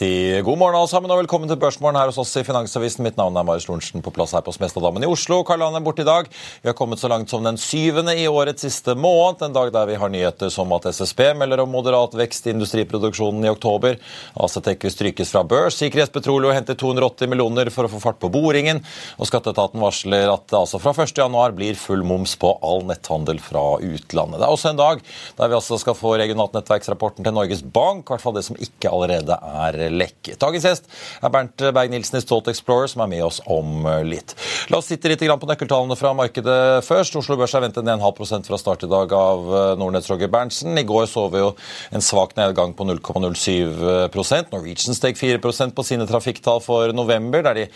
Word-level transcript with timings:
Riktig 0.00 0.44
god 0.44 0.58
morgen 0.58 0.76
alle 0.78 0.88
sammen, 0.88 1.10
og 1.12 1.18
velkommen 1.20 1.48
til 1.50 1.58
Børsmorgen 1.60 1.98
her 1.98 2.08
hos 2.08 2.16
oss 2.16 2.30
i 2.40 2.44
Finansavisen. 2.46 3.04
Mitt 3.04 3.18
navn 3.20 3.34
er 3.36 3.44
Marius 3.44 3.66
Lorentzen 3.68 4.00
på 4.00 4.12
plass 4.16 4.32
her 4.32 4.40
på 4.40 4.52
Smestadammen 4.54 5.04
i 5.04 5.08
Oslo. 5.10 5.42
Karl 5.44 5.60
Johan 5.60 5.76
er 5.76 5.82
borte 5.84 6.00
i 6.00 6.08
dag. 6.08 6.30
Vi 6.62 6.70
har 6.70 6.76
kommet 6.78 7.02
så 7.02 7.10
langt 7.12 7.28
som 7.28 7.44
den 7.44 7.58
syvende 7.60 8.14
i 8.16 8.24
årets 8.24 8.64
siste 8.64 8.94
måned, 8.96 9.42
en 9.44 9.52
dag 9.52 9.68
der 9.74 9.90
vi 9.90 9.98
har 10.00 10.08
nyheter 10.08 10.48
som 10.48 10.72
at 10.72 10.86
SSB 10.88 11.20
melder 11.36 11.60
om 11.60 11.74
moderat 11.74 12.16
vekst 12.16 12.48
i 12.48 12.54
industriproduksjonen 12.54 13.44
i 13.44 13.50
oktober. 13.52 13.98
Acetek 14.40 14.86
vil 14.86 14.94
strykes 14.94 15.34
fra 15.34 15.42
børs. 15.44 15.76
Sikkerhetspetroleum 15.82 16.56
henter 16.56 16.80
280 16.80 17.28
millioner 17.34 17.68
for 17.74 17.84
å 17.84 17.92
få 17.92 18.00
fart 18.00 18.22
på 18.24 18.32
boringen. 18.32 18.80
Og 19.20 19.28
Skatteetaten 19.28 19.84
varsler 19.84 20.32
at 20.32 20.48
det 20.48 20.62
altså 20.62 20.80
fra 20.80 20.94
1.1 20.96 21.58
blir 21.60 21.76
full 21.76 22.06
moms 22.08 22.38
på 22.40 22.54
all 22.64 22.86
netthandel 22.88 23.42
fra 23.44 23.66
utlandet. 23.76 24.40
Det 24.40 24.48
er 24.48 24.56
også 24.56 24.72
en 24.72 24.80
dag 24.80 25.04
der 25.36 25.52
vi 25.52 25.60
altså 25.60 25.82
skal 25.84 25.98
få 25.98 26.16
regionalt 26.24 26.56
nettverksrapporten 26.56 27.28
til 27.28 27.36
Norges 27.36 27.60
Bank, 27.60 28.06
i 28.06 28.14
hvert 28.16 28.24
fall 28.24 28.38
det 28.40 28.48
som 28.48 28.56
ikke 28.64 28.96
allerede 28.96 29.36
er 29.36 29.80
er 29.80 29.89
lekket. 29.94 30.38
Dagens 30.40 30.66
gjest 30.68 30.90
er 31.20 31.32
Bernt 31.32 31.66
Berg-Nilsen 31.74 32.20
i 32.20 32.24
Stolt 32.24 32.50
Explorer, 32.52 32.90
som 32.90 33.04
er 33.04 33.12
med 33.12 33.24
oss 33.26 33.40
om 33.50 33.86
litt. 34.06 34.34
La 34.70 34.80
oss 34.80 34.90
sitte 34.90 35.10
litt 35.10 35.20
på 35.20 35.48
nøkkeltallene 35.48 35.96
fra 35.98 36.12
markedet 36.16 36.84
først. 36.86 37.16
Oslo 37.20 37.36
Børs 37.38 37.54
er 37.54 37.64
ventet 37.64 37.86
ned 37.86 38.00
0,5% 38.00 38.48
fra 38.48 38.58
start 38.58 38.84
i 38.84 38.90
dag 38.90 39.12
av 39.14 39.46
Nordnetts 39.80 40.10
Roger 40.10 40.30
Berntsen. 40.32 40.78
I 40.78 40.86
går 40.86 41.06
så 41.10 41.26
vi 41.32 41.42
jo 41.42 41.50
en 41.94 42.04
svak 42.04 42.36
nedgang 42.38 42.74
på 42.76 42.86
0,07% 42.88 44.52
Norwegian 44.52 44.96
steg 44.96 45.18
4% 45.18 45.74
på 45.76 45.84
sine 45.86 46.06
trafikktall 46.08 46.60
for 46.64 46.92
november, 46.96 47.42
der 47.44 47.60
de 47.60 47.66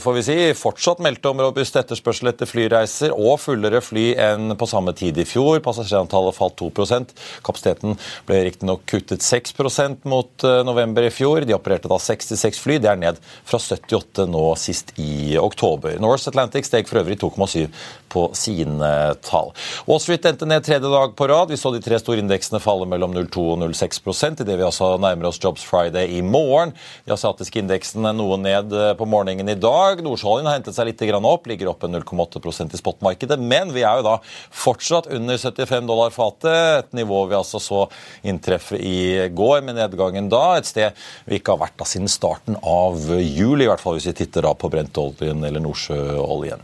får 0.00 0.16
vi 0.16 0.24
si, 0.26 0.38
fortsatt 0.58 1.02
meldte 1.04 1.30
om 1.30 1.42
robust 1.42 1.76
etterspørsel 1.80 2.32
etter 2.32 2.48
flyreiser 2.50 3.14
og 3.14 3.38
fullere 3.42 3.82
fly 3.84 4.10
enn 4.20 4.56
på 4.58 4.68
samme 4.70 4.94
tid 4.96 5.18
i 5.20 5.26
fjor. 5.28 5.60
Passasjerantallet 5.64 6.36
falt 6.36 6.58
2% 6.60 7.14
Kapasiteten 7.46 7.96
ble 8.28 8.42
riktignok 8.46 8.84
kuttet 8.90 9.24
6% 9.24 10.06
mot 10.10 10.46
november 10.66 11.06
i 11.06 11.12
fjor 11.14 11.39
fjor. 11.40 11.46
De 11.46 11.54
opererte 11.54 11.88
da 11.88 11.98
66 11.98 12.58
fly. 12.58 12.78
Det 12.78 12.88
er 12.90 12.96
ned 12.96 13.18
fra 13.44 13.58
78 13.58 14.26
nå 14.28 14.54
sist 14.56 14.92
i 14.98 15.36
oktober. 15.38 15.98
Norse 16.00 16.28
Atlantic 16.28 16.66
steg 16.66 16.88
for 16.88 17.00
øvrig 17.00 17.18
2,7 17.20 17.68
på 18.10 18.30
sine 18.34 19.14
tall. 19.22 19.52
Wall 19.86 20.00
Street 20.00 20.24
endte 20.26 20.46
ned 20.46 20.64
tredje 20.64 20.88
dag 20.90 21.14
på 21.16 21.28
rad. 21.28 21.50
Vi 21.50 21.56
så 21.56 21.72
de 21.72 21.80
tre 21.80 21.98
store 21.98 22.20
indeksene 22.20 22.60
falle 22.60 22.86
mellom 22.86 23.14
0,2 23.14 23.44
og 23.54 23.58
0,6% 23.62 24.42
idet 24.42 24.58
vi 24.58 24.66
altså 24.66 24.96
nærmer 24.98 25.30
oss 25.30 25.40
Jobs 25.40 25.64
Friday 25.64 26.16
i 26.18 26.22
morgen. 26.22 26.74
De 27.06 27.14
asiatiske 27.14 27.62
indeksene 27.62 28.12
noe 28.16 28.38
ned 28.40 28.74
på 28.98 29.08
morgenen 29.08 29.48
i 29.48 29.58
dag. 29.58 30.02
Nordsjøoljen 30.02 30.48
har 30.50 30.58
hentet 30.58 30.76
seg 30.76 30.90
litt 30.90 31.06
opp, 31.20 31.46
ligger 31.46 31.70
oppe 31.70 31.88
0,8% 31.88 32.74
i 32.74 32.80
spotmarkedet. 32.80 33.38
Men 33.38 33.72
vi 33.74 33.84
er 33.86 34.00
jo 34.00 34.06
da 34.06 34.16
fortsatt 34.50 35.08
under 35.14 35.38
75 35.38 35.86
dollar 35.86 36.10
fatet, 36.14 36.84
et 36.84 36.96
nivå 36.96 37.22
vi 37.30 37.38
altså 37.38 37.60
så 37.62 37.84
inntreffe 38.26 38.78
i 38.78 39.28
går 39.30 39.62
med 39.66 39.78
nedgangen 39.78 40.28
da. 40.32 40.58
Et 40.58 40.68
sted 40.68 40.98
ikke 41.36 41.54
har 41.54 41.60
vært 41.60 41.76
da 41.80 41.86
siden 41.88 42.10
starten 42.10 42.56
av 42.66 42.98
juli, 43.20 43.64
i 43.64 43.68
hvert 43.70 43.82
fall 43.82 43.96
hvis 43.96 44.08
vi 44.10 44.14
titter 44.18 44.44
da 44.46 44.52
på 44.58 44.70
brentoljen 44.72 45.44
eller 45.46 45.62
nordsjøoljen. 45.62 46.62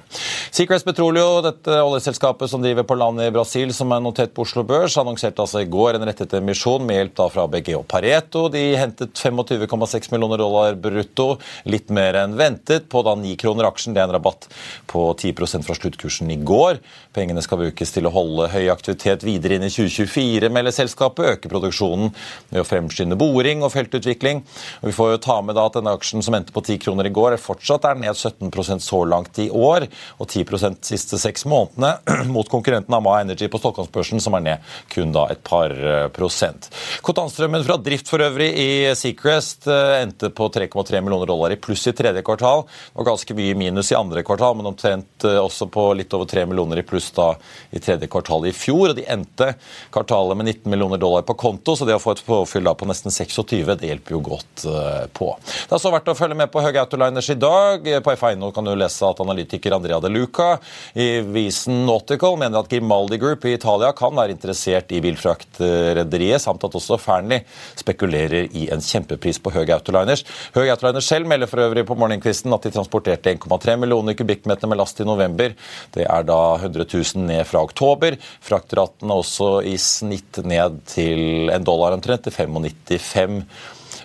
Secrets 0.54 0.86
Petroleum, 0.86 1.42
dette 1.44 1.78
oljeselskapet 1.82 2.50
som 2.50 2.64
driver 2.64 2.86
på 2.88 2.96
land 2.98 3.22
i 3.22 3.30
Brasil, 3.34 3.72
som 3.76 3.92
er 3.94 4.02
notert 4.02 4.34
på 4.34 4.46
Oslo 4.46 4.64
Børs, 4.66 4.96
annonserte 5.00 5.44
altså 5.44 5.62
i 5.62 5.70
går 5.70 5.98
en 5.98 6.06
rettet 6.08 6.34
emisjon 6.38 6.86
med 6.86 7.00
hjelp 7.00 7.16
da 7.20 7.28
fra 7.32 7.46
BG 7.52 7.72
og 7.78 7.86
Pareto. 7.90 8.46
De 8.52 8.64
hentet 8.78 9.14
25,6 9.14 10.10
millioner 10.14 10.42
dollar 10.42 10.78
brutto, 10.80 11.28
litt 11.68 11.92
mer 11.94 12.20
enn 12.22 12.36
ventet, 12.38 12.88
på 12.90 13.04
da 13.06 13.14
9 13.18 13.36
kroner 13.42 13.70
aksjen. 13.70 13.94
Det 13.96 14.02
er 14.02 14.10
en 14.10 14.16
rabatt 14.18 14.48
på 14.90 15.06
10 15.14 15.62
fra 15.66 15.78
sluttkursen 15.78 16.30
i 16.34 16.40
går. 16.42 16.80
Pengene 17.16 17.44
skal 17.44 17.62
brukes 17.62 17.94
til 17.94 18.08
å 18.08 18.14
holde 18.14 18.50
høy 18.52 18.66
aktivitet 18.72 19.24
videre 19.26 19.58
inn 19.58 19.68
i 19.68 19.72
2024, 19.72 20.50
melder 20.52 20.74
selskapet. 20.74 21.36
Øke 21.36 21.52
produksjonen 21.52 22.12
ved 22.50 22.62
å 22.62 22.66
fremskynde 22.66 23.18
boring 23.18 23.64
og 23.66 23.72
feltutvikling 23.74 24.16
utvikling. 24.16 24.44
Og 24.82 24.90
vi 24.90 24.96
får 24.96 25.12
jo 25.14 25.22
ta 25.26 25.38
med 25.44 25.56
da 25.58 25.66
at 25.68 25.76
denne 25.78 25.94
aksjen 25.96 26.24
som 26.24 26.36
endte 26.36 26.54
på 26.54 26.62
10 26.64 26.80
kroner 26.84 27.08
i 27.08 27.14
går, 27.14 27.38
fortsatt 27.42 27.88
er 27.88 27.98
ned 28.00 28.16
17% 28.16 28.84
så 28.84 29.02
langt 29.08 29.38
i 29.42 29.48
år, 29.50 29.88
og 30.20 30.28
10 30.28 30.44
de 30.66 30.72
siste 30.86 31.18
seks 31.20 31.46
månedene, 31.48 31.96
mot 32.34 32.48
konkurrenten 32.50 32.94
Ama 32.96 33.20
Energy 33.22 33.48
på 33.52 33.60
Stockholmsbørsen, 33.60 34.22
som 34.22 34.36
er 34.38 34.44
ned 34.46 34.74
kun 34.92 35.14
da 35.14 35.26
et 35.32 35.42
par 35.46 35.72
eh, 35.72 36.08
prosent. 36.14 36.70
Kontantstrømmen 37.06 37.64
fra 37.66 37.78
drift 37.82 38.10
for 38.10 38.22
øvrig 38.24 38.50
i 38.60 38.68
Seacrest 38.98 39.68
eh, 39.70 40.00
endte 40.02 40.30
på 40.34 40.48
3,3 40.52 41.02
millioner 41.04 41.28
dollar 41.28 41.54
i 41.54 41.60
pluss 41.60 41.86
i 41.90 41.94
tredje 41.96 42.24
kvartal, 42.26 42.66
og 42.66 43.08
ganske 43.08 43.36
mye 43.36 43.56
minus 43.58 43.92
i 43.92 43.98
andre 43.98 44.24
kvartal, 44.26 44.56
men 44.58 44.70
omtrent 44.72 45.26
eh, 45.26 45.38
også 45.40 45.70
på 45.72 45.88
litt 45.98 46.14
over 46.16 46.28
3 46.30 46.46
millioner 46.50 46.82
i 46.82 46.86
pluss 46.86 47.10
da 47.16 47.32
i 47.70 47.82
tredje 47.82 48.10
kvartal 48.12 48.48
i 48.48 48.54
fjor. 48.56 48.90
og 48.90 48.98
De 48.98 49.06
endte 49.12 49.52
kvartalet 49.94 50.38
med 50.38 50.50
19 50.52 50.70
millioner 50.72 51.00
dollar 51.02 51.26
på 51.26 51.38
konto, 51.38 51.76
så 51.76 51.88
det 51.88 51.96
å 51.96 52.02
få 52.02 52.16
et 52.16 52.26
påfyll 52.26 52.66
da 52.66 52.76
på 52.76 52.88
nesten 52.88 53.14
26, 53.14 53.76
det 53.76 53.90
hjelper 53.90 54.16
jo 54.16 54.24
godt 54.32 54.45
eh, 54.64 55.06
på. 55.16 55.30
Det 55.68 55.76
er 55.76 55.82
så 55.82 55.92
verdt 55.92 56.10
å 56.12 56.16
følge 56.18 56.36
med 56.38 56.50
på 56.52 56.62
Høge 56.64 56.82
Autoliners 56.82 57.30
i 57.32 57.38
dag. 57.40 57.86
På 58.04 58.14
F1 58.14 58.44
kan 58.54 58.66
du 58.66 58.74
lese 58.78 59.08
at 59.08 59.22
analytiker 59.22 59.76
Andrea 59.76 60.00
De 60.02 60.10
Luca 60.12 60.56
i 60.94 61.20
Visen 61.20 61.84
Nautical 61.88 62.38
mener 62.40 62.60
at 62.60 62.70
Grimaldi 62.70 63.18
Group 63.20 63.46
i 63.46 63.54
Italia 63.56 63.92
kan 63.96 64.14
være 64.16 64.36
interessert 64.36 64.92
i 64.94 65.02
bilfraktrederiet, 65.04 66.42
samt 66.42 66.64
at 66.66 66.78
også 66.78 66.98
Fearnley 67.00 67.44
spekulerer 67.78 68.50
i 68.56 68.66
en 68.74 68.82
kjempepris 68.84 69.40
på 69.42 69.52
Høge 69.54 69.76
Autoliners. 69.76 70.24
Høge 70.56 70.74
Autoliners 70.74 71.08
selv 71.10 71.28
melder 71.30 71.50
for 71.50 71.64
øvrig 71.66 71.86
på 71.88 71.98
morgenkvisten 71.98 72.54
at 72.56 72.66
de 72.66 72.74
transporterte 72.74 73.34
1,3 73.34 73.76
millioner 73.82 74.16
kubikkmeter 74.18 74.70
med 74.70 74.80
last 74.80 75.00
i 75.00 75.08
november. 75.08 75.54
Det 75.94 76.06
er 76.06 76.26
da 76.26 76.40
100 76.60 76.86
000 76.86 77.26
ned 77.28 77.44
fra 77.48 77.62
oktober. 77.66 78.18
Fraktratene 78.44 79.20
også 79.22 79.50
i 79.66 79.76
snitt 79.80 80.42
ned 80.46 80.80
til 80.90 81.50
en 81.52 81.66
dollar 81.66 81.96
omtrent, 81.96 82.26
til 82.26 82.34
95 82.34 83.42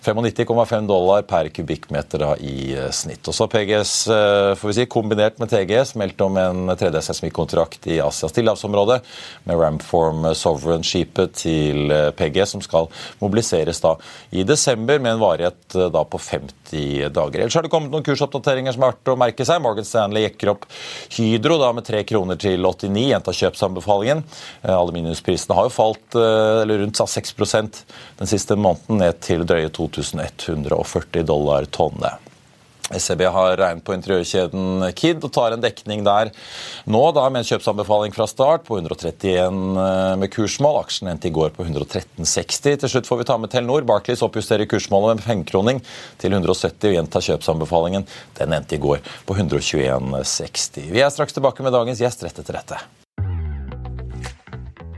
95,5 0.01 0.87
dollar 0.87 1.21
per 1.21 1.49
kubikkmeter 1.49 2.23
i 2.41 2.73
eh, 2.73 2.89
snitt. 2.89 3.27
Og 3.29 3.35
så 3.37 3.45
PGS, 3.47 4.07
eh, 4.09 4.53
får 4.57 4.71
vi 4.71 4.73
si, 4.73 4.85
kombinert 4.89 5.37
med 5.37 5.51
TGS, 5.51 5.93
meldt 6.01 6.23
om 6.25 6.39
en 6.41 6.71
tredje 6.73 7.03
seismikkontrakt 7.05 7.85
i 7.85 7.99
Asias 8.01 8.33
stillehavsområde 8.33 8.97
med 9.45 9.61
Ramform 9.61 10.25
Sovereign-skipet 10.33 11.35
til 11.43 11.93
eh, 11.93 12.09
PGS, 12.17 12.55
som 12.55 12.63
skal 12.65 12.89
mobiliseres 13.21 13.83
da 13.83 13.93
i 14.33 14.41
desember 14.47 14.97
med 14.97 15.19
en 15.19 15.21
varighet 15.21 15.77
da 15.93 16.01
på 16.09 16.17
50 16.17 17.11
dager. 17.13 17.43
Ellers 17.43 17.59
har 17.59 17.67
det 17.67 17.71
kommet 17.73 17.93
noen 17.93 18.05
kursoppdateringer 18.07 18.73
som 18.73 18.87
er 18.87 18.95
verdt 18.95 19.13
å 19.13 19.17
merke 19.21 19.45
seg. 19.45 19.61
Morgan 19.61 19.85
Stanley 19.85 20.25
jekker 20.25 20.55
opp 20.55 20.65
Hydro 21.13 21.59
da 21.61 21.69
med 21.77 21.85
3 21.85 22.01
kroner 22.09 22.41
til 22.41 22.65
89, 22.65 23.05
gjentar 23.11 23.37
kjøpsanbefalingen. 23.37 24.25
Aluminiumsprisene 24.65 25.57
har 25.57 25.69
jo 25.69 25.75
falt 25.75 26.17
eller 26.17 26.81
rundt 26.81 26.97
6% 26.97 27.81
den 28.17 28.29
siste 28.29 28.57
måneden, 28.57 29.01
ned 29.01 29.19
til 29.23 29.45
drøye 29.47 29.69
2000 29.69 29.90
2140 29.93 31.25
dollar 31.27 31.69
tonnet. 31.71 32.31
SEB 32.99 33.21
har 33.31 33.57
regnet 33.57 33.85
på 33.85 33.93
interiørkjeden 33.95 34.85
Kid 34.97 35.23
og 35.23 35.31
tar 35.33 35.55
en 35.55 35.63
dekning 35.63 36.03
der 36.05 36.31
nå 36.91 37.03
da 37.15 37.27
med 37.29 37.43
en 37.43 37.49
kjøpsanbefaling 37.51 38.15
fra 38.15 38.27
start 38.29 38.65
på 38.67 38.79
131 38.79 39.59
eh, 39.85 40.15
med 40.21 40.31
kursmål. 40.33 40.81
Aksjen 40.83 41.11
endte 41.11 41.29
i 41.29 41.35
går 41.35 41.53
på 41.55 41.65
113,60. 41.67 42.81
Til 42.83 42.93
slutt 42.95 43.09
får 43.09 43.21
vi 43.21 43.27
ta 43.29 43.37
med 43.41 43.53
Telenor. 43.53 43.85
Barclays 43.87 44.23
oppjusterer 44.25 44.69
kursmålet 44.69 45.19
med 45.19 45.27
pengekroning 45.27 45.83
til 46.21 46.35
170 46.37 46.89
og 46.91 46.97
gjentar 46.97 47.27
kjøpsanbefalingen. 47.29 48.07
Den 48.39 48.57
endte 48.57 48.77
i 48.77 48.81
går 48.81 49.03
på 49.27 49.37
121,60. 49.37 50.89
Vi 50.91 51.05
er 51.05 51.13
straks 51.13 51.37
tilbake 51.37 51.63
med 51.65 51.75
dagens 51.77 52.03
gjest 52.03 52.27
rett 52.27 52.43
etter 52.43 52.59
dette. 52.59 52.81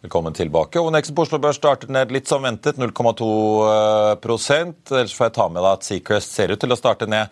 Velkommen 0.00 0.32
tilbake. 0.32 0.80
ONX 0.80 1.10
på 1.12 1.22
Oslo 1.26 1.36
Børs 1.38 1.58
startet 1.60 1.90
ned 1.92 2.08
litt 2.14 2.28
som 2.28 2.40
ventet, 2.40 2.78
0,2 2.80 3.26
Ellers 4.16 5.12
får 5.12 5.26
jeg 5.26 5.34
ta 5.36 5.44
med 5.52 5.60
deg 5.60 5.68
at 5.74 5.84
Seacrest 5.84 6.32
ser 6.32 6.54
ut 6.54 6.60
til 6.62 6.72
å 6.72 6.78
starte 6.78 7.04
ned 7.04 7.28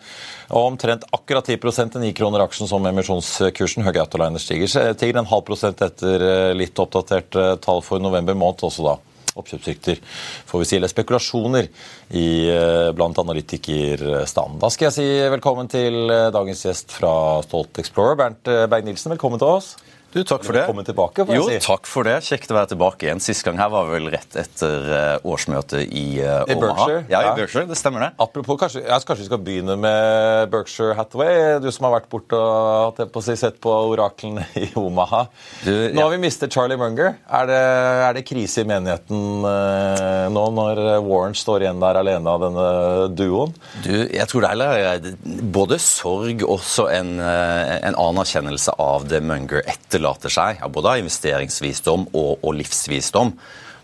og 0.53 0.75
omtrent 0.75 1.07
akkurat 1.09 1.49
10 1.49 1.57
til 1.95 2.05
9 2.05 2.13
kroner 2.19 2.45
aksjen 2.45 2.69
som 2.69 2.85
emisjonskursen. 2.85 3.87
Høge 3.87 4.05
Autoliner 4.05 4.37
stiger, 4.37 4.69
stiger 4.69 5.17
en 5.17 5.31
halv 5.33 5.47
prosent 5.49 5.81
etter 5.81 6.27
eh, 6.27 6.51
litt 6.53 6.77
oppdatert 6.77 7.41
eh, 7.41 7.55
tall 7.57 7.81
for 7.81 8.05
november 8.05 8.37
måned 8.37 8.61
også 8.69 8.85
da 8.85 8.99
oppkjøpsrykter, 9.39 9.97
får 10.45 10.61
vi 10.61 10.67
si, 10.67 10.77
eller 10.77 10.93
spekulasjoner 10.93 11.73
i, 12.13 12.29
eh, 12.53 12.93
blant 12.93 13.17
analytikerstanden. 13.17 14.61
Da 14.61 14.69
skal 14.69 14.91
jeg 14.91 14.99
si 14.99 15.11
velkommen 15.33 15.73
til 15.73 16.03
dagens 16.37 16.67
gjest 16.69 16.93
fra 16.93 17.13
Stolt 17.49 17.81
Explorer, 17.81 18.19
Bernt 18.19 18.45
Berg-Nilsen. 18.45 19.17
Velkommen 19.17 19.41
til 19.41 19.57
oss. 19.57 19.77
Du, 20.13 20.23
takk 20.25 20.45
for 20.45 20.57
det. 20.57 20.63
Tilbake, 20.89 21.25
jo, 21.29 21.43
jeg 21.49 21.61
si. 21.61 21.67
takk 21.67 21.85
for 21.89 22.07
det. 22.07 22.15
Kjekt 22.25 22.49
å 22.49 22.55
være 22.57 22.71
tilbake 22.71 23.05
igjen. 23.05 23.21
Sist 23.21 23.45
gang 23.45 23.59
her 23.61 23.69
var 23.69 23.89
vel 23.91 24.09
rett 24.09 24.37
etter 24.41 24.87
uh, 24.89 25.27
årsmøtet 25.29 25.83
i 25.85 26.21
uh, 26.23 26.47
I 26.49 26.55
Berkshire. 26.57 27.03
Ja, 27.11 27.21
i 27.27 27.33
Berkshire, 27.37 27.67
det 27.69 27.77
stemmer 27.77 28.07
det. 28.07 28.09
Apropos, 28.25 28.57
kanskje, 28.61 28.81
ja, 28.87 28.97
kanskje 28.97 29.25
vi 29.25 29.29
skal 29.29 29.41
begynne 29.45 29.75
med 29.77 30.49
Berkshire 30.53 30.95
Hathaway. 30.97 31.59
Du 31.61 31.69
som 31.75 31.85
har 31.89 31.99
vært 31.99 32.09
borte 32.09 32.39
og 32.39 33.01
på 33.13 33.23
si, 33.25 33.35
sett 33.37 33.59
på 33.61 33.73
oraklene 33.91 34.47
i 34.57 34.71
Omaha. 34.79 35.25
Du, 35.65 35.73
Nå 35.93 36.07
har 36.07 36.15
vi 36.15 36.21
mistet 36.23 36.57
Charlie 36.57 36.79
Munger. 36.79 37.13
Er 37.29 37.51
det, 37.51 37.61
er 38.07 38.17
det 38.17 38.25
krise 38.25 38.65
i 38.65 38.69
menigheten 38.69 39.45
uh, 39.45 40.25
nå 40.33 40.47
når 40.57 40.83
Warren 41.05 41.37
står 41.37 41.67
igjen 41.67 41.83
der 41.83 42.01
alene 42.01 42.33
av 42.33 42.47
denne 42.47 42.67
duoen? 43.13 43.53
Du, 43.85 43.93
jeg 43.93 44.25
tror 44.31 44.47
det 44.47 44.69
er 44.69 45.13
både 45.53 45.77
sorg 45.83 46.41
og 46.47 46.61
en, 46.87 47.19
eh, 47.19 47.75
en 47.87 47.97
anerkjennelse 47.97 48.75
av 48.79 49.07
det 49.09 49.21
Munger 49.25 49.63
etterlater 49.99 50.31
seg. 50.33 50.59
Ja, 50.61 50.69
både 50.71 50.95
av 50.95 51.01
investeringsvisdom 51.03 52.11
og, 52.13 52.37
og 52.41 52.55
livsvisdom. 52.59 53.35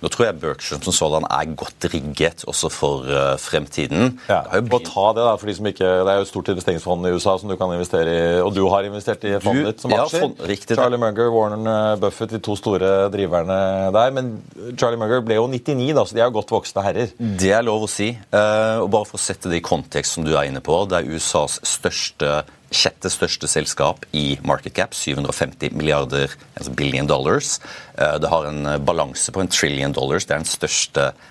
Nå 0.04 0.10
tror 0.12 0.26
jeg 0.28 0.38
Berkshire 0.38 0.84
som 0.84 0.94
sådan 0.94 1.26
er 1.32 1.54
godt 1.58 1.86
rigget 1.90 2.44
også 2.52 2.70
for 2.70 3.08
uh, 3.08 3.40
fremtiden. 3.42 4.18
Ja, 4.28 4.42
jo 4.54 4.66
Bare 4.68 4.86
ta 4.86 5.06
det, 5.16 5.24
da, 5.24 5.32
for 5.40 5.50
de 5.50 5.56
som 5.56 5.70
ikke, 5.70 5.88
det 5.88 6.12
er 6.12 6.20
jo 6.20 6.26
et 6.26 6.30
stort 6.30 6.52
investeringsfond 6.52 7.08
i 7.08 7.14
USA 7.16 7.38
som 7.42 7.50
du 7.50 7.56
kan 7.58 7.72
investere 7.74 8.12
i, 8.12 8.26
og 8.44 8.52
du 8.54 8.60
har 8.70 8.86
investert 8.86 9.24
i 9.26 9.32
fondet 9.42 9.72
ditt 9.72 9.86
som 9.86 9.96
ja, 9.96 10.04
aksjer. 10.04 10.26
fond- 10.28 10.44
riktig. 10.52 10.78
Charlie 10.78 11.00
Munger, 11.02 11.32
Warren 11.34 11.72
eh, 11.72 11.96
Buffett, 12.04 12.36
de 12.36 12.42
to 12.44 12.58
store 12.60 12.92
driverne 13.16 13.58
der. 13.96 14.14
Men 14.14 14.36
Charlie 14.76 15.00
Munger 15.00 15.24
ble 15.26 15.40
jo 15.40 15.48
99, 15.50 15.96
da, 15.96 16.04
så 16.06 16.20
de 16.20 16.22
er 16.22 16.30
jo 16.30 16.38
godt 16.38 16.54
voksne 16.54 16.86
herrer. 16.86 17.16
Det 17.18 17.56
er 17.56 17.66
lov 17.66 17.88
å 17.88 17.90
si. 17.90 18.12
Uh, 18.36 18.84
og 18.84 18.92
bare 19.00 19.10
for 19.10 19.18
å 19.18 19.26
sette 19.26 19.50
det 19.50 19.64
i 19.64 19.66
kontekst, 19.66 20.20
som 20.20 20.28
du 20.28 20.36
er 20.36 20.52
inne 20.52 20.62
på, 20.62 20.84
det 20.92 21.02
er 21.02 21.10
USAs 21.16 21.64
største 21.66 22.44
sjette 22.76 23.12
største 23.14 23.50
selskap 23.50 24.06
i 24.16 24.38
market 24.46 24.76
cap, 24.78 24.96
750 24.98 25.76
milliarder 25.76 26.34
altså 26.56 26.74
billion 26.76 27.08
dollars. 27.10 27.60
Eh, 27.98 28.18
Det 28.22 28.32
har 28.32 28.50
en 28.50 28.66
eh, 28.66 28.78
balanse 28.80 29.32
på 29.32 29.42
en 29.42 29.52
trillion 29.52 29.96
dollars. 29.96 30.26
Det 30.26 30.36
er 30.36 30.44
den 30.44 30.52
største 30.52 31.08
eh, 31.12 31.24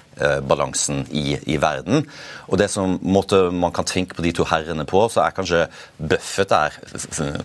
balansen 0.47 1.05
i, 1.11 1.39
i 1.51 1.59
verden. 1.61 2.05
Og 2.49 2.59
det 2.61 2.69
som 2.73 2.99
måtte, 3.03 3.49
man 3.51 3.73
kan 3.75 3.87
tenke 3.89 4.17
på 4.17 4.25
de 4.25 4.33
to 4.37 4.47
herrene 4.49 4.87
på, 4.89 5.03
så 5.13 5.25
er 5.25 5.35
kanskje 5.37 5.65
Buffett 5.99 6.53
er, 6.55 6.77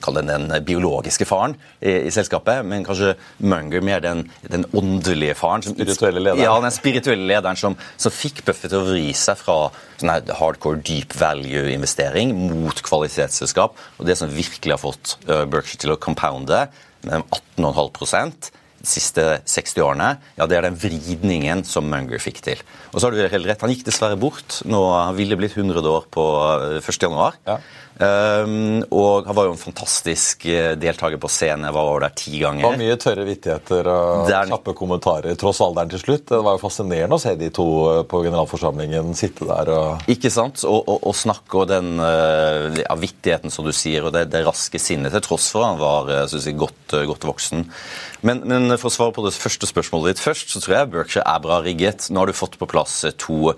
kall 0.04 0.20
den 0.20 0.30
den 0.30 0.66
biologiske 0.66 1.28
faren 1.28 1.56
i, 1.80 2.08
i 2.08 2.14
selskapet, 2.14 2.66
men 2.68 2.86
kanskje 2.88 3.16
Munger 3.40 3.82
mer 3.86 4.04
den, 4.04 4.26
den 4.52 4.66
åndelige 4.76 5.36
faren. 5.40 5.64
Som, 5.66 5.76
Spirituelle 5.78 6.22
lederen. 6.22 6.44
Ja, 6.44 6.58
den 6.62 6.76
spirituelle 6.76 7.28
lederen 7.30 7.60
som, 7.60 7.78
som 7.98 8.14
fikk 8.14 8.44
Buffett 8.48 8.74
til 8.74 8.82
å 8.82 8.88
vri 8.90 9.10
seg 9.18 9.40
fra 9.40 9.58
sånn 10.00 10.32
hardcore 10.40 10.82
deep 10.86 11.16
value-investering 11.20 12.36
mot 12.50 12.84
kvalitetsselskap. 12.86 13.78
Og 13.98 14.08
det 14.08 14.18
som 14.20 14.32
virkelig 14.32 14.76
har 14.76 14.82
fått 14.82 15.18
uh, 15.30 15.44
Berkshire 15.50 15.86
til 15.86 15.96
å 15.96 16.00
compounde 16.02 16.68
med 17.08 17.24
18,5 17.58 18.50
de 18.50 18.59
siste 18.88 19.26
60 19.50 19.84
årene, 19.84 20.10
ja, 20.38 20.48
det 20.50 20.58
er 20.58 20.68
den 20.68 20.78
vridningen 20.80 21.64
som 21.68 21.90
Munger 21.90 22.22
fikk 22.22 22.42
til. 22.46 22.62
Og 22.94 23.00
så 23.00 23.08
har 23.08 23.16
du 23.16 23.22
helt 23.22 23.50
rett, 23.50 23.62
Han 23.62 23.74
gikk 23.74 23.86
dessverre 23.88 24.20
bort. 24.20 24.62
Nå 24.70 24.82
ville 25.18 25.38
blitt 25.40 25.58
100 25.58 25.84
år 25.84 26.08
på 26.14 26.26
1.1. 26.80 27.40
Ja. 27.48 27.60
Um, 28.00 28.80
og 28.96 29.26
han 29.28 29.36
var 29.36 29.50
jo 29.50 29.54
en 29.58 29.60
fantastisk 29.60 30.46
eh, 30.48 30.72
deltaker 30.80 31.20
på 31.20 31.28
scenen. 31.28 31.66
Jeg 31.68 31.76
var 31.76 31.88
over 31.90 32.06
der 32.06 32.14
ti 32.16 32.38
ganger. 32.40 32.64
Det 32.64 32.70
var 32.70 32.80
mye 32.80 33.00
tørre 33.04 33.26
vittigheter 33.28 33.90
og 33.92 34.30
Der... 34.30 34.48
kjappe 34.48 34.72
kommentarer 34.78 35.36
tross 35.40 35.60
alderen 35.66 35.92
til 35.92 36.00
slutt. 36.06 36.24
Det 36.32 36.40
var 36.46 36.56
jo 36.56 36.62
fascinerende 36.62 37.18
å 37.18 37.20
se 37.20 37.34
de 37.36 37.50
to 37.52 37.68
eh, 37.90 38.02
på 38.08 38.22
generalforsamlingen 38.24 39.12
sitte 39.20 39.48
der 39.50 39.72
og 39.76 40.12
Ikke 40.16 40.32
sant? 40.32 40.64
Og, 40.64 40.80
og, 40.80 41.04
og 41.12 41.18
snakke 41.18 41.60
og 41.60 41.68
den 41.74 42.00
uh, 42.00 42.72
ja, 42.80 42.96
vittigheten 42.96 43.52
som 43.52 43.68
du 43.68 43.74
sier, 43.76 44.08
og 44.08 44.16
det, 44.16 44.30
det 44.32 44.46
raske 44.48 44.80
sinnet, 44.80 45.12
til 45.12 45.26
tross 45.26 45.50
for 45.52 45.68
han 45.68 45.82
var 45.82 46.08
synes 46.32 46.48
jeg, 46.48 46.56
godt, 46.62 46.96
godt 47.10 47.28
voksen. 47.28 47.68
Men, 48.24 48.44
men, 48.48 48.72
for 48.80 48.88
å 48.88 48.94
svare 48.94 49.16
på 49.16 49.24
det 49.26 49.36
første 49.36 49.68
spørsmålet 49.68 50.14
ditt 50.14 50.24
først, 50.24 50.54
så 50.54 50.64
tror 50.64 50.78
jeg 50.78 50.92
Berkshire 50.94 51.28
er 51.28 51.44
bra 51.44 51.60
rigget. 51.64 52.08
Nå 52.12 52.24
har 52.24 52.32
du 52.32 52.36
fått 52.36 52.56
på 52.60 52.68
plass 52.70 53.02
to 53.20 53.54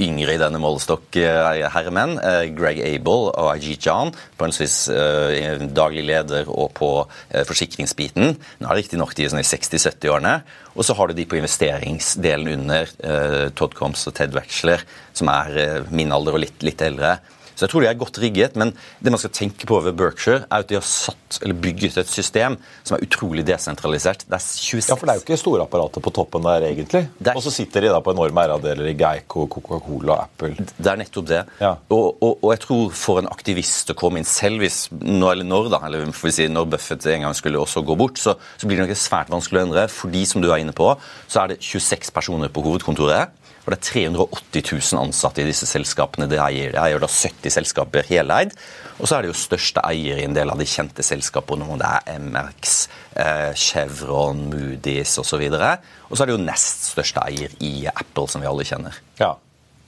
yngre 0.00 0.36
i 0.36 0.40
denne 0.40 0.60
målestokk-herremenn, 0.60 2.16
Greg 2.56 2.80
Abel 2.84 3.28
og 3.32 3.52
IG 3.56 3.85
Jan, 3.86 4.12
på 4.36 4.48
uh, 4.48 5.64
daglig 5.76 6.04
leder 6.08 6.50
og 6.50 6.72
på 6.78 6.90
uh, 7.06 7.42
forsikringsbiten. 7.48 8.34
Nå 8.36 8.66
er 8.66 8.72
det 8.72 8.82
riktignok 8.84 9.14
de 9.16 9.28
sånn 9.30 9.42
i 9.42 9.46
60-70-årene. 9.46 10.34
Og 10.76 10.84
så 10.84 10.96
har 10.98 11.08
du 11.08 11.16
de 11.16 11.28
på 11.28 11.38
investeringsdelen 11.38 12.52
under, 12.58 12.92
uh, 13.06 13.46
Todd 13.56 13.76
Combs 13.78 14.04
og 14.10 14.16
Ted 14.18 14.36
Wexler, 14.36 14.84
som 15.16 15.32
er 15.32 15.86
min 15.94 16.12
alder 16.12 16.36
og 16.36 16.44
litt, 16.44 16.60
litt 16.66 16.84
eldre. 16.84 17.16
Så 17.56 17.64
jeg 17.64 17.72
tror 17.72 17.84
de 17.84 17.88
er 17.88 17.98
godt 17.98 18.20
rigget. 18.20 18.56
Men 18.60 18.72
det 19.00 19.12
man 19.12 19.20
skal 19.20 19.32
tenke 19.34 19.68
på 19.68 19.80
ved 19.84 19.96
Berkshire, 19.96 20.44
er 20.44 20.64
at 20.64 20.68
de 20.68 20.76
har 20.76 20.84
satt, 20.86 21.40
eller 21.42 21.56
bygget 21.56 21.96
et 22.02 22.10
system 22.10 22.58
som 22.84 22.96
er 22.96 23.04
utrolig 23.06 23.46
desentralisert. 23.48 24.26
Det 24.28 24.36
er 24.36 24.44
26 24.44 24.92
Ja, 24.92 24.98
for 24.98 25.08
det 25.08 25.14
er 25.14 25.20
jo 25.20 25.24
ikke 25.24 25.40
storapparatet 25.40 26.04
på 26.04 26.12
toppen 26.14 26.44
der, 26.46 26.68
egentlig. 26.68 27.06
Og 27.32 27.42
så 27.44 27.52
sitter 27.54 27.86
de 27.86 27.92
da 27.94 28.02
på 28.04 28.12
enorme 28.14 28.44
eierandeler 28.44 28.90
i 28.92 28.96
Geico, 28.98 29.46
Coca-Cola 29.50 30.18
og 30.18 30.26
Apple. 30.26 30.68
Det 30.76 30.92
er 30.92 31.00
nettopp 31.00 31.28
det. 31.32 31.42
Ja. 31.62 31.72
Og, 31.88 32.20
og, 32.20 32.36
og, 32.42 32.50
jeg 32.52 32.62
tror 32.66 32.92
for 32.96 33.22
en 33.22 33.30
aktivist 33.32 33.92
å 33.92 33.98
komme 33.98 34.20
inn 34.20 34.28
selv 34.28 34.62
hvis 34.62 34.86
når, 35.00 35.32
eller 35.32 35.48
når 35.48 35.72
da, 35.72 35.82
eller 35.88 36.12
får 36.12 36.28
vi 36.28 36.34
si 36.36 36.50
når 36.52 36.68
Buffett 36.76 37.08
en 37.12 37.26
gang 37.26 37.36
skulle 37.36 37.60
også 37.62 37.82
gå 37.86 37.96
bort, 37.98 38.20
så, 38.20 38.36
så 38.60 38.68
blir 38.68 38.80
det 38.80 38.86
nok 38.86 39.00
svært 39.00 39.32
vanskelig 39.32 39.62
å 39.62 39.66
endre. 39.70 39.88
Fordi, 39.92 40.26
som 40.28 40.44
du 40.44 40.50
er 40.50 40.60
inne 40.62 40.76
på, 40.76 40.92
så 41.26 41.42
er 41.42 41.54
det 41.54 41.60
26 41.64 42.12
personer 42.14 42.52
på 42.52 42.64
hovedkontoret. 42.66 43.32
Og 43.66 43.72
det 43.74 43.80
er 43.80 43.86
380 44.14 44.92
000 44.94 45.00
ansatte 45.02 45.42
i 45.42 45.46
disse 45.48 45.66
selskapene 45.66 46.28
de 46.30 46.38
eier. 46.38 46.70
De 46.70 46.78
eier 46.78 47.02
da 47.02 47.08
70 47.10 47.50
selskaper 47.50 48.06
heleid. 48.06 48.54
Og 49.00 49.08
så 49.08 49.16
er 49.16 49.26
det 49.26 49.32
jo 49.32 49.38
største 49.40 49.82
eier 49.88 50.20
i 50.22 50.26
en 50.28 50.36
del 50.36 50.52
av 50.52 50.60
de 50.62 50.68
kjente 50.70 51.02
selskapene. 51.02 51.66
om 51.66 51.80
Det 51.80 51.88
er 51.88 52.20
MRX, 52.22 52.76
eh, 53.16 53.52
Chevron, 53.58 54.46
Moody's 54.52 55.18
osv. 55.18 55.42
Og, 55.50 55.58
så 55.58 55.72
og 56.08 56.14
så 56.16 56.22
er 56.22 56.30
det 56.30 56.38
jo 56.38 56.44
nest 56.46 56.92
største 56.92 57.26
eier 57.26 57.50
i 57.58 57.88
Apple, 57.90 58.28
som 58.30 58.40
vi 58.40 58.46
alle 58.46 58.64
kjenner. 58.64 58.94
Ja. 59.18 59.34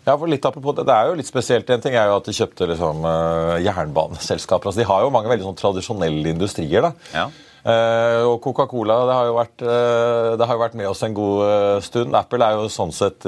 Ja, 0.09 0.17
for 0.17 0.27
litt 0.27 0.45
apropos, 0.45 0.75
Det 0.75 0.89
er 0.89 1.07
jo 1.07 1.15
litt 1.15 1.29
spesielt. 1.29 1.71
En 1.71 1.81
ting 1.81 1.95
er 1.95 2.09
jo 2.09 2.17
at 2.17 2.25
de 2.25 2.33
kjøpte 2.33 2.67
liksom, 2.67 3.05
uh, 3.05 3.61
jernbaneselskaper. 3.63 4.71
Altså, 4.71 4.81
de 4.81 4.89
har 4.89 5.03
jo 5.05 5.11
mange 5.11 5.29
veldig 5.29 5.45
sånn 5.45 5.59
tradisjonelle 5.59 6.33
industrier. 6.33 6.83
da. 6.83 6.93
Ja. 7.13 7.29
Uh, 7.67 8.23
og 8.29 8.37
Coca-Cola 8.45 9.01
det 9.09 9.17
har, 9.17 9.29
jo 9.29 9.37
vært, 9.37 9.65
uh, 9.67 10.37
det 10.39 10.47
har 10.47 10.57
jo 10.57 10.63
vært 10.63 10.77
med 10.79 10.89
oss 10.91 11.03
en 11.07 11.17
god 11.17 11.43
uh, 11.43 11.79
stund. 11.85 12.17
Apple 12.17 12.47
er 12.47 12.59
jo 12.59 12.71
sånn 12.73 12.95
sett 12.95 13.27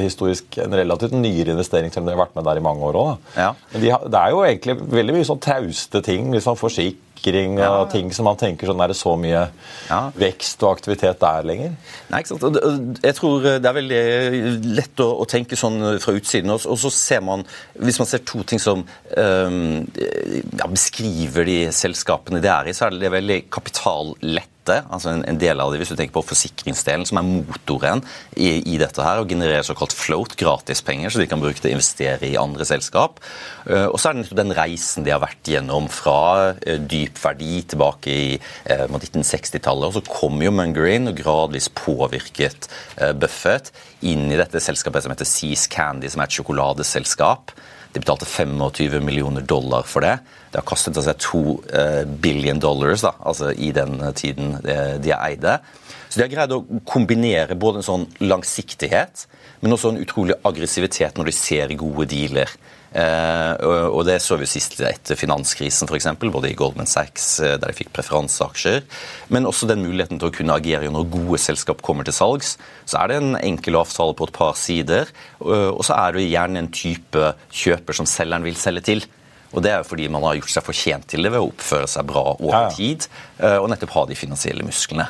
historisk 0.00 0.58
en 0.64 0.74
relativt 0.74 1.14
nyere 1.16 1.54
investering, 1.54 1.92
selv 1.92 2.04
om 2.04 2.10
de 2.10 2.16
har 2.16 2.24
vært 2.24 2.36
med 2.38 2.48
der 2.48 2.60
i 2.60 2.64
mange 2.64 2.88
år 2.88 3.00
òg. 3.00 3.32
Ja. 3.36 3.52
Men 3.74 3.84
de 3.84 3.92
har, 3.94 4.06
det 4.10 4.20
er 4.20 4.34
jo 4.34 4.44
egentlig 4.46 4.78
veldig 4.98 5.16
mye 5.18 5.28
sånn 5.28 5.42
trauste 5.44 6.02
ting. 6.04 6.32
liksom 6.34 6.58
Forsikring 6.58 7.02
sikring 7.24 7.58
ja. 7.58 7.70
og 7.80 7.90
ting 7.92 8.12
som 8.12 8.26
man 8.28 8.36
tenker 8.36 8.68
sånn 8.68 8.80
Er 8.80 8.92
det 8.92 8.98
så 8.98 9.14
mye 9.16 9.44
ja. 9.88 10.00
vekst 10.16 10.62
og 10.64 10.76
aktivitet 10.76 11.20
der 11.20 11.46
lenger? 11.46 11.74
Nei, 12.10 12.20
ikke 12.20 12.34
sant. 12.34 12.58
Jeg 13.02 13.16
tror 13.18 13.44
det 13.44 13.68
er 13.68 13.76
veldig 13.78 14.02
lett 14.76 15.00
å, 15.00 15.10
å 15.22 15.26
tenke 15.28 15.56
sånn 15.56 15.98
fra 16.02 16.14
utsiden. 16.16 16.52
Og, 16.54 16.78
så 16.80 16.90
ser 16.92 17.22
man, 17.24 17.44
hvis 17.80 18.00
man 18.00 18.08
ser 18.08 18.24
to 18.26 18.42
ting 18.46 18.60
som 18.62 18.84
um, 18.84 19.60
ja, 19.94 20.68
beskriver 20.70 21.46
de 21.48 21.58
selskapene 21.74 22.42
det 22.44 22.52
er 22.52 22.70
i, 22.70 22.76
så 22.76 22.88
er 22.88 22.98
det 22.98 23.12
veldig 23.14 23.44
kapitallett 23.52 24.53
rente, 24.64 24.84
altså 24.90 25.10
en, 25.12 25.24
en, 25.28 25.38
del 25.38 25.60
av 25.60 25.72
det 25.72 25.80
hvis 25.80 25.92
du 25.92 25.96
tenker 25.96 26.14
på 26.14 26.24
forsikringsdelen, 26.24 27.06
som 27.06 27.18
er 27.18 27.26
motoren 27.26 28.02
i, 28.36 28.62
i 28.74 28.78
dette 28.78 29.02
her, 29.02 29.20
og 29.20 29.28
genererer 29.28 29.62
såkalt 29.62 29.92
float, 29.92 30.36
gratispenger, 30.36 31.10
så 31.10 31.20
de 31.20 31.28
kan 31.28 31.40
bruke 31.40 31.60
til 31.60 31.72
å 31.72 31.76
investere 31.76 32.28
i 32.28 32.38
andre 32.40 32.64
selskap. 32.64 33.20
Uh, 33.68 33.88
og 33.90 33.98
så 34.00 34.10
er 34.10 34.22
det 34.22 34.36
den 34.36 34.54
reisen 34.54 35.04
de 35.04 35.12
har 35.12 35.22
vært 35.22 35.44
gjennom 35.48 35.88
fra 35.92 36.54
uh, 36.54 36.78
dyp 36.78 37.18
verdi 37.20 37.62
tilbake 37.68 38.10
i 38.10 38.28
uh, 38.38 38.86
1960-tallet. 38.88 39.88
Og 39.88 39.98
så 39.98 40.04
kom 40.08 40.40
jo 40.42 40.54
Munger 40.54 40.86
inn 40.88 41.10
og 41.10 41.18
gradvis 41.18 41.66
påvirket 41.74 42.68
Buffett 43.18 43.72
inn 44.06 44.26
i 44.32 44.38
dette 44.40 44.62
selskapet 44.62 45.04
som 45.04 45.14
heter 45.14 45.28
Seas 45.28 45.66
Candy, 45.70 46.10
som 46.10 46.22
er 46.22 46.30
et 46.30 46.36
sjokoladeselskap. 46.38 47.54
De 47.94 48.02
betalte 48.02 48.26
25 48.26 48.98
millioner 49.04 49.44
dollar 49.46 49.86
for 49.86 50.04
det. 50.04 50.16
Det 50.50 50.60
har 50.60 50.66
kastet 50.68 50.98
seg 50.98 51.18
to 51.22 51.42
uh, 51.70 52.02
billion 52.04 52.60
dollars 52.62 53.04
da, 53.06 53.14
altså 53.22 53.52
i 53.54 53.70
den 53.74 54.00
tiden 54.18 54.56
de 54.64 55.14
eide. 55.14 55.58
Så 56.08 56.18
de 56.20 56.24
har 56.26 56.30
greid 56.30 56.52
å 56.54 56.80
kombinere 56.86 57.56
både 57.58 57.80
en 57.80 57.86
sånn 57.86 58.04
langsiktighet, 58.22 59.24
men 59.62 59.74
også 59.74 59.90
en 59.90 60.02
utrolig 60.02 60.36
aggressivitet 60.46 61.16
når 61.18 61.30
de 61.30 61.34
ser 61.34 61.74
gode 61.80 62.06
dealer. 62.10 62.50
Eh, 62.94 63.64
og 63.90 64.04
Det 64.06 64.20
så 64.22 64.38
vi 64.38 64.46
sist 64.46 64.76
etter 64.78 65.18
finanskrisen, 65.18 65.88
f.eks., 65.90 66.06
både 66.22 66.52
i 66.52 66.58
Goldman 66.58 66.86
Sachs, 66.86 67.40
eh, 67.40 67.56
der 67.58 67.72
de 67.72 67.76
fikk 67.76 67.90
preferanseaksjer, 67.96 68.84
men 69.34 69.48
også 69.50 69.66
den 69.70 69.82
muligheten 69.82 70.20
til 70.20 70.30
å 70.30 70.34
kunne 70.34 70.54
agere 70.60 70.92
når 70.94 71.10
gode 71.10 71.40
selskap 71.42 71.82
kommer 71.82 72.06
til 72.06 72.14
salgs. 72.14 72.54
Så 72.86 73.00
er 73.00 73.10
det 73.10 73.18
en 73.18 73.40
enkel 73.40 73.80
avtale 73.80 74.14
på 74.14 74.28
et 74.28 74.36
par 74.36 74.54
sider, 74.58 75.10
og 75.40 75.82
så 75.84 75.96
er 75.96 76.14
det 76.14 76.28
gjerne 76.28 76.62
en 76.62 76.72
type 76.72 77.34
kjøper 77.50 77.96
som 77.98 78.08
selgeren 78.08 78.46
vil 78.46 78.58
selge 78.60 78.84
til. 78.86 79.06
Og 79.54 79.62
Det 79.62 79.70
er 79.70 79.82
jo 79.82 79.88
fordi 79.88 80.08
man 80.10 80.24
har 80.26 80.38
gjort 80.38 80.54
seg 80.54 80.66
fortjent 80.66 81.06
til 81.10 81.22
det 81.22 81.30
ved 81.34 81.42
å 81.42 81.50
oppføre 81.52 81.90
seg 81.90 82.06
bra 82.08 82.24
over 82.34 82.72
tid 82.74 83.06
eh, 83.38 83.58
og 83.60 83.68
nettopp 83.70 83.94
ha 83.94 84.06
de 84.10 84.18
finansielle 84.18 84.66
musklene. 84.66 85.06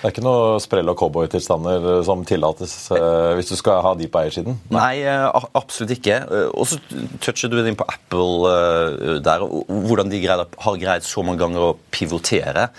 Det 0.00 0.08
er 0.08 0.14
ikke 0.14 0.22
noe 0.24 0.60
sprell- 0.64 0.88
og 0.88 0.96
cowboytilstander 0.96 1.86
eh, 1.90 1.98
som 2.08 2.22
tillates 2.24 2.72
eh, 2.96 3.32
hvis 3.36 3.50
du 3.50 3.56
skal 3.58 3.82
ha 3.84 3.90
de 3.98 4.06
på 4.08 4.22
eiersiden? 4.22 4.56
Nei, 4.72 5.02
eh, 5.04 5.26
absolutt 5.52 5.92
ikke. 5.92 6.22
Og 6.56 6.70
så 6.70 6.78
toucher 7.20 7.52
du 7.52 7.58
inn 7.60 7.76
på 7.76 7.84
Apple 7.84 9.20
der, 9.20 9.44
hvordan 9.68 10.08
de 10.08 10.22
har 10.24 10.80
greid 10.80 11.04
så 11.04 11.24
mange 11.26 11.42
ganger 11.44 11.68
å 11.68 11.76
pivotere. 11.92 12.70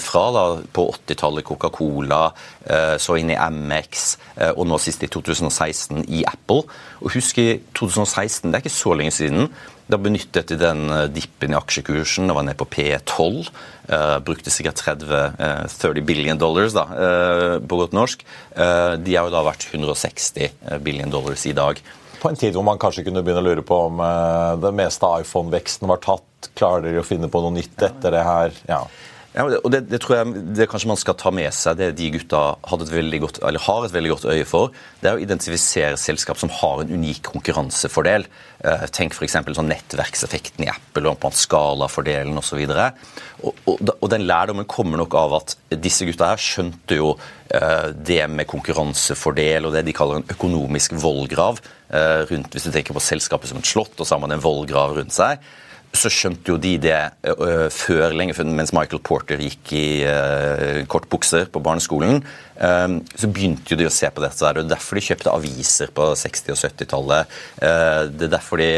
fra 0.00 0.22
da 0.32 0.42
på 0.72 0.84
80-tallet 0.88 1.44
Coca-Cola, 1.44 2.32
så 2.98 3.16
inn 3.18 3.30
i 3.30 3.36
Amex, 3.36 4.16
og 4.56 4.64
nå 4.66 4.78
sist 4.80 5.02
i 5.04 5.10
2016 5.12 6.06
i 6.08 6.22
Apple. 6.24 6.64
Og 7.02 7.12
husk 7.12 7.38
i 7.42 7.60
2016, 7.76 8.48
det 8.48 8.56
er 8.56 8.64
ikke 8.64 8.72
så 8.72 8.94
lenge 8.96 9.12
siden, 9.12 9.50
da 9.88 9.98
benyttet 10.00 10.50
de 10.52 10.58
den 10.60 10.88
eh, 10.92 11.06
dippen 11.12 11.54
i 11.54 11.58
aksjekursen. 11.58 12.28
Det 12.28 12.36
var 12.36 12.46
ned 12.46 12.58
på 12.60 12.68
P12. 12.68 13.48
Uh, 13.88 14.18
brukte 14.20 14.52
sikkert 14.52 14.76
30, 14.76 15.08
uh, 15.40 15.62
30 15.72 16.04
billion 16.04 16.36
dollars 16.36 16.74
da, 16.76 16.82
uh, 16.92 17.54
på 17.56 17.78
godt 17.80 17.94
norsk. 17.96 18.24
de 19.00 19.14
har 19.16 19.24
jo 19.24 19.32
da 19.32 19.40
vært 19.46 19.64
160 19.70 20.82
billion 20.84 21.08
dollars 21.08 21.46
i 21.48 21.54
dag. 21.56 21.80
På 22.20 22.28
en 22.28 22.36
tid 22.36 22.52
hvor 22.52 22.66
man 22.66 22.80
kanskje 22.82 23.06
kunne 23.06 23.22
begynne 23.24 23.40
å 23.40 23.46
lure 23.46 23.64
på 23.64 23.78
om 23.86 24.02
det 24.60 24.72
meste 24.76 25.06
av 25.06 25.22
iPhone-veksten 25.22 25.88
var 25.88 26.02
tatt. 26.04 26.50
Klarer 26.58 26.84
dere 26.84 27.00
å 27.00 27.06
finne 27.06 27.30
på 27.32 27.40
noe 27.40 27.54
nytt 27.54 27.80
etter 27.86 28.12
det 28.12 28.24
her? 28.26 28.52
Ja. 28.68 28.82
Ja, 29.38 29.44
og 29.46 29.70
det, 29.70 29.84
det, 29.86 30.00
tror 30.02 30.16
jeg 30.16 30.40
det 30.58 30.66
kanskje 30.66 30.88
man 30.90 30.98
skal 30.98 31.14
ta 31.14 31.30
med 31.30 31.54
seg. 31.54 31.78
Det 31.78 31.92
de 31.94 32.08
gutta 32.16 32.40
et 32.58 33.20
godt, 33.22 33.36
har 33.38 33.84
et 33.86 33.92
veldig 33.94 34.10
godt 34.10 34.24
øye 34.32 34.46
for, 34.48 34.72
det 34.98 35.10
er 35.10 35.14
å 35.14 35.22
identifisere 35.22 36.00
selskap 36.00 36.40
som 36.40 36.50
har 36.50 36.82
en 36.82 36.90
unik 36.90 37.20
konkurransefordel. 37.28 38.26
Eh, 38.66 38.86
tenk 38.90 39.14
f.eks. 39.14 39.36
sånn 39.38 39.70
nettverkseffekten 39.70 40.66
i 40.66 40.70
Apple 40.72 41.12
og 41.12 41.20
på 41.22 41.30
skalafordelen 41.38 42.40
osv. 42.40 42.64
Og, 42.66 43.62
og, 43.70 43.94
og 43.94 44.10
den 44.10 44.26
lærdommen 44.26 44.66
kommer 44.66 44.98
nok 44.98 45.14
av 45.20 45.38
at 45.38 45.54
disse 45.86 46.08
gutta 46.08 46.32
her 46.32 46.42
skjønte 46.42 46.98
jo 46.98 47.12
eh, 47.54 47.94
det 47.94 48.24
med 48.34 48.50
konkurransefordel 48.50 49.70
og 49.70 49.78
det 49.78 49.84
de 49.86 49.94
kaller 49.94 50.18
en 50.18 50.34
økonomisk 50.34 50.98
vollgrav 50.98 51.62
eh, 51.62 52.26
rundt 52.32 52.58
Hvis 52.58 52.66
du 52.66 52.74
tenker 52.74 52.98
på 52.98 53.06
selskapet 53.06 53.54
som 53.54 53.62
et 53.62 53.70
slott, 53.70 53.94
og 53.94 54.02
så 54.02 54.16
har 54.16 54.26
man 54.26 54.34
en 54.34 54.42
vollgrav 54.42 54.98
rundt 54.98 55.14
seg 55.14 55.38
så 55.96 56.10
skjønte 56.12 56.52
jo 56.52 56.58
de 56.60 56.74
det 56.82 56.96
uh, 57.24 57.68
før, 57.72 58.12
lenge 58.16 58.36
mens 58.44 58.74
Michael 58.76 59.00
Porter 59.04 59.40
gikk 59.40 59.72
i 59.76 59.86
uh, 60.04 60.84
kortbukser 60.90 61.48
på 61.52 61.62
barneskolen. 61.64 62.20
Um, 62.58 62.98
så 63.16 63.30
begynte 63.30 63.72
jo 63.72 63.78
de 63.78 63.86
å 63.88 63.92
se 63.92 64.10
på 64.12 64.22
dette. 64.22 64.38
der, 64.42 64.60
og 64.60 64.68
Derfor 64.68 64.98
de 64.98 65.04
kjøpte 65.08 65.32
aviser 65.32 65.92
på 65.94 66.10
60- 66.18 66.52
og 66.54 66.60
70-tallet. 66.60 67.34
Uh, 67.62 68.04
det 68.12 68.28
er 68.28 68.34
derfor 68.36 68.60
de, 68.60 68.70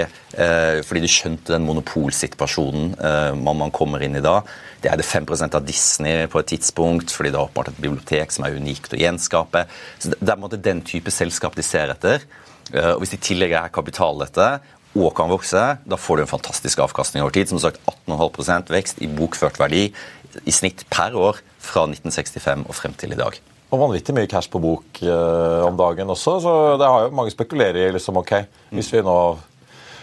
Fordi 0.86 1.00
de 1.02 1.10
skjønte 1.10 1.56
den 1.56 1.64
monopolsituasjonen 1.66 2.92
man, 3.40 3.56
man 3.58 3.72
kommer 3.74 4.02
inn 4.06 4.14
i 4.14 4.22
da. 4.22 4.36
Det 4.80 4.92
eide 4.92 5.04
5% 5.04 5.56
av 5.58 5.64
Disney 5.66 6.28
på 6.30 6.40
et 6.40 6.52
tidspunkt, 6.52 7.10
fordi 7.12 7.32
det 7.32 7.40
er 7.40 7.48
åpenbart 7.48 7.72
et 7.72 7.80
bibliotek 7.82 8.30
som 8.32 8.46
er 8.46 8.54
unikt 8.54 8.94
å 8.94 9.00
gjenskape. 9.00 9.64
Så 9.98 10.12
Det 10.14 10.22
er 10.22 10.36
en 10.36 10.44
måte 10.44 10.60
den 10.62 10.84
type 10.86 11.10
selskap 11.12 11.58
de 11.58 11.66
ser 11.66 11.90
etter. 11.92 12.22
Og 12.70 13.02
Hvis 13.02 13.16
de 13.16 13.18
i 13.18 13.26
tillegg 13.32 13.56
er 13.58 13.74
kapital 13.74 14.22
dette, 14.22 14.46
og 14.98 15.12
kan 15.14 15.30
vokse, 15.30 15.60
da 15.86 15.98
får 15.98 16.18
du 16.18 16.24
en 16.24 16.32
fantastisk 16.32 16.80
avkastning 16.82 17.22
over 17.22 17.34
tid. 17.34 17.50
Som 17.50 17.60
sagt 17.62 17.78
18,5% 18.08 18.72
vekst 18.74 19.02
i 19.04 19.10
bokført 19.10 19.60
verdi 19.60 19.88
i 20.46 20.54
snitt 20.54 20.84
per 20.90 21.14
år 21.18 21.38
fra 21.62 21.86
1965 21.86 22.66
og 22.66 22.76
frem 22.76 22.96
til 22.98 23.14
i 23.14 23.18
dag. 23.18 23.38
Og 23.70 23.78
vanvittig 23.78 24.14
mye 24.16 24.30
cash 24.30 24.50
på 24.50 24.58
bok 24.62 24.98
eh, 25.04 25.60
om 25.62 25.76
dagen 25.78 26.10
også, 26.10 26.40
så 26.42 26.54
det 26.80 26.88
har 26.90 27.04
jo 27.04 27.14
mange 27.14 27.30
spekulerer 27.30 27.84
i 27.84 27.92
liksom, 27.94 28.18
ok, 28.18 28.32
hvis 28.74 28.90
vi 28.90 29.02
nå 29.06 29.18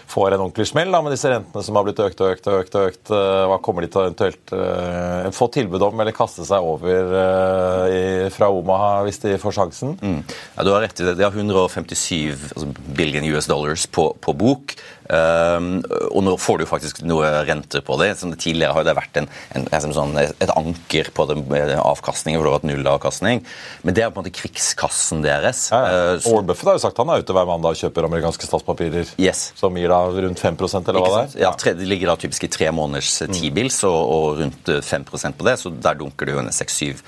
får 0.08 0.34
en 0.34 0.42
ordentlig 0.46 0.66
smell 0.70 0.92
da, 0.92 1.00
med 1.04 1.12
disse 1.14 1.30
rentene 1.30 1.64
som 1.64 1.78
har 1.78 1.86
blitt 1.86 2.00
økt 2.02 2.22
og 2.24 2.34
økt. 2.34 2.48
og 2.48 2.62
økt, 2.62 2.76
og 2.76 2.90
økt. 2.90 3.12
Eh, 3.12 3.44
hva 3.50 3.58
kommer 3.64 3.84
de 3.84 3.90
til 3.92 4.00
å 4.00 4.06
eventuelt 4.08 4.54
uh, 4.56 5.28
få 5.34 5.50
tilbud 5.54 5.84
om 5.84 6.00
eller 6.00 6.16
kaste 6.16 6.46
seg 6.48 6.64
over 6.64 7.12
uh, 7.12 7.84
i, 7.92 8.02
fra 8.34 8.50
Omaha 8.52 9.02
hvis 9.06 9.20
de 9.24 9.36
får 9.40 9.58
sjansen? 9.60 9.96
Mm. 10.00 10.20
Ja, 10.56 10.64
Du 10.64 10.72
har 10.74 10.84
rett 10.84 11.00
i 11.00 11.08
det. 11.08 11.18
De 11.18 11.26
har 11.26 11.34
157 11.34 12.54
altså 12.54 12.70
billion 12.96 13.26
US 13.34 13.50
dollars 13.50 13.88
på, 13.92 14.10
på 14.24 14.36
bok. 14.38 14.78
Um, 15.08 15.78
og 16.12 16.20
nå 16.26 16.34
får 16.36 16.60
du 16.60 16.66
faktisk 16.68 16.98
noe 17.08 17.28
renter 17.48 17.84
på 17.84 17.96
det. 18.00 18.10
Som 18.20 18.32
det 18.32 18.40
tidligere 18.44 18.76
har 18.76 18.88
det 18.88 18.96
vært 18.98 19.20
en, 19.20 19.28
en, 19.56 19.68
en 19.72 19.96
sånn, 19.96 20.16
et 20.18 20.52
anker 20.52 21.12
på 21.16 21.28
den 21.30 21.44
avkastningen, 21.78 22.40
for 22.40 22.48
det 22.48 22.52
har 22.52 22.58
vært 22.58 22.68
null 22.70 22.92
avkastning. 22.92 23.44
Men 23.84 23.96
det 23.96 24.04
er 24.04 24.12
på 24.12 24.20
en 24.20 24.26
måte 24.26 24.36
krigskassen 24.36 25.24
deres. 25.24 25.66
Ja, 25.72 25.84
ja. 25.84 26.16
Uh, 26.16 26.42
Buffett 26.48 26.72
har 26.72 26.78
jo 26.78 26.84
sagt 26.84 27.00
han 27.00 27.12
er 27.12 27.24
ute 27.24 27.36
hver 27.36 27.48
mandag 27.48 27.76
og 27.76 27.80
kjøper 27.80 28.08
amerikanske 28.08 28.48
statspapirer 28.48 29.14
yes. 29.20 29.50
som 29.58 29.76
gir 29.76 29.92
da 29.92 29.97
rundt 30.14 30.40
5 30.40 30.56
eller 30.58 30.98
hva 30.98 31.10
det 31.12 31.22
er? 31.22 31.42
Ja, 31.42 31.52
tre, 31.58 31.74
Det 31.78 31.86
ligger 31.88 32.12
da 32.12 32.16
typisk 32.20 32.46
i 32.46 32.50
tre 32.52 32.70
måneders 32.74 33.10
mm. 33.22 33.34
T-bills 33.36 33.80
og, 33.88 33.98
og, 33.98 34.26
rundt 34.42 34.70
5 34.84 35.06
på 35.38 35.46
det, 35.46 35.56
så 35.60 35.72
der 35.72 35.98
dunker 35.98 36.28
det 36.28 36.36
jo 36.36 36.42
en 36.42 36.52
6-7 36.54 37.02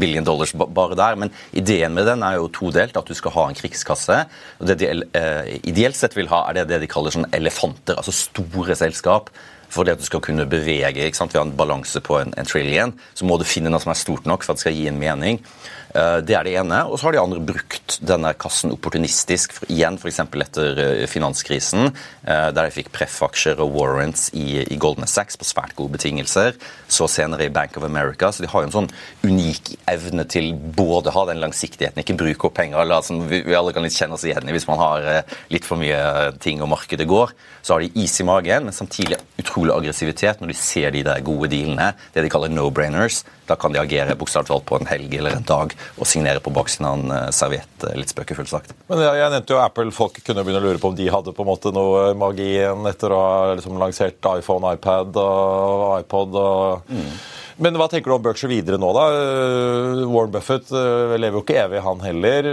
billion 0.00 0.26
dollars 0.26 0.54
bare 0.54 0.98
der. 0.98 1.18
Men 1.20 1.32
ideen 1.52 1.94
med 1.94 2.08
den 2.10 2.22
er 2.26 2.38
jo 2.38 2.50
todelt, 2.52 2.96
at 2.96 3.08
du 3.08 3.14
skal 3.14 3.34
ha 3.36 3.48
en 3.48 3.58
krigskasse. 3.58 4.20
og 4.60 4.70
Det 4.70 4.78
de 4.82 4.92
eh, 4.92 5.56
ideelt 5.62 5.98
sett 5.98 6.16
vil 6.16 6.30
ha, 6.32 6.44
er 6.48 6.60
det 6.60 6.68
det 6.72 6.84
de 6.84 6.90
kaller 6.90 7.14
sånn 7.14 7.30
elefanter, 7.34 7.98
altså 7.98 8.14
store 8.14 8.78
selskap. 8.78 9.32
For 9.74 9.86
det 9.86 9.96
at 9.96 10.02
du 10.02 10.06
skal 10.06 10.22
kunne 10.22 10.46
bevege 10.46 11.08
ikke 11.08 11.18
sant? 11.18 11.32
Vi 11.34 11.40
har 11.40 11.46
en 11.48 11.56
balanse 11.56 11.98
på 12.04 12.20
en, 12.20 12.34
en 12.38 12.48
trillion, 12.48 12.92
så 13.16 13.26
må 13.26 13.38
du 13.40 13.46
finne 13.48 13.72
noe 13.72 13.82
som 13.82 13.90
er 13.90 13.98
stort 13.98 14.28
nok 14.28 14.44
for 14.44 14.54
at 14.54 14.60
det 14.60 14.66
skal 14.68 14.76
gi 14.76 14.86
en 14.90 15.00
mening. 15.00 15.40
Eh, 15.94 16.18
det 16.26 16.34
er 16.34 16.46
det 16.46 16.54
ene. 16.58 16.80
Og 16.90 16.98
så 16.98 17.06
har 17.06 17.14
de 17.14 17.22
andre 17.22 17.42
brukt 17.52 17.98
denne 18.02 18.32
kassen 18.38 18.72
opportunistisk, 18.74 19.60
igjen 19.70 19.98
f.eks. 20.00 20.20
etter 20.26 20.80
eh, 20.82 21.04
finanskrisen, 21.10 21.92
eh, 22.26 22.48
der 22.50 22.66
de 22.66 22.74
fikk 22.74 22.90
preff-aksjer 22.94 23.62
og 23.62 23.76
warrants 23.76 24.26
i, 24.34 24.64
i 24.64 24.78
Goldman 24.80 25.10
Sachs 25.10 25.38
på 25.38 25.46
svært 25.46 25.76
gode 25.78 25.94
betingelser. 25.94 26.58
Så 26.90 27.06
senere 27.10 27.46
i 27.46 27.52
Bank 27.54 27.78
of 27.78 27.86
America. 27.86 28.32
Så 28.34 28.42
de 28.42 28.50
har 28.50 28.64
jo 28.64 28.70
en 28.70 28.74
sånn 28.74 28.90
unik 29.22 29.76
evne 29.92 30.26
til 30.30 30.50
både 30.54 31.12
å 31.12 31.18
ha 31.20 31.26
den 31.30 31.42
langsiktigheten, 31.44 32.02
ikke 32.02 32.18
bruke 32.18 32.50
opp 32.50 32.58
penger, 32.58 32.80
eller 32.82 33.06
som 33.06 33.22
vi, 33.30 33.44
vi, 33.46 33.54
alle 33.54 33.74
kan 33.74 33.86
litt 33.86 33.94
kjenne 33.94 34.18
oss 34.18 34.26
igjen 34.26 34.50
i 34.50 34.54
hvis 34.54 34.68
man 34.70 34.82
har 34.82 35.06
litt 35.52 35.66
for 35.66 35.78
mye 35.78 36.34
ting 36.42 36.62
og 36.64 36.72
markedet 36.74 37.06
går. 37.10 37.34
Så 37.64 37.76
har 37.76 37.84
de 37.84 38.02
is 38.02 38.18
i 38.20 38.26
magen, 38.26 38.66
men 38.66 38.76
samtidig 38.76 39.20
utrolig 39.40 39.72
aggressivitet 39.76 40.42
når 40.42 40.50
de 40.50 40.58
ser 40.58 40.90
de 40.94 41.04
der 41.06 41.22
gode 41.24 41.48
dealene, 41.52 41.92
det 42.12 42.26
de 42.26 42.32
kaller 42.32 42.52
no-brainers. 42.52 43.22
Da 43.48 43.56
kan 43.60 43.72
de 43.72 43.80
agere 43.80 44.16
bokstavelig 44.18 44.50
talt 44.50 44.66
på 44.68 44.78
en 44.80 44.88
helg 44.88 45.14
eller 45.16 45.36
en 45.36 45.46
dag 45.48 45.74
og 45.98 46.08
signere 46.08 46.42
på 46.42 46.52
baksiden 46.54 46.88
av 46.88 46.98
en 46.98 47.14
eh, 47.14 47.30
serviett, 47.34 47.76
eh, 47.86 47.96
litt 47.98 48.12
spøkefullt 48.12 48.50
sagt. 48.50 48.74
Men 48.90 49.04
Jeg 49.04 49.30
nevnte 49.30 49.54
jo 49.54 49.60
Apple. 49.62 49.94
Folk 49.94 50.18
kunne 50.26 50.44
begynne 50.44 50.62
å 50.62 50.66
lure 50.68 50.82
på 50.82 50.90
om 50.90 50.98
de 50.98 51.10
hadde 51.12 51.34
på 51.34 51.44
en 51.44 51.50
måte 51.50 51.72
noe 51.74 52.10
magi 52.18 52.48
igjen 52.56 52.86
etter 52.90 53.14
å 53.14 53.20
ha 53.22 53.54
liksom 53.54 53.78
lansert 53.80 54.18
iPhone, 54.34 54.74
iPad 54.74 55.16
og 55.22 55.86
iPod. 56.02 56.36
og... 56.40 56.90
Mm. 56.90 57.14
Men 57.54 57.76
hva 57.78 57.86
tenker 57.86 58.10
du 58.10 58.16
om 58.16 58.22
Berkshire 58.22 58.50
videre 58.50 58.80
nå, 58.82 58.88
da? 58.96 59.04
Eh, 59.14 60.00
Warren 60.10 60.32
Buffett 60.34 60.72
lever 60.74 61.38
jo 61.38 61.44
ikke 61.44 61.60
evig, 61.62 61.84
han 61.84 62.02
heller. 62.02 62.48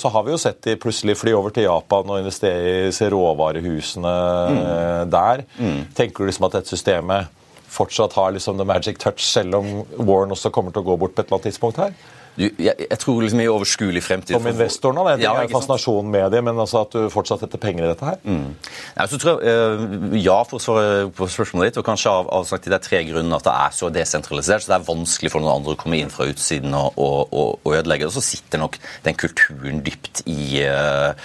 Så 0.00 0.08
har 0.14 0.24
vi 0.24 0.32
jo 0.32 0.40
sett 0.40 0.62
de 0.64 0.78
plutselig 0.80 1.18
fly 1.20 1.34
over 1.36 1.52
til 1.52 1.68
Japan 1.68 2.08
og 2.08 2.22
investere 2.22 2.86
i 2.88 3.10
råvarehusene 3.12 4.14
mm. 4.56 5.10
der. 5.12 5.44
Mm. 5.60 5.82
Tenker 5.98 6.24
du 6.24 6.32
liksom 6.32 6.48
at 6.48 6.56
dette 6.56 6.72
systemet 6.72 7.36
fortsatt 7.76 8.12
har 8.16 8.32
liksom 8.32 8.58
the 8.58 8.64
magic 8.64 8.98
touch, 8.98 9.20
selv 9.20 9.60
om 9.60 9.72
Warren 9.98 10.34
også 10.34 10.52
kommer 10.54 10.72
til 10.72 10.84
å 10.84 10.90
gå 10.90 11.00
bort 11.00 11.16
på 11.16 11.22
et 11.22 11.28
eller 11.28 11.38
annet 11.38 11.50
tidspunkt 11.50 11.80
her? 11.82 11.96
Du, 12.36 12.44
jeg, 12.60 12.74
jeg, 12.76 12.98
tror 13.00 13.22
liksom 13.24 13.40
i 13.40 13.46
overskuelig 13.48 14.02
fremtid 14.04 14.36
Som 14.36 14.46
investor 14.50 14.92
nå, 14.92 15.06
det 15.08 15.24
ja, 15.24 15.32
er 15.40 15.48
fascinasjonen 15.48 16.10
med 16.12 16.28
det, 16.34 16.42
men 16.44 16.58
altså 16.60 16.82
at 16.84 16.92
du 16.92 17.06
fortsatt 17.12 17.40
setter 17.40 17.60
penger 17.60 17.86
i 17.86 17.88
dette 17.88 18.04
her? 18.04 18.18
Mm. 18.28 18.50
Ja, 18.92 19.06
så 19.08 19.20
tror 19.20 19.40
jeg, 19.40 19.54
uh, 19.56 20.16
ja, 20.20 20.36
for 20.44 20.58
å 20.58 20.62
svare 20.62 21.06
på 21.16 21.28
spørsmålet 21.32 21.72
ditt, 21.72 21.80
og 21.80 21.86
kanskje 21.88 22.12
av, 22.12 22.28
av 22.36 22.44
sagt, 22.48 22.68
det 22.68 22.76
er 22.76 22.84
tre 22.84 23.00
grunner 23.08 23.38
at 23.38 23.46
det 23.46 23.54
er 23.54 23.76
så 23.76 23.88
desentralisert. 23.92 24.66
så 24.66 24.74
Det 24.74 24.76
er 24.76 24.88
vanskelig 24.90 25.32
for 25.32 25.44
noen 25.44 25.62
andre 25.62 25.76
å 25.76 25.80
komme 25.80 26.00
inn 26.00 26.12
fra 26.12 26.28
utsiden 26.28 26.76
og, 26.76 27.00
og, 27.00 27.32
og, 27.32 27.64
og 27.64 27.78
ødelegge. 27.78 28.10
Og 28.10 28.16
så 28.18 28.24
sitter 28.26 28.60
nok 28.60 28.76
den 29.06 29.16
kulturen 29.16 29.80
dypt 29.86 30.22
i 30.28 30.60
uh, 30.68 31.16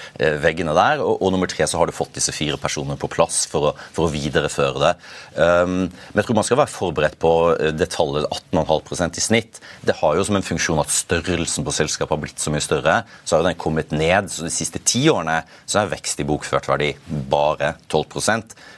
veggene 0.45 0.77
der. 0.77 1.03
Og, 1.03 1.17
og, 1.17 1.35
nummer 1.35 1.51
tre 1.51 1.67
så 1.67 1.81
har 1.81 1.91
du 1.91 1.95
fått 1.95 2.15
disse 2.21 2.35
fire 2.35 2.59
personene 2.61 2.99
på 2.99 3.11
plass 3.11 3.43
for 3.51 3.71
å, 3.71 3.75
for 3.91 4.07
å 4.07 4.13
videreføre 4.15 4.85
det. 4.85 4.95
Um, 5.35 5.75
men 5.91 6.23
jeg 6.23 6.29
tror 6.29 6.39
man 6.39 6.47
skal 6.47 6.63
være 6.63 6.75
forberedt 6.77 7.19
på 7.19 7.35
det 7.75 7.91
tallet 7.91 8.31
18,5% 8.55 9.19
i 9.19 9.27
snitt. 9.27 9.61
Det 9.83 9.99
har 9.99 10.15
jo 10.15 10.23
som 10.27 10.39
en 10.39 10.45
funksjon 10.45 10.79
at 10.79 11.00
størrelsen 11.01 11.65
på 11.67 11.73
selskapet 11.75 12.15
har 12.15 12.21
blitt 12.21 12.41
så 12.41 12.53
mye 12.53 12.63
større, 12.63 13.01
så 13.25 13.37
har 13.37 13.47
den 13.47 13.59
kommet 13.59 13.93
ned. 13.95 14.29
Så 14.31 14.45
de 14.47 14.53
siste 14.53 14.81
ti 14.85 15.03
årene 15.11 15.41
så 15.65 15.81
er 15.81 15.91
vekst 15.91 16.21
i 16.21 16.27
bokført 16.27 16.69
verdi 16.71 16.91
bare 17.31 17.75
12 17.91 18.21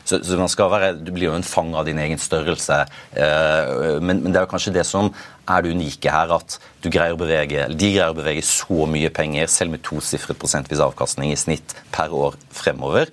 så, 0.03 0.19
så 0.19 0.39
man 0.39 0.51
skal 0.51 0.71
være, 0.71 0.93
Du 0.99 1.12
blir 1.12 1.29
jo 1.29 1.38
en 1.38 1.45
fang 1.47 1.73
av 1.75 1.88
din 1.88 1.99
egen 1.99 2.19
størrelse. 2.19 2.83
Eh, 3.15 3.99
men, 4.01 4.23
men 4.23 4.31
det 4.31 4.41
er 4.41 4.47
jo 4.47 4.53
kanskje 4.53 4.75
det 4.75 4.88
som 4.88 5.12
er 5.49 5.63
det 5.63 5.73
unike 5.75 6.12
her, 6.12 6.34
at 6.38 6.58
du 6.84 6.89
greier 6.91 7.15
å 7.15 7.19
bevege, 7.19 7.67
de 7.71 7.93
greier 7.95 8.12
å 8.13 8.17
bevege 8.17 8.43
så 8.47 8.88
mye 8.89 9.12
penger, 9.13 9.49
selv 9.51 9.75
med 9.75 9.84
tosifret 9.86 10.39
prosentvis 10.39 10.84
avkastning 10.84 11.34
i 11.34 11.39
snitt 11.39 11.75
per 11.95 12.13
år 12.15 12.38
fremover. 12.53 13.12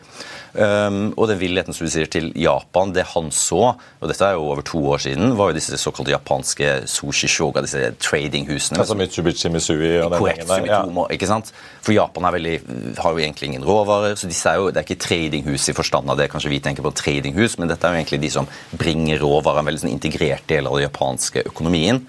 Um, 0.50 1.12
og 1.14 1.28
den 1.30 1.38
villigheten 1.38 1.74
som 1.74 1.86
du 1.86 1.92
sier 1.92 2.08
til 2.10 2.32
Japan, 2.34 2.90
det 2.90 3.04
han 3.12 3.28
så, 3.34 3.76
og 3.78 4.10
dette 4.10 4.26
er 4.26 4.34
jo 4.34 4.48
over 4.50 4.64
to 4.66 4.80
år 4.90 5.02
siden, 5.04 5.36
var 5.38 5.52
jo 5.52 5.58
disse 5.60 5.78
såkalte 5.78 6.10
japanske 6.10 6.72
sushi 6.90 7.30
shoga, 7.30 7.62
disse 7.62 7.92
tradinghusene. 8.02 8.80
Altså 8.82 8.96
Mitsubishi 8.98 9.52
Misui 9.52 10.00
og 10.00 10.10
den 10.10 10.18
Korrekt, 10.18 10.48
der. 10.50 10.66
Ja. 10.66 10.82
ikke 11.14 11.28
sant? 11.30 11.52
For 11.84 11.94
Japan 11.94 12.26
veldig, 12.34 12.56
har 12.98 13.14
jo 13.14 13.22
egentlig 13.22 13.52
ingen 13.52 13.66
råvarer, 13.66 14.18
så 14.18 14.30
disse 14.30 14.50
er 14.50 14.58
jo, 14.58 14.72
det 14.74 14.82
er 14.82 14.88
ikke 14.88 15.04
tradinghus 15.06 15.68
i 15.70 15.76
forstand 15.76 16.10
av 16.10 16.18
det 16.18 16.26
kanskje 16.32 16.50
vi 16.50 16.62
tenker 16.64 16.86
på 16.86 16.94
tradinghus, 16.98 17.54
men 17.60 17.70
dette 17.70 17.86
er 17.86 17.94
jo 17.94 18.02
egentlig 18.02 18.22
de 18.24 18.34
som 18.34 18.50
bringer 18.74 19.22
råvarer, 19.22 19.62
en 19.62 19.70
veldig 19.70 19.84
sånn 19.84 19.94
integrert 19.94 20.48
del 20.50 20.66
av 20.66 20.80
den 20.80 20.88
japanske 20.88 21.46
økonomien 21.46 22.02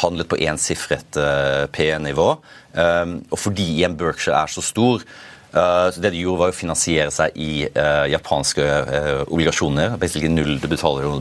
handlet 0.00 0.30
på 0.30 0.40
ensifret 0.40 1.20
uh, 1.20 1.66
P-nivå. 1.74 2.30
Um, 2.72 3.18
og 3.28 3.38
fordi 3.38 3.84
en 3.84 3.98
Berkshire 4.00 4.40
er 4.44 4.52
så 4.52 4.64
stor, 4.64 5.04
Uh, 5.52 5.92
så 5.92 6.00
det 6.00 6.14
de 6.14 6.22
gjorde, 6.22 6.40
var 6.40 6.52
å 6.52 6.56
finansiere 6.56 7.10
seg 7.12 7.34
i 7.36 7.66
uh, 7.76 8.06
japanske 8.08 8.64
uh, 8.64 9.18
obligasjoner. 9.26 9.98
Null, 10.32 10.54
Du 10.62 10.64
betaler 10.64 11.04
jo 11.04 11.18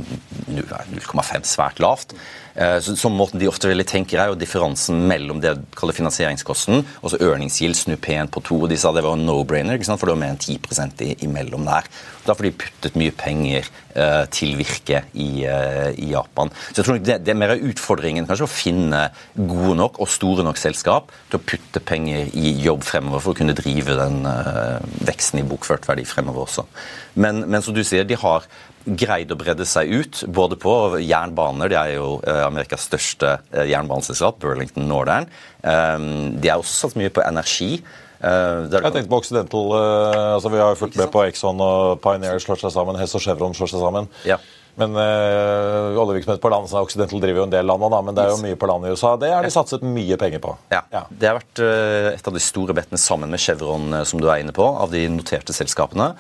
0,5 0.47 1.49
svært 1.51 1.81
lavt. 1.83 2.15
Eh, 2.55 2.77
så, 2.83 2.95
så 2.99 3.11
måten 3.11 3.39
de 3.39 3.49
ofte 3.49 3.69
ville 3.69 3.85
tenker 3.87 4.19
er 4.19 4.31
jo 4.31 4.39
differansen 4.39 5.05
mellom 5.07 5.39
det 5.43 5.55
de 5.55 5.77
kaller 5.77 5.95
finansieringskosten 5.95 6.81
og 7.01 7.13
så 7.13 7.19
earnings 7.23 7.59
snu 7.77 7.95
P1 7.95 8.31
på 8.33 8.43
2. 8.47 8.61
og 8.65 8.71
De 8.71 8.79
sa 8.79 8.91
det 8.95 9.03
var 9.05 9.17
en 9.17 9.25
no-brainer, 9.27 9.79
for 9.91 10.09
det 10.09 10.15
var 10.15 10.21
mer 10.23 10.35
enn 10.35 10.41
10 10.41 11.23
imellom 11.25 11.65
der. 11.67 11.87
Da 12.25 12.35
får 12.37 12.47
de 12.47 12.53
puttet 12.63 12.97
mye 12.99 13.13
penger 13.17 13.65
uh, 13.95 14.25
til 14.33 14.53
virke 14.59 15.01
i, 15.13 15.45
uh, 15.47 15.89
i, 15.95 16.11
Japan. 16.11 16.51
Så 16.69 16.81
jeg 16.81 16.87
tror 16.87 16.99
det, 17.01 17.17
det 17.25 17.33
er 17.33 17.39
mer 17.39 17.55
utfordringen 17.57 18.27
kanskje 18.29 18.45
å 18.45 18.51
finne 18.51 19.01
gode 19.35 19.75
nok 19.79 19.99
og 20.03 20.11
store 20.11 20.45
nok 20.45 20.59
selskap 20.61 21.09
til 21.31 21.39
å 21.39 21.43
putte 21.43 21.81
penger 21.83 22.29
i 22.37 22.53
jobb 22.61 22.85
fremover 22.85 23.23
for 23.23 23.33
å 23.33 23.39
kunne 23.41 23.57
drive 23.57 23.97
den 23.97 24.21
uh, 24.27 24.77
veksten 25.07 25.41
i 25.41 25.47
bokført 25.47 25.87
verdi 25.89 26.05
fremover 26.07 26.45
også. 26.45 26.67
Men, 27.15 27.45
men 27.49 27.65
som 27.65 27.75
du 27.75 27.81
sier, 27.83 28.05
de 28.07 28.19
har 28.19 28.45
greid 28.85 29.31
å 29.33 29.37
bredde 29.39 29.65
seg 29.67 29.91
ut, 29.91 30.21
både 30.27 30.57
på 30.59 30.75
jernbaner. 31.01 31.71
De 31.71 31.79
er 31.79 31.95
jo 31.95 32.19
eh, 32.27 32.43
Amerikas 32.45 32.87
største 32.89 33.37
eh, 33.51 33.67
jernbaneselskap, 33.71 34.39
Burlington 34.41 34.87
Northern. 34.89 35.27
Ehm, 35.61 36.39
de 36.41 36.51
har 36.51 36.61
også 36.61 36.87
satt 36.87 36.97
mye 36.99 37.13
på 37.13 37.23
energi. 37.25 37.75
Uh, 38.21 38.69
jeg 38.69 38.85
tenkte 38.85 39.09
på 39.09 39.17
Occidental. 39.17 39.71
Uh, 39.73 40.33
altså 40.35 40.51
Vi 40.53 40.59
har 40.61 40.75
jo 40.75 40.77
fulgt 40.83 40.97
med 40.99 41.09
på 41.09 41.23
Exxon 41.25 41.61
og 41.65 42.03
Pioneer 42.03 42.37
slår 42.41 42.59
seg 42.61 42.73
sammen. 42.75 42.99
Hess 43.01 43.15
og 43.17 43.23
Chevron 43.23 43.55
slår 43.57 43.71
seg 43.71 43.81
sammen. 43.81 44.09
Ja. 44.29 44.37
Men 44.79 44.95
øh, 44.95 45.97
oljevirksomhet 45.99 46.41
på 46.41 46.51
land, 46.51 46.69
så 46.71 46.81
Occidental 46.85 47.21
driver 47.23 47.41
jo 47.41 47.47
en 47.47 47.53
del 47.53 47.67
land 47.67 47.83
da, 47.91 48.01
men 48.05 48.17
det 48.17 48.23
er 48.23 48.31
jo 48.31 48.41
mye 48.43 48.59
på 48.59 48.69
land 48.69 48.87
i 48.87 48.93
USA. 48.95 49.13
Det 49.19 49.31
har 49.33 49.45
de 49.45 49.51
satset 49.53 49.83
mye 49.83 50.17
penger 50.21 50.43
på. 50.43 50.53
Ja, 50.71 50.83
ja. 50.93 51.03
Det 51.09 51.29
har 51.29 51.39
vært 51.39 51.63
øh, 51.65 52.09
et 52.13 52.29
av 52.31 52.37
de 52.37 52.43
store 52.43 52.75
bettene 52.77 53.01
sammen 53.01 53.31
med 53.33 53.43
Chevron, 53.43 53.89
øh, 53.99 54.05
som 54.07 54.21
du 54.21 54.29
er 54.29 54.43
inne 54.43 54.55
på, 54.55 54.65
av 54.65 54.93
de 54.93 55.03
noterte 55.11 55.55
selskapene. 55.55 56.11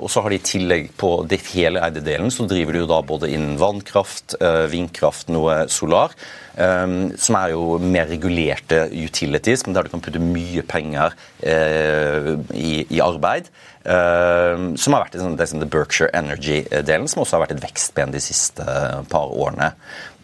Og 0.00 0.08
så 0.10 0.22
har 0.22 0.32
de 0.32 0.38
i 0.38 0.44
tillegg 0.44 0.90
på 1.00 1.10
det 1.28 1.40
hele 1.50 1.80
eide 1.84 2.02
delen, 2.04 2.30
så 2.32 2.46
driver 2.48 2.74
de 2.74 2.82
jo 2.82 2.88
da 2.90 3.00
både 3.06 3.30
innen 3.30 3.58
vannkraft, 3.60 4.36
vindkraft, 4.72 5.30
noe 5.32 5.64
solar. 5.72 6.14
Um, 6.60 7.14
som 7.16 7.38
er 7.38 7.54
jo 7.54 7.78
mer 7.80 8.10
regulerte 8.10 8.82
utilities, 8.92 9.62
men 9.64 9.72
der 9.72 9.86
du 9.86 9.92
kan 9.94 10.02
putte 10.04 10.20
mye 10.20 10.60
penger 10.68 11.14
uh, 11.40 12.34
i, 12.52 12.82
i, 12.84 12.98
arbeid. 13.00 13.48
Uh, 13.80 14.76
som 14.76 14.92
har 14.92 15.06
vært 15.06 15.16
det, 15.16 15.48
som 15.48 15.62
The 15.62 15.68
Berkshire 15.70 16.10
Energy-delen, 16.12 17.08
som 17.08 17.22
også 17.22 17.38
har 17.38 17.46
vært 17.46 17.54
et 17.56 17.62
vekstben 17.64 18.12
de 18.12 18.20
siste 18.20 18.66
par 19.08 19.32
årene. 19.32 19.70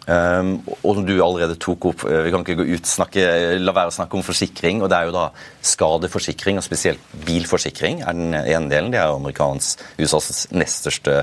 Um, 0.07 0.59
og 0.83 0.99
som 0.99 1.07
du 1.09 1.15
allerede 1.15 1.57
tok 1.59 1.89
opp, 1.89 2.05
Vi 2.05 2.31
kan 2.31 2.45
ikke 2.45 2.61
gå 2.61 2.69
ut 2.77 2.87
snakke, 2.87 3.25
la 3.59 3.75
være 3.75 3.91
å 3.91 3.97
snakke 3.97 4.21
om 4.21 4.27
forsikring. 4.27 4.83
og 4.83 4.93
Det 4.93 4.99
er 4.99 5.09
jo 5.09 5.17
da 5.17 5.31
skadeforsikring, 5.63 6.61
og 6.61 6.69
spesielt 6.69 7.01
bilforsikring, 7.25 8.03
er 8.05 8.13
den 8.13 8.37
ene 8.37 8.69
delen. 8.69 8.93
Det 8.93 9.01
er 9.01 9.17
amerikansk, 9.17 9.89
USAs 9.99 10.47
nest 10.53 10.85
største 10.85 11.23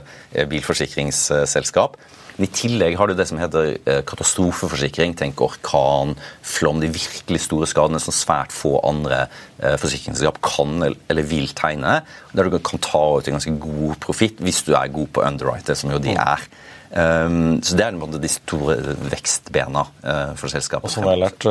bilforsikringsselskap. 0.50 2.02
Men 2.38 2.48
I 2.48 2.54
tillegg 2.56 2.98
har 2.98 3.10
du 3.10 3.14
det 3.18 3.28
som 3.30 3.38
heter 3.38 3.76
eh, 3.86 4.02
katastrofeforsikring. 4.10 5.14
Tenk 5.20 5.42
orkan, 5.46 6.16
flom, 6.42 6.82
de 6.82 6.90
virkelig 6.94 7.44
store 7.46 7.70
skadene 7.70 8.02
som 8.02 8.16
svært 8.16 8.54
få 8.56 8.80
andre 8.88 9.28
eh, 9.60 9.78
forsikringsselskap 9.82 10.42
kan 10.46 10.82
eller 10.84 11.30
vil 11.30 11.52
tegne. 11.54 12.00
Der 12.34 12.50
du 12.50 12.58
kan 12.58 12.82
ta 12.82 13.04
ut 13.20 13.30
en 13.30 13.38
ganske 13.38 13.58
god 13.62 14.00
profitt 14.04 14.42
hvis 14.42 14.64
du 14.66 14.74
er 14.74 14.94
god 14.94 15.12
på 15.14 15.26
underwriter, 15.26 15.78
som 15.78 15.94
jo 15.94 16.02
de 16.02 16.18
er. 16.18 16.48
Um, 16.94 17.58
så 17.66 17.74
Det 17.74 17.86
er 17.88 18.20
de 18.22 18.30
store 18.30 18.76
vekstbena 19.10 19.82
uh, 19.82 20.34
for 20.38 20.52
selskapet. 20.52 20.86
Og 20.86 20.94
som 20.94 21.08
jeg 21.08 21.16
har 21.16 21.22
lært, 21.24 21.48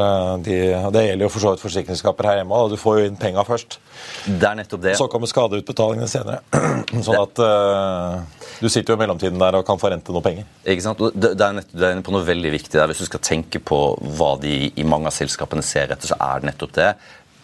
de, 0.46 0.58
Det 0.94 1.02
gjelder 1.08 1.26
jo 1.26 1.30
for 1.34 1.42
så 1.42 1.54
vidt 1.54 1.64
forsikringsselskaper 1.64 2.28
her 2.30 2.40
hjemme. 2.40 2.60
Da. 2.60 2.70
Du 2.70 2.78
får 2.78 3.00
jo 3.00 3.08
inn 3.10 3.18
penga 3.18 3.42
først. 3.46 3.80
Det 4.26 4.46
er 4.46 4.60
nettopp 4.60 4.84
det. 4.84 4.94
Så 5.00 5.08
kommer 5.10 5.30
skadeutbetalingene 5.30 6.10
senere. 6.10 6.42
sånn 7.06 7.18
at 7.18 7.42
uh, 7.42 8.44
du 8.62 8.68
sitter 8.70 8.94
jo 8.94 8.98
i 8.98 9.02
mellomtiden 9.02 9.40
der 9.42 9.58
og 9.58 9.66
kan 9.66 9.80
forrente 9.82 10.14
noe 10.14 10.22
penger. 10.22 10.46
Ikke 10.62 10.84
sant? 10.84 11.02
Det, 11.10 11.32
det, 11.34 11.48
er 11.48 11.58
nettopp, 11.58 11.74
det 11.82 11.90
er 11.90 12.04
på 12.06 12.14
noe 12.14 12.28
veldig 12.28 12.54
viktig 12.54 12.78
der. 12.78 12.92
Hvis 12.92 13.02
du 13.02 13.10
skal 13.10 13.24
tenke 13.26 13.62
på 13.62 13.80
hva 14.18 14.36
de 14.42 14.54
i 14.70 14.86
mange 14.86 15.10
av 15.10 15.16
selskapene 15.16 15.64
ser 15.66 15.90
etter, 15.90 16.12
så 16.12 16.20
er 16.22 16.42
det 16.42 16.52
nettopp 16.52 16.78
det 16.78 16.92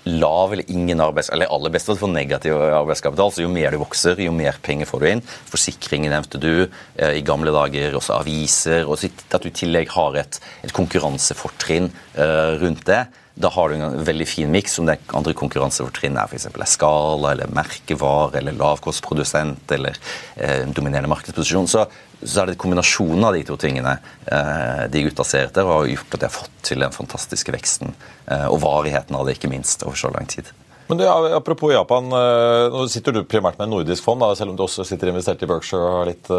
lav 0.09 0.55
eller 0.55 0.71
ingen 0.73 1.03
arbeids... 1.05 1.31
Eller 1.35 1.51
aller 1.53 1.73
best 1.75 1.91
at 1.91 1.99
du 1.99 2.03
får 2.03 2.13
negativ 2.13 2.57
arbeidskapital. 2.57 3.33
så 3.35 3.45
Jo 3.45 3.53
mer 3.53 3.75
du 3.75 3.81
vokser, 3.83 4.19
jo 4.25 4.35
mer 4.35 4.59
penger 4.65 4.89
får 4.89 5.05
du 5.05 5.09
inn. 5.13 5.25
Forsikringer 5.53 6.15
nevnte 6.15 6.41
du. 6.43 6.69
Eh, 6.97 7.19
I 7.21 7.25
gamle 7.27 7.55
dager 7.55 7.97
også 7.99 8.19
aviser. 8.19 8.89
Og 8.89 9.05
at 9.05 9.43
du 9.43 9.51
i 9.51 9.57
tillegg 9.63 9.93
har 9.95 10.19
et, 10.21 10.41
et 10.65 10.75
konkurransefortrinn 10.75 11.91
uh, 12.19 12.59
rundt 12.63 12.87
det 12.89 13.07
da 13.39 13.49
har 13.55 13.71
du 13.71 13.77
en 13.77 14.05
veldig 14.05 14.27
fin 14.27 14.51
miks 14.51 14.79
om 14.81 14.87
det 14.89 14.97
andre 15.15 15.33
konkurransefortrinn 15.39 16.17
er 16.19 16.27
f.eks. 16.27 16.49
skala, 16.73 17.33
eller 17.33 17.51
merkevare, 17.55 18.41
eller 18.41 18.57
lavkostprodusent, 18.59 19.71
eller 19.77 19.99
eh, 20.35 20.65
dominerende 20.75 21.11
markedsposisjon. 21.13 21.69
Så, 21.71 21.85
så, 22.19 22.41
er 22.43 22.51
det 22.51 22.59
kombinasjonen 22.59 23.29
av 23.29 23.37
de 23.37 23.45
to 23.47 23.59
tingene 23.61 23.95
eh, 24.27 24.89
de 24.91 25.05
gutta 25.07 25.27
ser 25.27 25.47
etter, 25.47 25.67
og 25.67 25.85
har 25.85 25.93
gjort 25.93 26.17
at 26.19 26.25
de 26.25 26.29
har 26.31 26.35
fått 26.35 26.57
til 26.67 26.83
den 26.83 26.97
fantastiske 26.97 27.55
veksten 27.55 27.95
eh, 27.95 28.49
og 28.49 28.59
varigheten 28.65 29.19
av 29.19 29.29
det, 29.29 29.39
ikke 29.39 29.53
minst, 29.53 29.87
over 29.87 30.01
så 30.01 30.11
lang 30.15 30.27
tid. 30.31 30.51
Men 30.89 30.99
du, 30.99 31.07
Apropos 31.07 31.71
Japan, 31.71 32.11
eh, 32.19 32.67
nå 32.75 32.89
sitter 32.91 33.15
du 33.15 33.23
primært 33.29 33.61
med 33.63 33.71
nordisk 33.71 34.03
fond, 34.09 34.25
da, 34.25 34.35
selv 34.35 34.55
om 34.55 34.59
du 34.59 34.67
også 34.67 34.87
sitter 34.89 35.13
investert 35.13 35.47
i 35.47 35.51
Berkshire 35.51 35.85
og 35.85 35.99
har 36.01 36.11
litt 36.11 36.37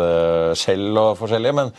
skjell 0.60 0.90
og 1.00 1.16
forskjellig. 1.22 1.56
men 1.62 1.72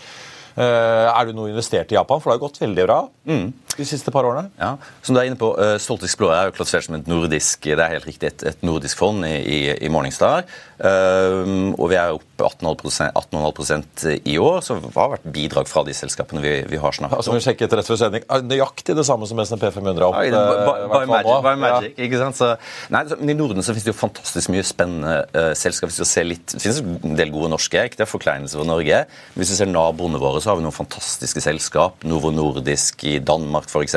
uh, 0.56 1.08
er 1.10 1.26
du 1.26 1.34
nå 1.36 1.50
investert 1.50 1.92
i 1.92 1.98
Japan? 1.98 2.22
For 2.22 2.30
det 2.30 2.38
har 2.38 2.46
gått 2.46 2.62
veldig 2.62 2.86
bra. 2.88 3.02
Mm 3.28 3.50
de 3.80 3.88
siste 3.88 4.12
par 4.14 4.28
årene? 4.28 4.50
Ja, 4.60 4.74
som 5.02 5.16
du 5.16 5.22
er 5.22 5.28
inne 5.30 5.40
på, 5.40 5.52
uh, 5.58 5.76
Stolt 5.82 6.04
Explorer 6.06 6.36
er 6.38 6.50
jo 6.50 6.56
klassifisert 6.58 6.88
som 6.88 6.98
et 7.00 7.10
nordisk 7.10 7.70
det 7.70 7.78
er 7.78 7.94
helt 7.96 8.08
riktig, 8.08 8.32
et, 8.32 8.44
et 8.52 8.66
nordisk 8.66 9.00
fond 9.00 9.24
i, 9.26 9.36
i, 9.40 9.60
i 9.86 9.92
Morningstar. 9.92 10.46
Uh, 10.80 11.74
og 11.76 11.90
vi 11.92 11.98
er 12.00 12.14
oppe 12.16 12.46
18,5% 12.46 14.06
i 14.24 14.36
år, 14.40 14.60
så 14.64 14.78
det 14.80 14.92
har 14.94 15.10
vært 15.12 15.26
bidrag 15.32 15.68
fra 15.68 15.82
de 15.86 15.94
selskapene 15.96 16.42
vi, 16.44 16.54
vi 16.70 16.80
har 16.80 16.96
snakket 16.96 17.16
om. 17.16 17.20
Altså, 17.20 17.34
vi 17.36 17.44
sjekket 17.44 17.76
rett 17.76 17.90
før 17.90 18.00
sending, 18.00 18.26
Nøyaktig 18.50 18.96
det 18.96 19.04
samme 19.06 19.28
som 19.28 19.40
SNP 19.42 19.66
500 19.76 20.06
opp. 20.06 20.18
Ja, 20.24 20.42
by, 20.66 20.86
by, 20.90 21.02
magic, 21.10 21.30
by 21.44 21.54
magic 21.60 21.90
ja. 21.92 22.06
ikke 22.06 22.20
sant? 22.22 22.38
Så, 22.40 22.50
nei, 22.92 23.04
I 23.20 23.36
Norden 23.36 23.64
så 23.64 23.74
finnes 23.74 23.86
det 23.86 23.92
jo 23.92 23.98
fantastisk 23.98 24.52
mye 24.54 24.64
spennende 24.66 25.16
uh, 25.34 25.52
selskap. 25.58 25.92
Hvis 25.92 26.00
du 26.00 26.08
ser 26.08 26.28
litt, 26.28 26.46
Det 26.54 26.62
finnes 26.62 26.80
en 26.82 27.18
del 27.18 27.32
gode 27.34 27.52
norske, 27.52 27.84
ikke 27.90 28.00
det 28.00 28.06
er 28.06 28.10
forkleinelse 28.10 28.60
for 28.60 28.68
Norge. 28.68 29.02
Men 29.34 29.42
hvis 29.42 29.54
vi 29.54 29.60
ser 29.60 29.70
naboene 29.70 30.20
våre, 30.22 30.42
så 30.42 30.52
har 30.52 30.60
vi 30.60 30.66
noen 30.66 30.76
fantastiske 30.76 31.44
selskap. 31.44 32.00
Novo 32.08 32.32
Nordisk 32.34 33.04
i 33.08 33.18
Danmark 33.20 33.69
f.eks. 33.70 33.96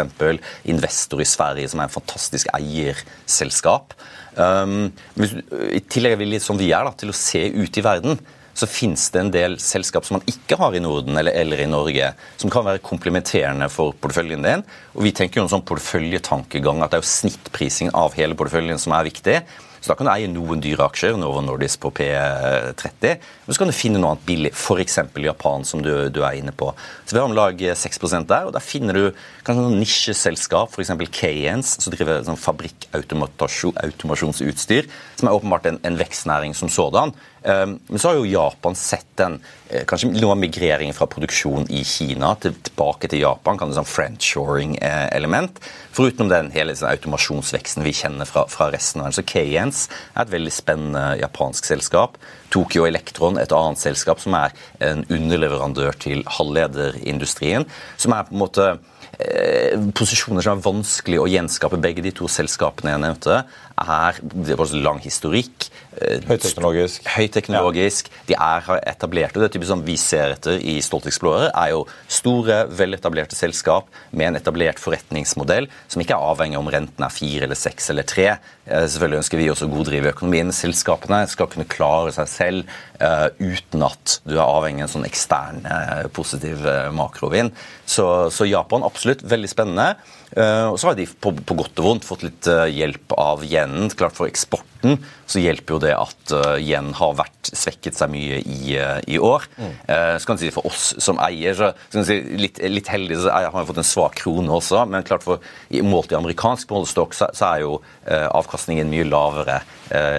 Investor 0.72 1.24
i 1.24 1.28
Sverige, 1.28 1.72
som 1.72 1.82
er 1.82 1.90
en 1.90 1.98
fantastisk 1.98 2.52
eierselskap. 2.54 3.98
Um, 4.38 4.94
I 5.18 5.82
tillegg 5.90 6.16
er 6.16 6.22
vi 6.22 6.30
litt 6.32 6.46
som 6.46 6.60
vi 6.60 6.72
er, 6.72 6.86
da, 6.86 6.96
til 6.98 7.14
å 7.14 7.18
se 7.18 7.44
ut 7.54 7.82
i 7.82 7.86
verden. 7.86 8.22
Så 8.54 8.70
finnes 8.70 9.08
det 9.10 9.22
en 9.22 9.32
del 9.34 9.56
selskap 9.62 10.06
som 10.06 10.20
man 10.20 10.28
ikke 10.30 10.60
har 10.60 10.76
i 10.78 10.82
Norden 10.84 11.18
eller, 11.18 11.34
eller 11.34 11.64
i 11.64 11.70
Norge, 11.70 12.12
som 12.38 12.54
kan 12.54 12.66
være 12.68 12.84
komplementerende 12.86 13.70
for 13.74 13.96
porteføljen 13.98 14.46
din. 14.46 14.66
Og 14.94 15.08
vi 15.08 15.14
tenker 15.18 15.42
jo 15.42 15.48
en 15.48 15.54
sånn 15.56 15.66
porteføljetankegang 15.66 16.84
at 16.84 16.94
det 16.94 17.00
er 17.00 17.06
jo 17.06 17.14
snittprising 17.16 17.94
av 17.98 18.14
hele 18.20 18.38
porteføljen 18.38 18.82
som 18.82 18.94
er 18.94 19.10
viktig. 19.10 19.40
Så 19.84 19.92
da 19.92 19.98
kan 20.00 20.08
du 20.08 20.14
eie 20.14 20.30
noen 20.32 20.62
dyre 20.64 20.86
aksjer, 20.88 21.18
Novo 21.20 21.42
Nordisk 21.44 21.82
på 21.84 21.90
P30, 21.98 23.18
men 23.44 23.52
så 23.52 23.60
kan 23.60 23.68
du 23.68 23.76
finne 23.76 24.00
noe 24.00 24.14
annet 24.14 24.24
billig, 24.24 24.56
f.eks. 24.56 24.96
Japan, 25.20 25.68
som 25.68 25.84
du, 25.84 26.08
du, 26.08 26.24
er 26.24 26.40
inne 26.40 26.56
på. 26.56 26.72
Så 27.04 27.12
Vi 27.12 27.20
har 27.20 27.28
om 27.28 27.36
lag 27.36 27.60
6% 27.60 28.24
der, 28.30 28.46
og 28.48 28.54
der 28.56 28.64
finner 28.64 28.96
du 28.96 29.12
kanskje 29.44 29.60
noen 29.66 29.84
nisjeselskap, 29.84 30.72
f.eks. 30.72 30.96
Kayens, 31.12 31.84
som 31.84 31.92
driver 31.92 32.24
sånn 32.24 32.40
fabrikkautomasjonsutstyr, 32.40 34.88
som 35.20 35.28
er 35.28 35.36
åpenbart 35.36 35.68
en, 35.68 35.84
en 35.84 36.00
vekstnæring 36.00 36.56
som 36.56 36.72
sådan. 36.72 37.12
Ehm, 37.44 37.80
men 37.88 38.00
så 38.00 38.10
har 38.10 38.20
jo 38.20 38.28
Japan 38.28 38.76
sett 38.76 39.08
den 39.20 39.40
eh, 39.70 39.84
kanskje 39.88 40.10
noe 40.14 40.32
av 40.32 40.40
migreringen 40.40 40.96
fra 40.96 41.08
produksjon 41.12 41.66
i 41.74 41.82
Kina 41.88 42.34
til, 42.42 42.56
tilbake 42.64 43.10
til 43.12 43.24
Japan. 43.24 43.60
kan 43.60 43.72
det 43.72 43.78
sånn 43.78 43.90
French-shoring-element. 43.90 45.60
Foruten 45.94 46.32
den 46.32 46.54
hele 46.56 46.76
sånn, 46.78 46.94
automasjonsveksten 46.94 47.84
vi 47.86 47.96
kjenner 47.98 48.30
fra, 48.30 48.46
fra 48.52 48.70
resten 48.74 49.02
av 49.02 49.10
verden. 49.10 49.20
Så 49.20 49.28
Keyens 49.28 49.84
er 50.14 50.24
et 50.24 50.34
veldig 50.34 50.56
spennende 50.56 51.04
japansk 51.20 51.68
selskap. 51.68 52.18
Tokyo 52.54 52.88
Electron, 52.88 53.40
et 53.42 53.56
annet 53.56 53.82
selskap 53.82 54.24
som 54.24 54.38
er 54.38 54.56
en 54.86 55.04
underleverandør 55.10 56.00
til 56.06 56.24
halvlederindustrien. 56.38 57.68
Som 57.98 58.16
er 58.16 58.28
på 58.30 58.38
en 58.38 58.44
måte 58.46 58.74
Eh, 59.22 59.78
posisjoner 59.94 60.42
som 60.42 60.58
er 60.58 60.64
vanskelig 60.66 61.20
å 61.22 61.28
gjenskape. 61.30 61.78
Begge 61.82 62.02
de 62.02 62.12
to 62.18 62.26
selskapene 62.32 62.96
jeg 62.96 63.02
nevnte, 63.04 63.44
er 63.84 64.20
det 64.24 64.56
er 64.58 64.74
lang 64.82 65.00
historikk. 65.04 65.68
Eh, 66.02 66.24
høyteknologisk. 66.28 67.06
Høyteknologisk. 67.14 68.10
Ja. 68.10 68.24
De 68.30 68.38
er 68.38 68.82
etablerte. 68.90 69.42
Det 69.42 69.52
typisk 69.54 69.70
som 69.70 69.84
vi 69.86 69.96
ser 70.00 70.36
etter 70.36 70.58
i 70.58 70.78
Stolt 70.86 71.08
Explorer, 71.10 71.52
er 71.52 71.74
jo 71.74 71.84
store, 72.08 72.64
veletablerte 72.74 73.38
selskap 73.38 73.90
med 74.12 74.32
en 74.32 74.40
etablert 74.40 74.82
forretningsmodell 74.82 75.70
som 75.92 76.02
ikke 76.02 76.16
er 76.18 76.32
avhengig 76.32 76.60
om 76.60 76.72
renten 76.74 77.06
er 77.06 77.14
fire 77.14 77.48
eller 77.48 77.60
seks 77.60 77.92
eller 77.94 78.08
tre. 78.08 78.30
Eh, 78.66 78.86
selvfølgelig 78.88 79.22
ønsker 79.22 79.42
vi 79.42 79.50
også 79.52 79.70
god 79.72 79.90
drive 79.92 80.10
i 80.10 80.14
økonomien. 80.14 80.56
Selskapene 80.56 81.24
skal 81.30 81.52
kunne 81.52 81.70
klare 81.70 82.14
seg 82.16 82.32
selv 82.32 82.74
uh, 83.04 83.28
uten 83.40 83.84
at 83.86 84.18
du 84.24 84.38
er 84.38 84.46
avhengig 84.46 84.84
av 84.84 84.88
en 84.88 84.94
sånn 84.98 85.08
ekstern 85.08 85.64
uh, 85.68 86.08
positiv 86.16 86.64
uh, 86.66 86.90
makrovind. 86.96 87.52
Så, 87.86 88.06
så 88.34 88.48
Japan 88.48 88.86
absolutt 88.88 89.26
veldig 89.28 89.52
spennende. 89.52 89.94
Eh, 90.34 90.68
og 90.72 90.80
så 90.82 90.90
har 90.90 90.98
de 90.98 91.06
på, 91.06 91.32
på, 91.46 91.56
godt 91.60 91.80
og 91.82 91.86
vondt 91.86 92.08
fått 92.08 92.24
litt 92.26 92.48
eh, 92.50 92.66
hjelp 92.74 93.14
av 93.20 93.44
yenen. 93.46 93.92
Klart 93.94 94.18
For 94.18 94.30
eksporten 94.30 94.98
så 95.30 95.42
hjelper 95.42 95.76
jo 95.76 95.82
det 95.84 95.94
at 95.96 96.34
yen 96.60 96.90
har 96.98 97.14
vært 97.16 97.52
svekket 97.56 97.96
seg 97.96 98.12
mye 98.12 98.42
i, 98.42 98.74
i 98.76 99.20
år. 99.22 99.46
Mm. 99.56 99.72
Så 100.20 100.28
kan 100.28 100.38
du 100.38 100.44
si 100.44 100.52
For 100.54 100.68
oss 100.68 100.90
som 101.02 101.22
eier, 101.24 101.56
så, 101.56 101.70
så 101.94 102.04
si, 102.06 102.18
litt, 102.38 102.60
litt 102.60 102.92
heldig 102.92 103.22
så 103.24 103.32
har 103.32 103.56
vi 103.56 103.64
fått 103.70 103.80
en 103.80 103.88
svak 103.88 104.20
krone 104.20 104.52
også. 104.52 104.84
Men 104.92 105.08
klart 105.08 105.24
for 105.24 105.42
målt 105.88 106.12
i 106.12 106.20
amerikansk 106.20 106.76
målestokk 106.76 107.16
så, 107.16 107.32
så, 107.32 107.54
er 107.54 107.64
jo 107.64 107.80
avkastningen 108.12 108.92
mye 108.92 109.08
lavere 109.08 109.62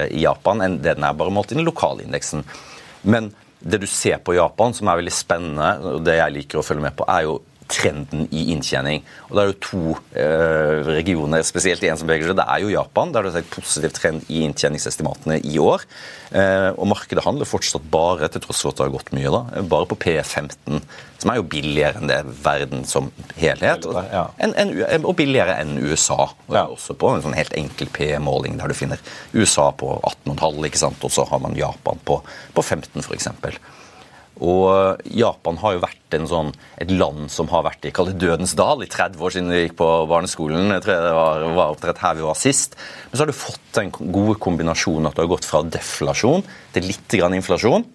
i 0.09 0.25
Japan 0.25 0.65
enn 0.65 0.79
det 0.81 0.97
den 0.97 1.05
er 1.05 1.17
bare 1.17 1.33
målt 1.37 1.53
i 1.53 1.59
den 1.59 1.69
lokale 1.69 2.07
indeksen. 2.07 2.41
Men 3.05 3.29
det 3.65 3.79
du 3.81 3.87
ser 3.89 4.17
på 4.25 4.35
Japan, 4.35 4.73
som 4.77 4.89
er 4.89 4.99
veldig 4.99 5.13
spennende, 5.13 5.69
og 5.93 6.03
det 6.05 6.19
jeg 6.19 6.35
liker 6.35 6.61
å 6.61 6.65
følge 6.65 6.85
med 6.85 6.97
på, 6.97 7.05
er 7.09 7.29
jo 7.29 7.39
trenden 7.71 8.27
i 8.31 8.49
inntjening. 8.53 9.03
Og 9.29 9.35
Det 9.35 9.41
er 9.41 9.49
jo 9.49 9.57
to 9.63 9.81
eh, 10.17 10.81
regioner, 10.87 11.43
spesielt 11.45 11.83
en 11.83 11.97
som 11.99 12.09
beveger 12.09 12.29
seg. 12.29 12.39
Det 12.39 12.47
er 12.47 12.63
jo 12.63 12.73
Japan. 12.73 13.13
Der 13.13 13.25
det 13.25 13.33
er 13.33 13.43
en 13.43 13.53
positiv 13.55 13.95
trend 13.97 14.29
i 14.29 14.43
inntjeningsestimatene 14.45 15.39
i 15.43 15.57
år. 15.61 15.85
Eh, 16.35 16.69
og 16.75 16.89
Markedet 16.91 17.25
handler 17.25 17.49
fortsatt 17.49 17.85
bare, 17.91 18.29
til 18.29 18.43
tross 18.43 18.63
for 18.63 18.73
at 18.73 18.79
det 18.79 18.87
har 18.87 18.95
gått 18.95 19.13
mye, 19.15 19.33
da, 19.33 19.63
bare 19.71 19.89
på 19.89 19.99
P15. 20.05 20.81
Som 21.21 21.31
er 21.31 21.39
jo 21.39 21.47
billigere 21.49 22.01
enn 22.01 22.11
det 22.11 22.19
verden 22.45 22.83
som 22.89 23.09
helhet. 23.39 23.87
Og, 23.89 23.97
en, 24.37 24.53
en, 24.53 24.75
og 25.01 25.15
billigere 25.17 25.57
enn 25.61 25.77
USA. 25.81 26.27
Og. 26.47 26.59
Også 26.77 26.97
på 26.99 27.13
en 27.13 27.23
sånn 27.25 27.37
helt 27.37 27.55
enkel 27.57 27.89
P-måling, 27.93 28.59
der 28.59 28.69
du 28.69 28.77
finner 28.77 29.01
USA 29.33 29.71
på 29.73 29.95
18,5, 30.27 30.61
ikke 30.69 30.83
sant? 30.85 31.01
og 31.05 31.13
så 31.13 31.25
har 31.29 31.41
man 31.41 31.57
Japan 31.57 31.99
på, 32.05 32.19
på 32.53 32.61
15 32.65 33.01
f.eks. 33.01 33.31
Og 34.43 34.99
Japan 35.15 35.57
har 35.61 35.75
jo 35.75 35.83
vært 35.85 36.15
sånn, 36.27 36.51
et 36.79 36.91
land 36.91 37.29
som 37.31 37.47
har 37.51 37.63
vært 37.65 37.85
i 37.87 37.91
dødens 37.91 38.55
dal 38.55 38.83
i 38.83 38.89
30 38.91 39.19
år 39.23 39.33
siden 39.33 39.51
vi 39.51 39.61
gikk 39.65 39.77
på 39.79 39.89
barneskolen. 40.11 40.73
Jeg 40.75 40.83
tror 40.83 41.03
det 41.03 41.13
var, 41.15 41.45
var 41.55 41.75
opptrett 41.75 42.01
her 42.03 42.17
vi 42.19 42.25
var 42.25 42.39
sist. 42.39 42.75
Men 43.09 43.15
så 43.15 43.23
har 43.23 43.31
du 43.31 43.37
fått 43.37 43.63
den 43.77 43.91
gode 43.95 44.37
kombinasjonen 44.43 45.07
at 45.09 45.15
du 45.15 45.23
har 45.23 45.31
gått 45.31 45.47
fra 45.47 45.63
deflasjon 45.63 46.43
til 46.75 46.87
litt 46.87 47.15
grann 47.15 47.35
inflasjon. 47.37 47.87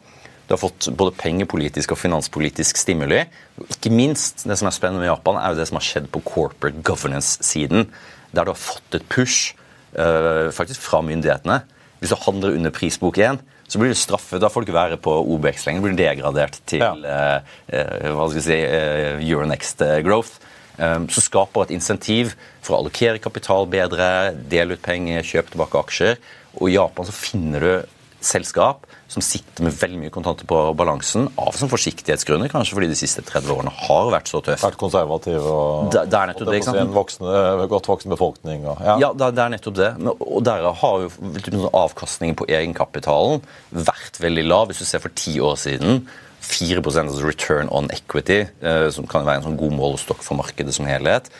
Du 0.50 0.57
har 0.57 0.62
fått 0.64 0.88
både 0.98 1.14
pengepolitisk 1.14 1.92
og 1.94 2.00
finanspolitisk 2.00 2.81
stimuli. 2.81 3.20
Og 3.61 3.76
ikke 3.76 3.92
minst 3.94 4.42
det 4.48 4.57
som 4.59 4.66
er 4.66 4.74
spennende 4.74 5.05
med 5.05 5.12
Japan, 5.12 5.38
er 5.38 5.53
jo 5.53 5.61
det 5.61 5.68
som 5.70 5.79
har 5.79 5.87
skjedd 5.87 6.09
på 6.11 6.24
corporate 6.26 6.83
governance-siden. 6.83 7.87
Der 8.35 8.48
du 8.48 8.50
har 8.50 8.59
fått 8.59 8.96
et 8.98 9.07
push 9.12 9.53
uh, 9.94 10.48
faktisk 10.55 10.83
fra 10.85 11.00
myndighetene 11.03 11.61
Hvis 12.00 12.12
du 12.14 12.18
handler 12.24 12.55
under 12.57 12.70
prisbok 12.72 13.18
1, 13.18 13.40
så 13.70 13.78
blir 13.78 13.92
du 13.92 13.98
straffet. 13.98 14.40
Da 14.42 14.50
får 14.50 14.64
du 14.64 14.68
ikke 14.68 14.78
være 14.78 15.00
på 15.02 15.14
OBX 15.35 15.66
lenger. 15.66 15.80
Du 15.83 15.87
blir 15.87 15.98
degradert 16.00 16.59
til 16.70 16.83
ja. 16.83 16.90
uh, 16.90 17.56
uh, 17.70 18.09
hva 18.16 18.28
skal 18.33 18.46
si, 18.48 18.59
uh, 18.66 19.22
Euronext 19.22 19.85
Growth. 20.06 20.40
Um, 20.80 21.11
som 21.12 21.20
skaper 21.20 21.66
et 21.66 21.74
insentiv 21.76 22.30
for 22.64 22.72
å 22.72 22.78
allokere 22.80 23.20
kapital 23.20 23.66
bedre, 23.68 24.30
dele 24.48 24.78
ut 24.78 24.83
penger, 24.83 25.26
kjøpe 25.28 25.52
tilbake 25.52 25.83
aksjer. 25.85 26.20
Og 26.56 26.70
i 26.70 26.76
Japan 26.78 27.06
så 27.06 27.14
finner 27.14 27.66
du 27.66 27.98
selskap 28.24 28.88
som 29.10 29.24
sitter 29.24 29.66
med 29.66 29.74
veldig 29.74 29.98
mye 30.04 30.12
kontanter 30.14 30.46
på 30.46 30.58
balansen, 30.78 31.26
av 31.40 31.56
som 31.58 31.70
forsiktighetsgrunner, 31.72 32.50
kanskje 32.52 32.76
fordi 32.76 32.90
de 32.92 32.98
siste 32.98 33.24
30 33.26 33.50
årene 33.56 33.72
har 33.74 34.10
vært 34.14 34.30
så 34.30 34.38
tøft. 34.46 34.62
Vært 34.62 34.78
konservativ 34.78 35.38
og, 35.42 35.90
det, 35.90 36.04
det 36.12 36.22
nettopp 36.30 36.50
det, 36.50 36.60
ikke 36.60 36.68
sant? 36.68 36.80
en 36.84 36.94
voksne, 36.94 37.34
godt 37.72 37.90
voksen 37.90 38.14
befolkning. 38.14 38.66
Og, 38.70 38.82
ja, 38.86 38.96
ja 39.02 39.10
det, 39.10 39.32
det, 39.34 39.44
er 39.44 39.54
nettopp 39.56 39.78
det. 39.80 39.90
Og 40.14 40.44
der 40.46 40.66
har 40.82 41.04
jo 41.04 41.10
sånn 41.10 41.68
avkastningen 41.82 42.38
på 42.38 42.46
egenkapitalen 42.46 43.42
vært 43.74 44.20
veldig 44.22 44.46
lav. 44.46 44.70
Hvis 44.70 44.84
du 44.84 44.86
ser 44.86 45.02
for 45.02 45.18
ti 45.18 45.34
år 45.42 45.58
siden 45.58 46.04
4% 46.40 47.10
altså 47.10 47.26
return 47.26 47.70
on 47.74 47.90
equity, 47.92 48.44
eh, 48.62 48.86
som 48.94 49.08
kan 49.10 49.26
være 49.26 49.42
en 49.42 49.48
sånn 49.50 49.58
god 49.60 49.74
målestokk 49.74 50.22
for 50.24 50.38
markedet 50.38 50.76
som 50.76 50.86
helhet, 50.88 51.32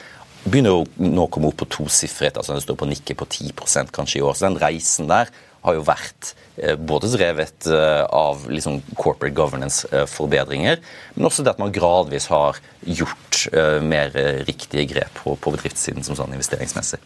begynner 0.43 0.75
jo 0.75 1.13
nå 1.15 1.27
å 1.27 1.31
komme 1.31 1.51
opp 1.53 1.61
på 1.63 1.69
tosifret. 1.71 2.35
altså 2.35 2.57
Det 2.57 2.65
står 2.65 2.81
på 2.83 2.91
nikket 2.91 3.21
på 3.21 3.29
10 3.31 3.95
kanskje 3.95 4.19
i 4.19 4.25
år. 4.27 4.35
Så 4.35 4.49
den 4.49 4.59
reisen 4.59 5.09
der 5.11 5.31
har 5.67 5.77
jo 5.77 5.85
vært 5.85 6.33
eh, 6.57 6.77
både 6.77 7.11
drevet 7.13 7.69
eh, 7.69 8.03
av 8.05 8.47
liksom 8.51 8.81
corporate 8.95 9.35
governance-forbedringer, 9.37 10.81
men 11.17 11.29
også 11.29 11.45
det 11.45 11.55
at 11.55 11.63
man 11.63 11.75
gradvis 11.75 12.31
har 12.33 12.59
gjort 12.87 13.43
eh, 13.53 13.79
mer 13.85 14.15
riktige 14.49 14.87
grep 14.91 15.23
på, 15.23 15.37
bedriftssiden 15.51 16.07
som 16.07 16.19
sånn 16.19 16.35
investeringsmessig. 16.37 17.01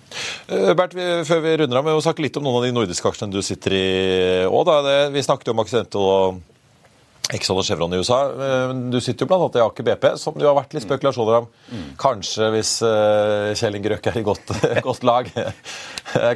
Bert, 0.79 0.97
før 1.27 1.45
vi 1.45 1.57
runder 1.61 1.81
av, 1.81 1.89
vi 1.89 1.97
må 1.97 2.05
snakke 2.05 2.25
litt 2.25 2.37
om 2.39 2.47
noen 2.47 2.61
av 2.61 2.67
de 2.67 2.75
nordiske 2.77 3.11
aksjene 3.11 3.35
du 3.35 3.43
sitter 3.45 3.77
i 3.77 3.87
òg. 4.49 4.71
Vi 5.15 5.25
snakket 5.25 5.51
jo 5.51 5.55
om 5.57 5.63
Accidental 5.65 6.05
og 6.05 6.43
Exxon 7.33 7.57
og 7.57 7.65
Chevron 7.65 7.95
i 7.97 7.99
USA. 8.03 8.19
Eh, 8.29 8.73
du 8.93 8.99
sitter 9.01 9.25
jo 9.25 9.31
bl.a. 9.31 9.49
i 9.57 9.63
Aker 9.65 9.87
BP, 9.87 10.05
som 10.21 10.37
det 10.37 10.45
har 10.45 10.57
vært 10.59 10.75
litt 10.77 10.85
spekulasjoner 10.85 11.39
om. 11.39 11.47
Mm. 11.73 11.87
Kanskje, 12.01 12.51
hvis 12.53 12.73
uh, 12.85 13.55
Kjell 13.57 13.79
Inge 13.79 13.95
Røkke 13.95 14.13
er 14.13 14.19
i 14.21 14.25
godt, 14.27 14.53
godt, 14.85 15.07
lag, 15.09 15.31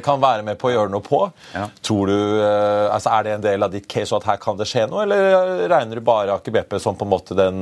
kan 0.05 0.21
være 0.21 0.43
med 0.47 0.57
på 0.59 0.71
å 0.71 0.73
gjøre 0.73 0.93
noe 0.95 1.05
på. 1.05 1.21
Ja. 1.53 1.67
Tror 1.85 2.09
du, 2.09 2.17
altså 2.41 3.13
Er 3.13 3.25
det 3.25 3.35
en 3.35 3.45
del 3.45 3.65
av 3.65 3.73
ditt 3.73 3.85
case 3.91 4.17
at 4.17 4.25
her 4.27 4.39
kan 4.41 4.57
det 4.59 4.67
skje 4.69 4.87
noe, 4.89 5.05
eller 5.05 5.67
regner 5.69 5.99
du 5.99 6.05
bare 6.05 6.33
Aker 6.35 6.55
BP 6.57 6.79
som 6.81 6.97
på 6.97 7.05
en 7.05 7.13
måte 7.13 7.37
den 7.37 7.61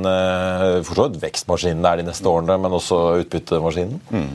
for 0.88 0.98
så 0.98 1.06
vekstmaskinen 1.20 1.86
er 1.86 2.00
de 2.00 2.08
neste 2.08 2.28
årene, 2.28 2.56
men 2.58 2.74
også 2.74 2.98
utbyttemaskinen? 3.22 4.00
Mm. 4.08 4.30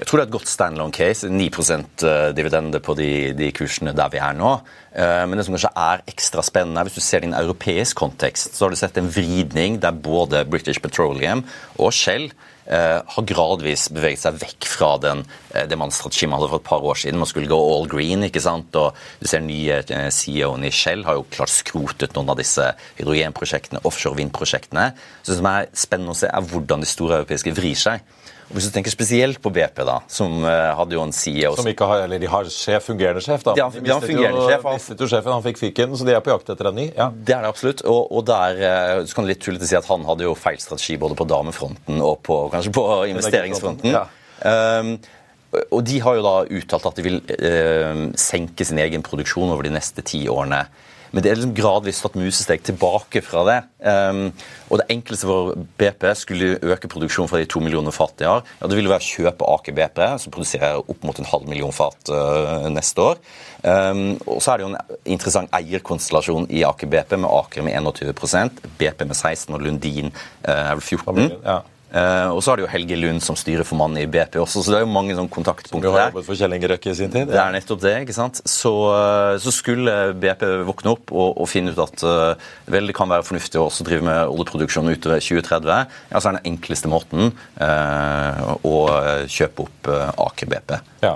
Jeg 0.00 0.08
tror 0.08 0.18
det 0.18 0.24
er 0.24 0.28
et 0.28 0.34
godt 0.34 0.50
standalone 0.50 0.94
case. 0.94 1.30
9% 1.30 2.06
dividende 2.36 2.82
på 2.82 2.96
de, 2.98 3.10
de 3.38 3.52
kursene 3.56 3.94
der 3.96 4.10
vi 4.12 4.20
er 4.20 4.34
nå. 4.36 4.56
Eh, 4.94 5.26
men 5.26 5.38
det 5.38 5.46
som 5.46 5.54
kanskje 5.56 5.72
er 5.74 6.02
ekstra 6.10 6.42
spennende, 6.46 6.84
hvis 6.86 6.98
du 6.98 7.02
ser 7.02 7.22
det 7.22 7.28
i 7.28 7.32
en 7.32 7.38
europeisk 7.40 7.98
kontekst, 7.98 8.23
så 8.32 8.64
har 8.64 8.72
du 8.72 8.78
sett 8.78 8.96
en 9.00 9.10
vridning 9.12 9.78
der 9.82 9.92
både 9.92 10.44
British 10.48 10.80
Petroleum 10.82 11.44
og 11.76 11.92
Shell 11.92 12.30
eh, 12.66 13.00
har 13.04 13.26
gradvis 13.28 13.88
beveget 13.92 14.22
seg 14.22 14.38
vekk 14.40 14.68
fra 14.68 14.94
den, 15.02 15.24
eh, 15.52 15.66
det 15.68 15.78
man 15.78 15.92
strategien 15.94 16.32
man 16.32 16.40
hadde 16.40 16.50
for 16.54 16.62
et 16.62 16.68
par 16.68 16.84
år 16.84 16.98
siden. 17.00 17.20
Man 17.20 17.30
skulle 17.30 17.50
gå 17.50 17.58
all 17.58 17.86
green. 17.90 18.24
ikke 18.24 18.42
sant? 18.42 18.74
Og 18.76 18.96
du 19.20 19.28
ser 19.28 19.44
nye 19.44 19.82
CEO-en 20.10 20.64
i 20.64 20.72
Shell 20.72 21.04
har 21.04 21.18
jo 21.18 21.28
klart 21.30 21.52
skrotet 21.52 22.16
noen 22.16 22.32
av 22.32 22.40
disse 22.40 22.72
hydrogenprosjektene, 22.98 23.84
offshore 23.84 24.20
vindprosjektene. 24.22 24.92
Så 25.22 25.32
det 25.32 25.40
som 25.40 25.50
er 25.52 25.70
spennende 25.72 26.16
å 26.16 26.18
se, 26.18 26.30
er 26.32 26.52
hvordan 26.52 26.84
de 26.84 26.90
store 26.90 27.22
europeiske 27.22 27.54
vrir 27.56 27.78
seg. 27.78 28.04
Hvis 28.54 28.68
du 28.68 28.74
tenker 28.74 28.92
spesielt 28.94 29.40
på 29.42 29.50
BP, 29.50 29.80
da, 29.86 29.96
som 30.10 30.44
uh, 30.44 30.50
hadde 30.78 30.94
jo 30.94 31.02
en 31.02 31.12
CEO 31.14 31.56
Som 31.58 31.66
ikke 31.66 31.88
har, 31.90 32.04
eller 32.06 32.20
de 32.22 32.28
har 32.30 32.46
sjef, 32.54 32.86
fungerende 32.86 33.22
sjef, 33.24 33.42
da. 33.46 33.56
De 33.56 33.64
har, 33.64 33.74
de 33.74 33.90
har 33.90 34.04
fungerende 34.04 34.38
jo, 34.38 34.46
sjef. 34.46 34.62
Han 34.68 34.78
mistet 34.78 35.02
jo 35.02 35.08
sjefen, 35.10 35.32
han 35.34 35.42
fikk 35.48 35.58
fiken, 35.58 35.96
så 35.98 36.06
de 36.06 36.14
er 36.14 36.22
på 36.22 36.30
jakt 36.30 36.52
etter 36.54 36.70
en 36.70 36.78
ny. 36.78 36.86
Ja. 36.94 37.08
Det 37.10 37.34
er 37.34 37.42
det 37.42 37.50
absolutt. 37.50 37.82
Og, 37.90 38.06
og 38.14 38.22
der 38.30 38.62
uh, 38.62 39.02
så 39.02 39.18
kan 39.18 39.26
du 39.26 39.32
litt 39.32 39.42
tullete 39.42 39.66
si 39.70 39.78
at 39.78 39.90
han 39.90 40.06
hadde 40.06 40.28
jo 40.28 40.36
feil 40.38 40.62
strategi 40.62 40.98
både 41.02 41.18
på 41.18 41.26
damefronten 41.34 41.98
og 41.98 42.22
på, 42.26 42.38
kanskje 42.54 42.74
på 42.78 42.86
investeringsfronten. 43.10 43.90
Ja. 43.96 44.06
Um, 44.44 44.96
og 45.74 45.84
de 45.86 46.00
har 46.02 46.18
jo 46.18 46.24
da 46.24 46.36
uttalt 46.60 46.88
at 46.90 46.98
de 46.98 47.06
vil 47.06 47.20
uh, 47.34 48.06
senke 48.18 48.66
sin 48.66 48.78
egen 48.82 49.02
produksjon 49.06 49.50
over 49.50 49.66
de 49.66 49.74
neste 49.74 50.06
ti 50.06 50.24
årene. 50.30 50.62
Men 51.14 51.22
det 51.22 51.30
er 51.30 51.38
liksom 51.38 51.54
gradvis 51.54 52.00
tatt 52.02 52.16
musesteg 52.18 52.64
tilbake 52.66 53.22
fra 53.22 53.44
det. 53.46 53.58
Um, 53.86 54.24
og 54.72 54.80
det 54.80 54.88
enkleste 54.90 55.28
for 55.28 55.52
BP 55.78 56.06
skulle 56.18 56.56
øke 56.58 56.90
produksjonen 56.90 57.30
fra 57.30 57.38
de 57.38 57.46
to 57.50 57.62
millioner 57.62 57.94
fat 57.94 58.16
de 58.18 58.26
har. 58.26 58.42
Ja, 58.58 58.70
det 58.70 58.78
ville 58.78 58.90
være 58.90 59.04
å 59.04 59.10
kjøpe 59.12 59.50
Aker 59.54 59.76
BP, 59.78 60.00
som 60.24 60.34
produserer 60.34 60.80
opp 60.82 61.06
mot 61.06 61.20
en 61.20 61.30
halv 61.30 61.46
million 61.50 61.74
fat 61.74 62.10
uh, 62.10 62.66
neste 62.74 63.04
år. 63.12 63.20
Um, 63.62 64.16
og 64.26 64.42
så 64.42 64.54
er 64.54 64.58
det 64.60 64.66
jo 64.66 64.72
en 64.72 64.98
interessant 65.16 65.54
eierkonstellasjon 65.54 66.50
i 66.50 66.64
Aker 66.66 66.90
BP, 66.90 67.14
med 67.22 67.30
Aker 67.30 67.68
med 67.68 67.78
21% 67.78 68.64
BP 68.80 69.06
med 69.06 69.14
16 69.14 69.54
og 69.54 69.62
Lundin 69.62 70.10
uh, 70.10 70.50
er 70.50 70.74
vel 70.74 70.82
14 70.82 71.38
ja. 71.44 71.60
Uh, 71.94 72.32
og 72.34 72.40
så 72.42 72.50
har 72.50 72.58
det 72.58 72.64
jo 72.64 72.70
Helge 72.72 72.96
Lund 72.98 73.22
som 73.22 73.36
styrer 73.38 73.66
for 73.66 73.78
mannen 73.78 74.00
i 74.02 74.06
BP 74.10 74.40
også, 74.42 74.64
så 74.64 74.72
det 74.72 74.78
er 74.80 74.82
jo 74.82 74.90
mange 74.90 75.14
sånn 75.14 75.28
kontaktpunkter 75.30 75.94
der. 75.94 76.10
Som 76.10 76.24
for 76.26 76.38
Kjell 76.40 76.56
Inge 76.56 76.70
Røkke 76.72 76.90
i 76.90 76.96
sin 76.98 77.12
tid. 77.12 77.28
Det 77.30 77.38
er 77.38 77.52
nettopp 77.54 77.82
det. 77.84 77.92
ikke 78.02 78.16
sant? 78.16 78.40
Så, 78.50 78.72
uh, 78.90 79.34
så 79.38 79.52
skulle 79.54 79.94
BP 80.18 80.42
våkne 80.66 80.94
opp 80.96 81.12
og, 81.14 81.36
og 81.44 81.50
finne 81.50 81.70
ut 81.70 81.82
at 81.84 82.02
uh, 82.02 82.48
vel, 82.72 82.90
det 82.90 82.96
kan 82.98 83.12
være 83.12 83.26
fornuftig 83.28 83.60
å 83.62 83.68
også 83.68 83.86
drive 83.86 84.06
med 84.08 84.32
oljeproduksjon 84.32 84.90
utover 84.90 85.22
2030, 85.22 85.94
ja, 86.10 86.18
så 86.18 86.32
er 86.32 86.40
den 86.40 86.50
enkleste 86.54 86.90
måten 86.90 87.30
å 87.54 88.74
kjøpe 89.30 89.64
opp 89.64 89.88
Aker 90.26 90.50
BP. 90.50 90.74
Ja. 91.04 91.14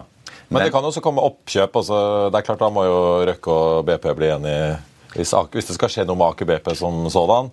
Men, 0.48 0.60
Men, 0.60 0.68
det 0.68 0.72
kan 0.72 0.86
også 0.86 1.02
komme 1.04 1.24
oppkjøp. 1.26 1.74
altså 1.76 1.98
det 2.32 2.38
er 2.38 2.46
klart 2.46 2.62
Da 2.62 2.70
må 2.72 2.86
jo 2.86 3.00
Røkke 3.28 3.52
og 3.52 3.88
BP 3.88 4.06
bli 4.16 4.30
enige 4.32 4.78
hvis, 5.14 5.32
hvis 5.52 5.68
det 5.68 5.76
skal 5.76 5.92
skje 5.92 6.06
noe 6.08 6.18
med 6.18 6.30
Aker 6.30 6.48
BP 6.48 6.72
som 6.78 7.06
sådan. 7.12 7.50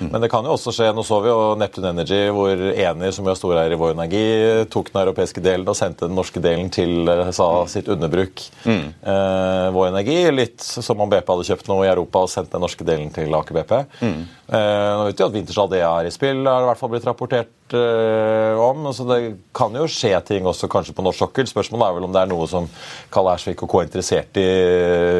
Men 0.00 0.22
det 0.22 0.30
kan 0.32 0.46
jo 0.46 0.54
også 0.54 0.72
skje 0.74 0.90
Nå 0.94 1.02
så 1.06 1.18
vi 1.24 1.30
jo 1.30 1.54
Neptune 1.58 1.92
Energy, 1.92 2.20
hvor 2.34 2.62
Eni, 2.70 3.10
som 3.14 3.26
jo 3.26 3.34
er 3.34 3.38
storeier 3.38 3.74
i 3.74 3.78
Vår 3.80 3.94
Energi, 3.96 4.24
tok 4.72 4.92
den 4.92 5.02
europeiske 5.02 5.42
delen 5.44 5.68
og 5.68 5.76
sendte 5.78 6.08
den 6.08 6.16
norske 6.18 6.42
delen 6.44 6.70
til 6.74 7.08
eh, 7.10 7.30
sa, 7.34 7.48
sitt 7.70 7.90
underbruk. 7.92 8.44
Mm. 8.64 8.86
Eh, 9.02 9.66
Vår 9.74 9.90
Energi, 9.90 10.18
litt 10.34 10.64
som 10.64 11.00
om 11.02 11.10
BP 11.10 11.34
hadde 11.34 11.48
kjøpt 11.50 11.70
noe 11.72 11.86
i 11.86 11.92
Europa 11.92 12.24
og 12.24 12.32
sendt 12.32 12.54
den 12.54 12.64
norske 12.64 12.86
delen 12.86 13.12
til 13.14 13.34
Aker 13.38 13.60
BP. 13.60 13.78
Mm. 14.00 14.20
Eh, 14.48 14.90
nå 14.96 15.04
vet 15.04 15.18
vi 15.18 15.24
at 15.26 15.34
Wintershall 15.34 15.68
det 15.68 15.80
er 15.84 16.06
i 16.08 16.12
spill, 16.12 16.40
har 16.48 16.62
det 16.62 16.64
i 16.64 16.68
hvert 16.70 16.80
fall 16.80 16.92
blitt 16.94 17.04
rapportert 17.04 17.74
eh, 17.76 18.56
om. 18.56 18.86
Så 18.96 19.04
det 19.08 19.18
kan 19.56 19.74
jo 19.76 19.84
skje 19.92 20.14
ting 20.24 20.46
også 20.48 20.70
kanskje 20.72 20.94
på 20.96 21.04
norsk 21.04 21.20
sokkel. 21.20 21.48
Spørsmålet 21.50 21.84
er 21.84 21.96
vel 21.98 22.06
om 22.08 22.14
det 22.14 22.22
er 22.22 22.30
noe 22.30 22.46
som 22.48 22.68
Karl 23.12 23.28
Ersvik 23.34 23.60
og 23.66 23.68
K 23.68 23.82
er 23.82 23.88
interessert 23.90 24.40
i 24.40 24.46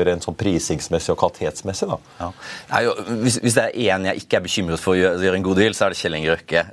rent 0.08 0.24
sånn 0.24 0.38
prisingsmessig 0.38 1.12
og 1.12 1.20
kvalitetsmessig. 1.20 1.90
da. 1.90 1.98
Ja. 2.22 2.30
Nei, 2.72 2.82
hvis, 3.26 3.36
hvis, 3.44 3.58
det 3.58 3.66
er 3.66 3.98
én 3.98 4.08
jeg 4.08 4.24
ikke 4.24 4.40
er 4.40 4.46
bekymret 4.46 4.67
for 4.76 4.92
å 4.92 4.98
gjøre, 4.98 5.34
en 5.38 5.46
god 5.46 5.60
deal, 5.60 5.76
så 5.76 5.86
er 5.86 5.94
det 5.94 6.00
Kjell 6.00 6.18
Inge 6.18 6.34
Røkke. 6.34 6.64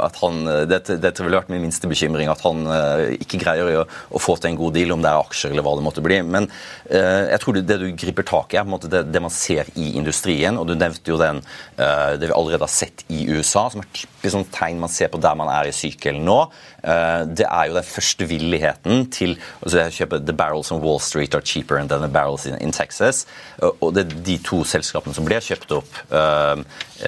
At 0.00 0.18
han, 0.22 0.40
dette, 0.70 0.96
dette 1.02 1.24
ville 1.24 1.40
vært 1.40 1.52
min 1.52 1.64
minste 1.66 1.90
bekymring, 1.90 2.30
at 2.32 2.42
han 2.46 2.64
uh, 2.68 3.04
ikke 3.18 3.40
greier 3.42 3.82
å, 3.82 3.84
å, 3.84 4.22
få 4.22 4.36
til 4.38 4.52
en 4.52 4.58
god 4.60 4.76
deal, 4.78 4.94
om 4.94 5.04
det 5.04 5.10
er 5.10 5.20
aksjer 5.20 5.52
eller 5.52 5.66
hva 5.66 5.74
det 5.78 5.84
måtte 5.86 6.04
bli. 6.04 6.20
Men 6.24 6.48
jeg 6.88 7.40
tror 7.42 7.58
det, 7.58 7.78
du 7.80 7.86
griper 7.98 8.26
tak 8.28 8.54
i, 8.54 8.60
er 8.60 8.88
det, 8.88 9.04
det 9.12 9.22
man 9.22 9.32
ser 9.32 9.68
i 9.80 9.92
industrien. 9.98 10.58
og 10.60 10.68
Du 10.70 10.74
nevnte 10.78 11.12
jo 11.12 11.20
den, 11.20 11.42
det 11.76 12.28
vi 12.28 12.34
allerede 12.34 12.64
har 12.64 12.72
sett 12.72 13.04
i 13.12 13.24
USA, 13.32 13.66
som 13.72 13.82
er 13.82 13.90
typisk 13.92 14.34
sånn 14.34 14.48
tegn 14.54 14.80
man 14.82 14.92
ser 14.92 15.10
på 15.12 15.20
der 15.22 15.36
man 15.38 15.50
er 15.52 15.68
i 15.68 15.74
sykelen 15.74 16.24
nå. 16.26 16.38
Eh, 16.84 17.22
det 17.38 17.46
er 17.48 17.68
jo 17.68 17.76
den 17.78 17.86
første 17.88 18.28
villigheten 18.28 19.06
til 19.14 19.36
altså 19.60 19.84
å 19.84 19.94
kjøpe 19.98 20.20
The 20.24 20.36
Barrels 20.36 20.72
on 20.74 20.82
Wall 20.84 21.00
Street 21.02 21.36
are 21.36 21.44
cheaper 21.44 21.80
than 21.80 22.02
the 22.02 22.10
barrels 22.12 22.46
in, 22.46 22.56
in 22.60 22.72
Texas. 22.72 23.24
Eh, 23.60 23.70
og 23.80 23.94
det 23.96 24.04
er 24.04 24.18
de 24.28 24.38
to 24.44 24.62
selskapene 24.68 25.16
som 25.16 25.28
ble 25.28 25.40
kjøpt 25.44 25.76
opp, 25.78 26.00
eh, 26.10 26.64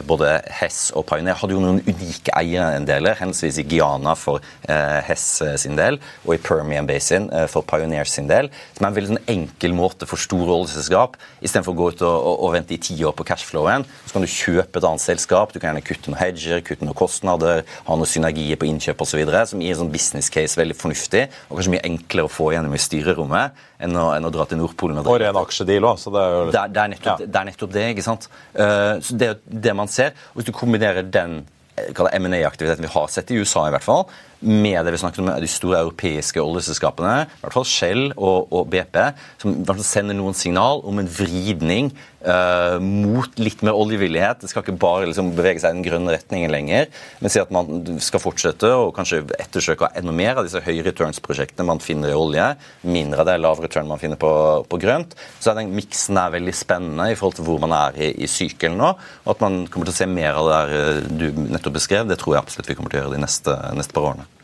både 0.07 0.31
Hess 0.59 0.91
og 0.97 1.07
Pioneer, 1.09 1.39
hadde 1.39 1.57
jo 1.57 1.63
noen 1.63 1.81
unike 1.87 2.33
eierandeler, 2.37 3.17
henholdsvis 3.21 3.61
i 3.63 3.67
Guyana 3.69 4.17
for 4.19 4.45
Hess 4.67 5.27
sin 5.63 5.77
del 5.79 5.99
og 6.25 6.35
i 6.35 6.41
Permian 6.43 6.89
Basin 6.89 7.29
for 7.53 7.67
Pioneer 7.69 8.09
sin 8.11 8.29
del, 8.31 8.51
som 8.77 8.87
er 8.87 8.91
en 8.91 8.97
veldig 8.97 9.13
sånn 9.13 9.31
enkel 9.37 9.77
måte 9.77 10.09
for 10.09 10.21
store 10.21 10.55
oljeselskap. 10.57 11.17
Istedenfor 11.41 11.75
å 11.75 11.79
gå 11.79 11.89
ut 11.95 12.05
og, 12.07 12.17
og, 12.17 12.43
og 12.47 12.55
vente 12.57 12.75
i 12.77 12.81
ti 12.83 12.97
år 13.07 13.15
på 13.17 13.27
cashflowen, 13.29 13.87
så 14.07 14.17
kan 14.17 14.27
du 14.27 14.31
kjøpe 14.31 14.81
et 14.81 14.89
annet 14.89 15.05
selskap. 15.05 15.55
Du 15.55 15.61
kan 15.61 15.71
gjerne 15.71 15.85
kutte 15.87 16.11
noen 16.11 16.21
hedger, 16.21 16.63
kutte 16.67 16.87
noen 16.87 16.99
kostnader, 16.99 17.63
ha 17.87 17.99
noen 17.99 18.11
synergier 18.11 18.59
på 18.61 18.69
innkjøp 18.71 19.07
osv. 19.07 19.23
som 19.53 19.63
gir 19.63 19.79
sånn 19.79 19.93
business 19.93 20.31
case 20.33 20.59
veldig 20.59 20.77
fornuftig, 20.79 21.27
og 21.49 21.59
kanskje 21.59 21.77
mye 21.77 21.87
enklere 21.89 22.29
å 22.29 22.33
få 22.33 22.51
gjennom 22.55 22.75
i 22.77 22.83
styrerommet 22.83 23.65
enn 23.83 23.99
å, 23.99 24.07
enn 24.17 24.29
å 24.29 24.33
dra 24.33 24.47
til 24.49 24.61
Nordpolen. 24.61 25.01
Og, 25.03 25.11
og 25.13 25.21
ren 25.23 25.41
aksjedeal 25.41 25.89
òg, 25.91 26.01
så 26.01 26.13
det 26.15 26.23
er 26.23 26.37
jo 26.37 26.47
det, 26.49 26.63
det, 26.73 26.85
er 26.85 26.95
nettopp, 26.95 27.11
ja. 27.11 27.27
det, 27.27 27.41
er 27.41 27.51
nettopp, 27.51 27.75
det 27.75 27.85
ikke 27.93 28.07
sant. 28.07 28.31
Uh, 28.57 29.13
det 29.13 29.29
er 29.33 29.43
det 29.67 29.77
man 29.77 29.93
ser. 29.93 30.17
og 30.33 30.41
Hvis 30.41 30.49
du 30.51 30.57
kombinerer 30.57 31.07
den 31.07 31.43
M&A-aktiviteten 31.77 32.87
vi 32.87 32.93
har 32.95 33.11
sett 33.13 33.31
i 33.31 33.37
USA, 33.37 33.67
i 33.69 33.75
hvert 33.75 33.85
fall, 33.85 34.07
med 34.41 34.85
det 34.85 34.93
vi 34.95 35.01
snakket 35.01 35.23
om 35.23 35.31
de 35.41 35.51
store 35.51 35.81
europeiske 35.85 36.43
oljeselskapene, 36.43 37.15
i 37.27 37.41
hvert 37.45 37.57
fall 37.57 37.69
Shell 37.69 38.05
og, 38.17 38.53
og 38.53 38.69
BP, 38.73 38.99
som 39.43 39.57
sender 39.85 40.17
noen 40.19 40.37
signal 40.37 40.83
om 40.87 41.01
en 41.01 41.11
vridning 41.11 41.93
uh, 42.27 42.77
mot 42.83 43.39
litt 43.41 43.63
mer 43.67 43.77
oljevillighet. 43.79 44.43
Det 44.43 44.51
skal 44.51 44.65
ikke 44.65 44.77
bare 44.81 45.09
liksom, 45.09 45.33
bevege 45.37 45.63
seg 45.63 45.73
i 45.73 45.79
den 45.79 45.87
grønne 45.87 46.15
retningen 46.15 46.53
lenger, 46.53 46.91
men 47.21 47.33
si 47.33 47.41
at 47.43 47.53
man 47.55 47.99
skal 48.03 48.23
fortsette 48.23 48.71
og 48.75 48.93
kanskje 48.97 49.23
ettersøke 49.39 49.91
enda 49.99 50.15
mer 50.17 50.41
av 50.41 50.47
disse 50.47 50.63
høye 50.65 50.85
returns-prosjektene 50.87 51.69
man 51.69 51.83
finner 51.83 52.13
i 52.13 52.19
olje, 52.19 52.51
mindre 52.87 53.23
av 53.23 53.31
det 53.31 53.39
lav 53.43 53.63
return 53.65 53.91
man 53.91 54.03
finner 54.03 54.21
på, 54.21 54.33
på 54.69 54.81
grønt. 54.83 55.17
Så 55.41 55.53
er 55.53 55.61
den 55.61 55.75
miksen 55.77 56.21
er 56.21 56.35
veldig 56.37 56.57
spennende 56.57 57.11
i 57.13 57.19
forhold 57.19 57.41
til 57.41 57.49
hvor 57.49 57.63
man 57.63 57.75
er 57.77 58.01
i, 58.01 58.13
i 58.25 58.31
sykelen 58.31 58.79
nå. 58.81 58.93
og 59.25 59.35
At 59.35 59.45
man 59.45 59.65
kommer 59.71 59.89
til 59.89 59.97
å 59.97 60.01
se 60.03 60.11
mer 60.11 60.37
av 60.37 60.49
det 60.49 60.57
der 60.57 60.79
eh, 60.81 61.13
du 61.21 61.45
nettopp 61.47 61.79
beskrev, 61.79 62.09
det 62.09 62.21
tror 62.23 62.37
jeg 62.37 62.45
absolutt 62.45 62.73
vi 62.73 62.79
kommer 62.79 62.93
til 62.93 63.03
å 63.03 63.07
gjøre 63.07 63.19
de 63.19 63.27
neste, 63.27 63.61
neste 63.77 63.97
par 63.97 64.13
årene. 64.13 64.36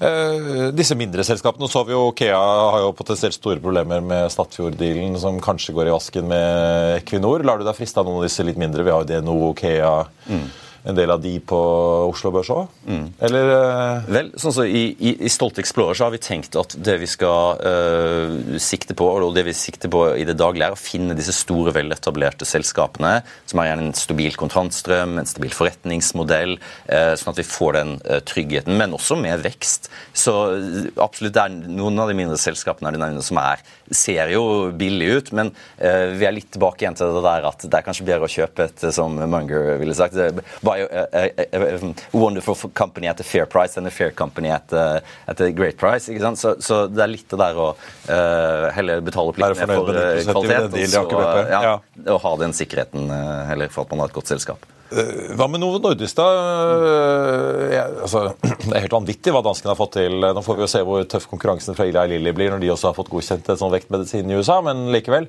Uh, 0.00 0.68
disse 0.76 0.96
mindre 0.98 1.24
selskapene 1.26 1.70
så 1.70 1.84
vi 1.86 1.94
jo 1.94 2.10
Kea 2.16 2.36
har 2.36 2.82
jo 2.84 2.92
potensielt 2.96 3.36
store 3.36 3.62
problemer 3.62 4.04
med 4.04 4.30
Statfjord-dealen, 4.32 5.16
som 5.20 5.40
kanskje 5.42 5.74
går 5.76 5.90
i 5.90 5.96
vasken 5.96 6.28
med 6.30 7.00
Equinor. 7.00 7.46
Lar 7.46 7.60
du 7.60 7.66
deg 7.66 7.78
friste 7.78 8.02
av 8.02 8.08
noen 8.08 8.20
av 8.20 8.28
disse 8.28 8.46
litt 8.46 8.60
mindre? 8.60 8.86
Vi 8.86 8.94
har 8.94 9.04
jo 9.04 9.10
DNO, 9.10 9.40
Kea 9.58 9.98
mm 10.28 10.46
en 10.86 10.94
del 10.94 11.10
av 11.10 11.20
de 11.22 11.32
på 11.42 11.58
Oslo 12.06 12.30
Børs 12.34 12.50
òg? 12.54 12.70
Mm. 12.86 13.06
Eller 13.26 13.50
uh... 13.50 14.06
Vel, 14.12 14.30
sånn 14.38 14.54
så 14.54 14.66
i, 14.66 14.84
i, 14.94 15.14
i, 15.26 15.30
Stolt 15.32 15.58
Explorer 15.58 15.98
så 15.98 16.06
har 16.06 16.14
vi 16.14 16.20
tenkt 16.22 16.56
at 16.58 16.76
det 16.78 16.96
vi 17.02 17.08
skal 17.10 17.58
uh, 17.58 18.58
sikte 18.62 18.94
på, 18.98 19.08
og 19.18 19.34
det 19.36 19.46
vi 19.48 19.54
sikter 19.56 19.90
på 19.92 20.04
i 20.14 20.26
det 20.28 20.36
daglige, 20.38 20.70
er 20.70 20.76
å 20.76 20.80
finne 20.80 21.16
disse 21.18 21.34
store, 21.34 21.74
veletablerte 21.76 22.46
selskapene 22.46 23.18
som 23.48 23.60
har 23.60 23.70
gjerne 23.70 23.88
en 23.88 23.98
stabil 23.98 24.38
kontantstrøm, 24.38 25.16
en 25.18 25.28
stabil 25.28 25.54
forretningsmodell, 25.54 26.56
uh, 26.92 27.14
sånn 27.18 27.34
at 27.34 27.42
vi 27.42 27.48
får 27.48 27.76
den 27.76 27.94
tryggheten, 28.28 28.76
men 28.78 28.94
også 28.96 29.16
med 29.18 29.42
vekst. 29.44 29.90
Så 30.16 30.32
absolutt 31.02 31.34
det 31.36 31.42
er 31.42 31.56
noen 31.66 31.98
av 32.00 32.10
de 32.10 32.16
mindre 32.18 32.38
selskapene 32.40 32.92
er 32.94 33.18
som 33.24 33.38
er, 33.40 33.62
ser 33.90 34.30
jo 34.32 34.70
billig 34.76 35.08
ut, 35.18 35.28
men 35.36 35.50
vi 35.78 36.26
er 36.26 36.34
litt 36.34 36.48
tilbake 36.54 36.82
igjen 36.82 36.96
til 36.98 37.14
det 37.16 37.22
der 37.24 37.46
at 37.48 37.64
det 37.64 37.78
er 37.78 37.84
kanskje 37.86 38.06
bedre 38.08 38.26
å 38.26 38.32
kjøpe 38.32 38.66
et, 38.66 38.84
som 38.94 39.14
Munger 39.30 39.76
ville 39.80 39.94
sagt. 39.96 40.16
bare 40.66 40.75
buy 40.76 40.88
a, 40.90 41.30
a, 41.52 41.76
a, 41.76 41.94
wonderful 42.12 42.54
company 42.74 43.06
at 43.06 43.20
a 43.20 43.24
fair 43.24 43.46
price 43.46 43.76
and 43.76 43.86
a 43.86 43.90
fair 43.90 44.10
company 44.10 44.50
at, 44.50 44.72
a, 44.72 45.02
at 45.26 45.40
a 45.40 45.50
great 45.50 45.76
price. 45.76 46.08
ikke? 46.12 46.36
Så, 46.36 46.56
så, 46.60 46.86
det 46.86 47.02
er 47.02 47.12
litt 47.12 47.28
det 47.30 47.40
der 47.40 47.58
å 47.58 47.72
uh, 47.72 48.70
heller 48.76 49.04
betale 49.04 49.32
opp 49.32 49.40
litt 49.40 49.60
mer 49.60 49.74
for 49.74 49.92
uh, 49.92 50.22
kvalitet 50.30 50.96
og, 51.02 51.12
så, 51.12 51.26
ja, 51.50 51.60
ja. 51.70 51.76
og 52.14 52.22
ha 52.24 52.32
den 52.44 52.56
sikkerheten 52.56 53.10
uh, 53.12 53.44
heller 53.50 53.70
for 53.72 53.86
at 53.86 53.94
man 53.94 54.04
har 54.04 54.12
et 54.12 54.16
godt 54.16 54.34
selskap. 54.34 54.72
Hva 54.86 55.48
med 55.50 55.58
Novo 55.58 55.80
Nordisk, 55.82 56.14
da? 56.14 56.26
Ja, 57.74 57.86
altså, 58.06 58.28
det 58.68 58.70
er 58.70 58.84
helt 58.84 58.94
vanvittig 58.94 59.34
hva 59.34 59.42
danskene 59.42 59.72
har 59.72 59.80
fått 59.80 59.96
til. 59.98 60.20
Nå 60.22 60.44
får 60.46 60.58
vi 60.58 60.62
jo 60.62 60.70
se 60.70 60.82
hvor 60.86 61.06
tøff 61.10 61.26
konkurransen 61.30 61.78
fra 61.78 61.88
Eli 61.88 62.14
Lilly 62.14 62.34
blir 62.36 62.54
når 62.54 62.62
de 62.62 62.70
også 62.74 62.92
har 62.92 62.98
fått 62.98 63.10
godkjent 63.10 63.50
et 63.50 63.62
sånn 63.62 63.74
vektmedisin 63.74 64.30
i 64.30 64.38
USA, 64.38 64.60
men 64.64 64.86
likevel 64.94 65.26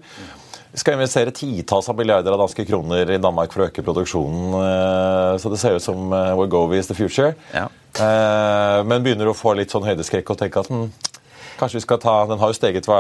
skal 0.77 0.97
investere 0.97 1.33
titalls 1.35 1.89
av 1.89 1.97
milliarder 1.97 2.35
av 2.35 2.43
danske 2.43 2.65
kroner 2.67 3.09
i 3.11 3.19
Danmark 3.21 3.53
for 3.53 3.65
å 3.65 3.69
øke 3.71 3.85
produksjonen. 3.85 4.53
Eh, 4.61 5.33
så 5.41 5.51
det 5.51 5.59
ser 5.61 5.77
ut 5.77 5.85
som 5.85 6.13
eh, 6.13 6.45
go 6.47 6.63
is 6.73 6.89
the 6.89 6.97
future. 6.97 7.33
Ja. 7.53 7.67
Eh, 7.97 8.83
men 8.85 9.05
begynner 9.05 9.31
å 9.31 9.37
få 9.37 9.55
litt 9.57 9.73
sånn 9.73 9.87
høydeskrekk 9.87 10.33
og 10.33 10.41
tenke 10.41 10.61
at 10.61 10.69
den 10.71 10.91
Kanskje 11.57 11.79
vi 11.79 11.85
skal 11.87 11.97
ta, 12.01 12.13
Den 12.29 12.37
har 12.37 12.51
jo 12.51 12.57
steget 12.57 12.85
hva, 12.85 12.99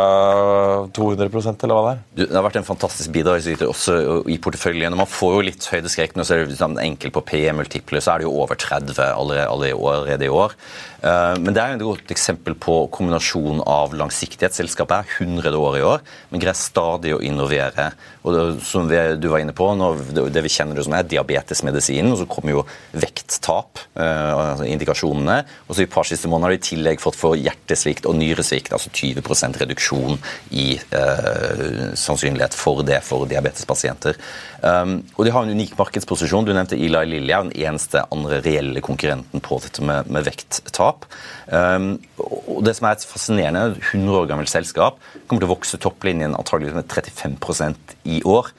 200 0.95 1.27
eller 1.29 1.75
hva 1.75 1.83
det 1.85 1.91
er? 1.91 2.01
Det 2.25 2.33
har 2.33 2.45
vært 2.47 2.57
en 2.61 2.65
fantastisk 2.65 3.13
bidragsyter 3.13 3.69
også 3.69 3.97
i 4.33 4.39
porteføljen. 4.41 4.97
Man 4.97 5.09
får 5.09 5.35
jo 5.35 5.45
litt 5.45 5.67
høydeskrekk 5.69 6.17
nå, 6.17 6.25
så 6.25 6.39
er 6.39 6.49
det 6.49 6.69
enkel 6.81 7.13
på 7.13 7.21
PE-multipler, 7.29 8.01
så 8.01 8.15
er 8.15 8.23
det 8.23 8.27
jo 8.27 8.33
over 8.41 8.57
30 8.57 8.97
allerede, 9.13 10.25
i 10.25 10.33
år. 10.33 10.57
Eh, 11.05 11.35
men 11.37 11.53
det 11.53 11.61
er 11.61 11.75
jo 11.75 11.77
et 11.77 11.85
godt 11.85 12.13
eksempel 12.15 12.55
på 12.57 12.79
kombinasjon 12.93 13.61
av 13.69 13.93
langsiktighet. 13.97 14.57
Selskapet 14.57 15.05
er 15.05 15.25
100 15.27 15.53
år 15.53 15.77
i 15.77 15.85
år, 15.85 16.05
men 16.31 16.41
greier 16.41 16.57
stadig 16.57 17.13
å 17.13 17.21
innovere. 17.21 17.91
Og 18.25 18.33
det, 18.33 18.45
som 18.65 18.89
du 18.89 19.29
var 19.29 19.43
inne 19.43 19.53
på, 19.55 19.69
Det 20.17 20.43
vi 20.43 20.49
kjenner 20.49 20.75
det 20.75 20.85
som 20.85 20.93
er 20.93 21.03
diabetesmedisinen, 21.03 22.11
og 22.11 22.17
så 22.19 22.27
kommer 22.27 22.51
jo 22.51 22.65
vekttap, 22.93 23.79
eh, 23.95 24.33
altså 24.33 24.65
indikasjonene. 24.65 25.45
Og 25.67 25.75
så 25.75 25.83
i 25.83 25.85
par 25.85 26.03
siste 26.03 26.27
måneder 26.27 26.49
har 26.49 26.57
de 26.57 26.61
i 26.61 26.69
tillegg 26.75 26.99
fått 26.99 27.15
for 27.15 27.35
hjertesvikt 27.35 28.05
og 28.05 28.15
nyresvikt, 28.15 28.46
altså 28.55 28.91
20% 28.93 29.59
reduksjon 29.61 30.17
i 30.55 30.67
eh, 30.77 31.93
sannsynlighet 31.97 32.55
for 32.57 32.83
det 32.87 32.99
for 33.05 33.27
diabetespasienter. 33.29 34.17
Um, 34.61 34.99
og 35.15 35.25
de 35.25 35.33
har 35.33 35.45
en 35.45 35.53
unik 35.53 35.75
markedsposisjon. 35.77 36.47
Du 36.47 36.53
nevnte 36.55 36.77
Eli 36.77 37.03
Lilly 37.11 37.33
er 37.33 37.45
den 37.45 37.53
eneste 37.67 38.03
andre 38.13 38.39
reelle 38.45 38.81
konkurrenten 38.85 39.43
på 39.43 39.59
dette 39.63 39.83
med, 39.85 40.09
med 40.13 40.25
vekttap. 40.27 41.05
Um, 41.51 41.91
og 42.17 42.63
det 42.65 42.77
som 42.77 42.89
er 42.89 42.97
et 42.97 43.05
fascinerende 43.07 43.77
100 43.91 44.21
år 44.21 44.31
gammelt 44.31 44.51
selskap, 44.51 45.01
kommer 45.27 45.43
til 45.43 45.49
å 45.49 45.53
vokse 45.53 45.81
topplinjen 45.81 46.37
antagelig 46.37 46.73
med 46.77 46.89
35% 46.89 47.97
i 48.15 48.21
år. 48.25 48.49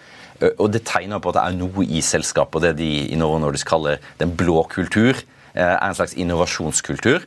Uh, 0.42 0.53
og 0.53 0.70
det 0.74 0.85
tegner 0.88 1.22
på 1.22 1.33
at 1.33 1.40
det 1.40 1.46
er 1.46 1.59
noe 1.59 1.88
i 1.88 2.05
selskapet, 2.05 2.61
og 2.61 2.66
det 2.66 2.77
de 2.83 2.92
i 3.09 3.18
Norge 3.18 3.42
Nordisk 3.42 3.70
kaller 3.72 4.03
den 4.22 4.37
blå 4.38 4.62
kultur, 4.70 5.18
uh, 5.57 5.74
er 5.74 5.88
en 5.88 5.98
slags 5.98 6.16
innovasjonskultur. 6.18 7.27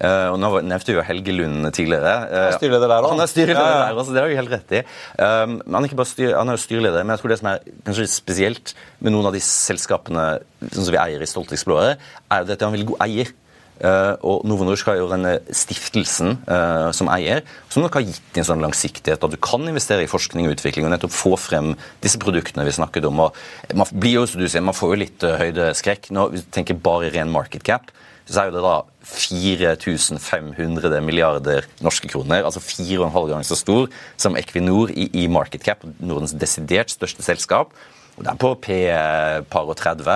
Uh, 0.00 0.32
og 0.32 0.38
Nå 0.40 0.50
nevnte 0.64 0.90
vi 0.90 0.96
jo 0.96 1.04
Helge 1.04 1.34
Lund 1.36 1.68
tidligere. 1.76 2.14
Uh, 2.26 2.36
han 2.36 2.48
er 2.48 2.56
styreleder 2.56 2.92
der 2.92 3.04
òg. 3.04 3.12
Han 3.12 3.24
er 3.24 3.30
styreleder 3.30 3.66
ja, 3.68 3.74
ja. 3.76 3.82
der 3.90 4.00
også, 4.00 4.14
det 4.16 4.22
har 4.22 4.30
du 4.30 4.38
helt 4.40 4.54
rett 4.54 4.72
i. 4.78 4.80
Um, 5.20 5.58
han, 5.66 5.82
er 5.82 5.90
ikke 5.90 6.00
bare 6.00 6.12
styr, 6.12 6.32
han 6.38 6.48
er 6.48 6.56
jo 6.56 6.64
styreleder, 6.64 7.04
men 7.04 7.14
jeg 7.14 7.22
tror 7.22 7.34
det 7.34 7.40
som 7.42 7.50
er 7.52 7.68
kanskje 7.88 8.08
spesielt 8.14 8.74
med 8.98 9.14
noen 9.14 9.28
av 9.30 9.36
de 9.36 9.44
selskapene 9.44 10.24
sånn 10.70 10.88
som 10.88 10.96
vi 10.96 11.02
eier 11.02 11.22
i 11.22 11.28
Stolt 11.28 11.52
Explorer, 11.54 12.00
er 12.00 12.40
at 12.40 12.50
han 12.50 12.56
vil 12.56 12.66
en 12.70 12.76
veldig 12.78 12.90
god 12.94 13.06
eier. 13.06 13.36
Uh, 13.80 14.12
og 14.28 14.42
Novo 14.44 14.66
Norsk 14.68 14.90
har 14.90 14.98
jo 14.98 15.06
denne 15.08 15.38
stiftelsen 15.56 16.34
uh, 16.44 16.90
som 16.92 17.08
eier, 17.08 17.40
som 17.72 17.80
nok 17.80 17.96
har 17.96 18.04
gitt 18.04 18.36
en 18.36 18.44
sånn 18.44 18.60
langsiktighet 18.60 19.22
at 19.24 19.32
du 19.32 19.38
kan 19.40 19.64
investere 19.64 20.04
i 20.04 20.10
forskning 20.10 20.50
og 20.50 20.58
utvikling 20.58 20.84
og 20.84 20.92
nettopp 20.92 21.14
få 21.16 21.32
frem 21.40 21.72
disse 22.04 22.20
produktene 22.20 22.66
vi 22.68 22.76
snakket 22.76 23.08
om. 23.08 23.22
og 23.24 23.38
Man 23.72 23.88
blir 23.94 24.18
jo, 24.18 24.26
som 24.28 24.42
du 24.42 24.50
sier, 24.50 24.64
man 24.64 24.76
får 24.76 24.92
jo 24.92 25.00
litt 25.00 25.24
uh, 25.24 25.38
høydeskrekk. 25.40 26.10
Nå, 26.12 26.28
Hvis 26.34 26.44
du 26.44 26.52
tenker 26.52 26.76
bare 26.76 27.08
ren 27.14 27.32
market 27.32 27.64
cap, 27.64 27.88
så 28.30 28.42
er 28.42 28.50
jo 28.50 28.56
det 28.58 28.64
da 28.64 28.76
4500 29.10 31.00
milliarder 31.02 31.66
norske 31.82 32.10
kroner, 32.10 32.44
altså 32.46 32.62
fire 32.62 33.00
og 33.00 33.08
en 33.08 33.16
halv 33.16 33.32
gang 33.32 33.46
så 33.46 33.58
stor 33.58 33.88
som 34.20 34.36
Equinor 34.38 34.92
i, 34.94 35.08
i 35.24 35.26
market 35.30 35.64
cap, 35.66 35.82
Nordens 35.98 36.36
desidert 36.38 36.92
største 36.92 37.26
selskap. 37.26 37.74
Og 38.18 38.26
det 38.26 38.32
er 38.34 38.40
på 38.40 38.48
P 38.60 38.78
par 39.48 39.68
og 39.70 39.78
30, 39.80 40.08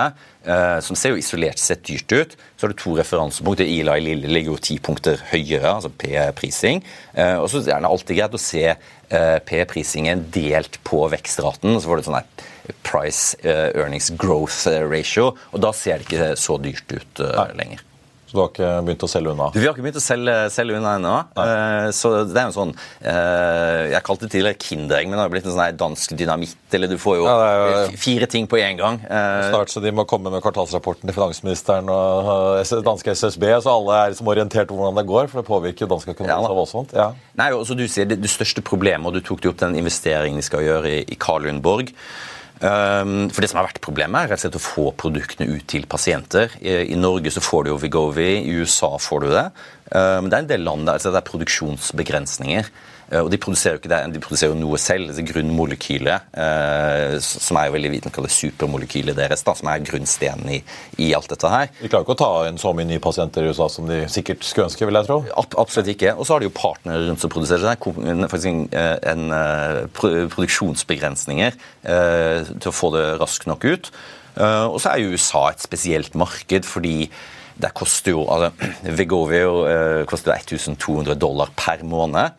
eh, 0.45 0.79
som 0.85 0.97
ser 0.99 1.15
jo 1.15 1.17
isolert 1.17 1.57
sett 1.57 1.81
dyrt 1.87 2.11
ut. 2.13 2.35
Så 2.53 2.67
har 2.67 2.73
du 2.73 2.77
to 2.77 2.93
referansepunkter. 2.99 3.65
Eli 3.65 3.95
Lille 4.03 4.29
ligger 4.29 4.53
jo 4.53 4.61
ti 4.61 4.77
punkter 4.77 5.17
høyere, 5.31 5.71
altså 5.71 5.89
P-prising. 5.89 6.83
Eh, 7.15 7.39
og 7.39 7.49
så 7.49 7.63
er 7.63 7.81
det 7.81 7.89
alltid 7.89 8.19
greit 8.19 8.37
å 8.37 8.41
se 8.43 8.65
eh, 8.69 9.39
P-prisingen 9.47 10.27
delt 10.35 10.77
på 10.85 11.01
vekstraten. 11.15 11.79
Så 11.79 11.89
får 11.89 12.03
du 12.03 12.11
sånn 12.11 12.21
price 12.85 13.37
eh, 13.41 13.71
earnings 13.73 14.11
growth 14.21 14.67
ratio, 14.67 15.33
og 15.51 15.65
da 15.65 15.73
ser 15.73 15.97
det 15.97 16.07
ikke 16.07 16.31
så 16.39 16.59
dyrt 16.61 16.93
ut 16.93 17.25
eh, 17.25 17.53
lenger. 17.57 17.81
Så 18.35 18.39
du 18.39 18.43
har 18.43 18.51
ikke 18.51 18.83
begynt 18.83 19.03
å 19.05 19.07
selge 19.07 19.31
unna? 19.31 19.45
Du, 19.53 19.59
vi 19.61 19.67
har 19.67 19.75
ikke 19.75 19.85
begynt 19.85 19.99
å 19.99 20.03
selge, 20.03 20.33
selge 20.51 20.75
unna 20.75 20.95
ennå. 20.99 21.13
Uh, 21.37 21.87
så 21.95 22.11
det 22.27 22.41
er 22.41 22.49
jo 22.49 22.55
sånn 22.57 22.73
uh, 22.75 23.85
Jeg 23.93 24.01
kalte 24.03 24.27
det 24.27 24.31
tidligere 24.33 24.59
Kinderegg, 24.59 25.07
men 25.07 25.15
det 25.15 25.23
har 25.23 25.31
blitt 25.31 25.47
en 25.47 25.55
sånn 25.55 25.79
dansk 25.79 26.15
dynamitt. 26.19 26.57
Eller 26.75 26.91
du 26.91 26.97
får 26.99 27.19
jo, 27.21 27.29
ja, 27.29 27.53
jo 27.87 28.01
fire 28.01 28.27
ting 28.27 28.49
på 28.51 28.59
én 28.59 28.75
gang. 28.81 28.99
Uh, 29.07 29.47
Snart 29.53 29.71
så 29.71 29.83
de 29.83 29.93
må 29.95 30.03
komme 30.09 30.33
med 30.33 30.43
kvartalsrapporten 30.43 31.07
til 31.07 31.15
finansministeren 31.15 31.87
og 31.93 32.83
danske 32.83 33.15
SSB, 33.15 33.47
så 33.63 33.77
alle 33.77 34.01
er 34.01 34.13
liksom 34.13 34.35
orientert 34.35 34.75
om 34.75 34.81
hvordan 34.81 34.99
det 34.99 35.07
går, 35.07 35.31
for 35.31 35.39
det 35.41 35.47
påvirker 35.47 35.85
jo 35.85 35.91
dansk 35.95 36.11
økonomi 36.11 36.33
ja, 36.33 36.41
så 36.43 36.59
voldsomt. 36.59 36.95
Ja. 36.97 37.09
Nei, 37.39 37.51
også 37.55 37.79
du 37.79 37.87
sier 37.87 38.09
det, 38.09 38.19
det 38.19 38.31
største 38.33 38.65
problemet, 38.65 39.07
og 39.07 39.15
du 39.15 39.23
tok 39.23 39.43
det 39.43 39.53
opp 39.53 39.63
den 39.63 39.79
investeringen 39.79 40.43
de 40.43 40.47
skal 40.47 40.65
gjøre 40.67 40.97
i, 40.99 41.03
i 41.07 41.19
Karl 41.19 41.47
Lundborg. 41.47 41.95
Ehm, 41.95 42.44
for 42.59 43.41
Det 43.43 43.49
som 43.51 43.59
har 43.59 43.67
vært 43.67 43.81
problemet, 43.83 44.15
er 44.25 44.31
rett 44.31 44.39
og 44.39 44.45
slett 44.45 44.57
å 44.59 44.63
få 44.63 44.85
produktene 44.95 45.47
ut 45.51 45.65
til 45.67 45.87
pasienter. 45.91 46.53
I 46.63 46.95
Norge 46.95 47.33
så 47.33 47.43
får 47.43 47.65
du 47.65 47.71
jo 47.73 47.79
Vigovi, 47.81 48.29
i 48.45 48.53
USA 48.61 48.93
får 49.01 49.25
du 49.25 49.27
det. 49.33 49.45
Ehm, 49.91 50.25
men 50.25 50.31
det 50.31 50.37
er 50.37 50.45
en 50.45 50.51
del 50.53 50.63
land 50.65 50.87
der 50.87 50.97
altså 50.97 51.11
det 51.13 51.19
er 51.21 51.29
produksjonsbegrensninger. 51.29 52.69
Eh, 53.11 53.21
og 53.21 53.29
de 53.31 53.39
produserer 53.41 53.77
jo 53.77 53.81
ikke 53.81 53.91
det, 53.91 53.99
de 54.15 54.21
produserer 54.23 54.53
jo 54.53 54.59
noe 54.59 54.79
selv. 54.81 55.11
det 55.15 55.25
Grunnmolekylet, 55.29 56.29
eh, 56.41 57.17
som 57.21 57.59
er 57.59 57.69
jo 57.69 57.75
veldig 57.75 57.91
vitenskapelig 57.93 58.33
supermolekylet 58.33 59.17
deres, 59.17 59.43
da, 59.45 59.55
som 59.57 59.69
er 59.71 59.85
grunnstenen 59.85 60.51
i, 60.57 60.59
i, 60.97 61.11
alt 61.17 61.29
dette 61.31 61.51
her. 61.51 61.69
De 61.81 61.91
klarer 61.91 62.07
ikke 62.07 62.17
å 62.17 62.21
ta 62.23 62.31
inn 62.49 62.59
så 62.61 62.73
mye 62.75 62.89
nye 62.89 63.03
pasienter 63.03 63.45
i 63.45 63.53
USA 63.53 63.69
som 63.71 63.89
de 63.89 64.03
sikkert 64.11 64.45
skulle 64.45 64.69
ønske? 64.69 64.85
vil 64.85 64.99
jeg 64.99 65.09
tro? 65.09 65.21
Ab 65.37 65.55
absolutt 65.61 65.93
ikke. 65.95 66.15
Og 66.15 66.27
så 66.27 66.35
har 66.35 66.43
de 66.43 66.49
jo 66.49 66.57
partnere 66.57 67.07
rundt 67.07 67.21
som 67.23 67.31
produserer. 67.33 67.65
Det 67.65 68.29
faktisk 68.31 68.51
en, 68.51 68.67
en, 69.13 69.23
en 69.31 69.89
produksjonsbegrensninger 69.95 71.55
eh, 71.55 72.51
til 72.51 72.69
å 72.71 72.75
få 72.75 72.91
det 72.95 73.07
raskt 73.21 73.49
nok 73.49 73.65
ut. 73.65 73.89
Og 74.35 74.81
så 74.83 74.91
er 74.91 74.99
jo 74.99 75.15
USA 75.15 75.45
et 75.47 75.61
spesielt 75.63 76.15
marked, 76.19 76.65
fordi 76.67 77.05
det 77.55 77.69
koster 77.71 78.11
jo 78.11 78.25
altså, 78.27 78.49
Vegovio 78.99 79.61
koster 80.11 80.33
1200 80.35 81.15
dollar 81.15 81.53
per 81.55 81.85
måned. 81.87 82.35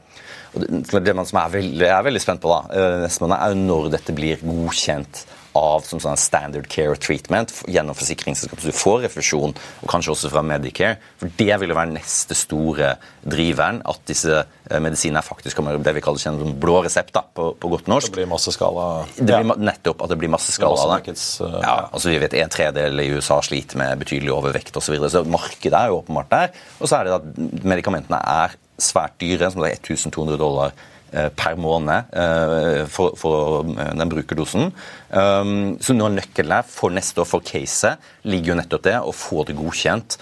Det 0.56 1.16
man 1.16 1.28
som 1.28 1.40
er 1.42 1.56
veldig, 1.58 1.88
er 1.88 2.06
veldig 2.06 2.22
spent 2.22 2.42
på, 2.42 2.52
da, 2.52 2.86
neste 3.04 3.24
måned, 3.24 3.36
er 3.38 3.52
jo 3.52 3.64
når 3.66 3.90
dette 3.96 4.14
blir 4.16 4.44
godkjent 4.44 5.26
av 5.56 5.84
som 5.86 6.00
sånn 6.02 6.18
standard 6.20 6.68
care 6.70 6.96
treatment 7.00 7.52
gjennom 7.70 7.96
forsikringsselskapet. 7.96 8.64
Så 8.64 8.72
du 8.72 8.76
får 8.76 9.04
refusjon, 9.06 9.54
og 9.56 9.90
kanskje 9.90 10.12
også 10.14 10.30
fra 10.32 10.42
Medicare. 10.46 10.98
For 11.20 11.32
det 11.38 11.58
vil 11.62 11.72
jo 11.72 11.78
være 11.78 11.94
neste 11.94 12.36
store 12.38 12.94
driveren, 13.24 13.82
at 13.88 14.02
disse 14.08 14.36
eh, 14.36 14.80
medisinene 14.82 15.24
faktisk 15.24 15.58
kommer 15.58 15.80
det 15.80 15.96
vi 15.96 16.04
kaller 16.04 16.22
som 16.22 16.56
blå 16.60 16.80
resept 16.86 17.14
da, 17.16 17.24
på, 17.26 17.50
på, 17.60 17.72
godt 17.72 17.90
norsk. 17.92 18.12
Det 18.12 18.20
blir 18.20 18.30
masseskala? 18.30 18.86
Det 19.16 19.24
blir, 19.24 19.40
ja. 19.40 19.58
Nettopp 19.70 20.04
at 20.04 20.12
det 20.12 20.20
blir. 20.20 20.32
Masse 20.36 20.58
uh, 20.58 21.60
ja, 21.62 21.74
altså 21.94 22.10
Vi 22.10 22.18
vet 22.18 22.34
en 22.34 22.50
tredel 22.50 23.00
i 23.00 23.06
USA 23.14 23.38
sliter 23.44 23.78
med 23.78 24.00
betydelig 24.00 24.32
overvekt 24.34 24.74
osv. 24.74 24.88
Så, 24.88 24.94
videre, 24.94 25.10
så 25.12 25.22
markedet 25.28 25.78
er 25.78 25.92
jo 25.92 26.00
åpenbart 26.00 26.32
der. 26.32 26.62
Og 26.80 26.90
så 26.90 26.98
er 26.98 27.06
det 27.06 27.14
at 27.16 27.62
medikamentene 27.66 28.18
er 28.18 28.56
svært 28.78 29.18
dyre, 29.22 29.50
som 29.52 29.64
er 29.64 29.78
1200 29.78 30.38
dollar 30.40 30.76
Eh, 31.16 31.28
per 31.30 31.54
måned 31.54 32.08
eh, 32.18 32.80
for, 32.90 33.14
for 33.14 33.62
eh, 33.78 33.92
den 33.94 34.10
brukerdosen. 34.10 34.72
Um, 35.06 35.76
så 35.78 35.94
noe 35.94 36.08
av 36.10 36.16
nøkkelen 36.16 36.66
for 36.66 36.90
neste 36.90 37.22
år 37.22 37.28
for 37.30 37.46
caset 37.46 38.02
ligger 38.26 38.50
jo 38.50 38.56
nettopp 38.58 38.82
det 38.88 38.96
å 38.98 39.12
få 39.14 39.44
det 39.46 39.54
godkjent. 39.54 40.16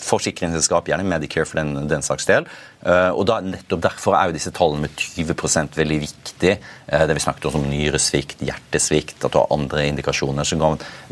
Forsikringsselskap, 0.00 0.88
gjerne 0.88 1.04
Medicare 1.06 1.44
for 1.46 1.60
den, 1.60 1.90
den 1.90 2.02
saks 2.02 2.24
del. 2.26 2.48
Og 2.88 3.20
da, 3.28 3.36
nettopp 3.44 3.82
Derfor 3.84 4.16
er 4.16 4.30
jo 4.30 4.36
disse 4.38 4.52
tallene 4.56 4.86
med 4.86 4.96
20% 4.96 5.76
veldig 5.76 5.98
viktig. 6.06 6.54
Det 6.88 7.16
vi 7.18 7.22
snakket 7.22 7.50
om 7.52 7.68
nyresvikt, 7.68 8.40
hjertesvikt, 8.48 9.20
at 9.20 9.34
du 9.34 9.38
har 9.42 9.52
andre 9.54 9.84
indikasjoner. 9.90 10.48
så 10.48 10.56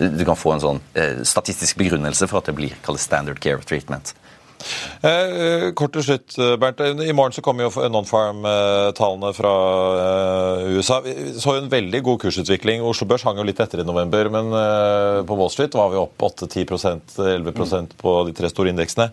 Du 0.01 0.25
kan 0.25 0.41
få 0.41 0.57
en 0.57 0.65
sånn 0.65 0.81
statistisk 1.21 1.77
begrunnelse 1.85 2.31
for 2.33 2.41
at 2.41 2.49
det 2.49 2.57
blir 2.57 2.81
kalt 2.87 3.05
standard 3.05 3.45
care 3.45 3.61
treatment. 3.61 4.17
Eh, 5.07 5.71
kort 5.79 5.93
til 5.95 6.05
slutt, 6.07 6.37
eh, 6.39 6.57
Bernt. 6.61 6.81
I 6.81 7.15
morgen 7.17 7.35
så 7.37 7.43
kommer 7.45 7.67
jo 7.67 7.89
non-farm-tallene 7.93 9.33
fra 9.37 9.55
eh, 10.05 10.77
USA. 10.77 11.01
Vi 11.05 11.15
så 11.37 11.57
jo 11.57 11.65
en 11.65 11.73
veldig 11.73 12.03
god 12.07 12.23
kursutvikling. 12.25 12.83
Oslo 12.83 13.09
Børs 13.09 13.27
hang 13.27 13.39
jo 13.39 13.47
litt 13.47 13.61
etter 13.61 13.83
i 13.83 13.87
november, 13.87 14.31
men 14.33 14.53
eh, 14.53 15.21
på 15.27 15.39
Wall 15.39 15.53
Street 15.53 15.77
var 15.77 15.93
vi 15.93 16.01
opp 16.01 16.27
8-10% 16.31 17.21
11% 17.21 17.97
på 18.01 18.17
de 18.29 18.37
tre 18.37 18.51
store 18.53 18.73
indeksene 18.75 19.11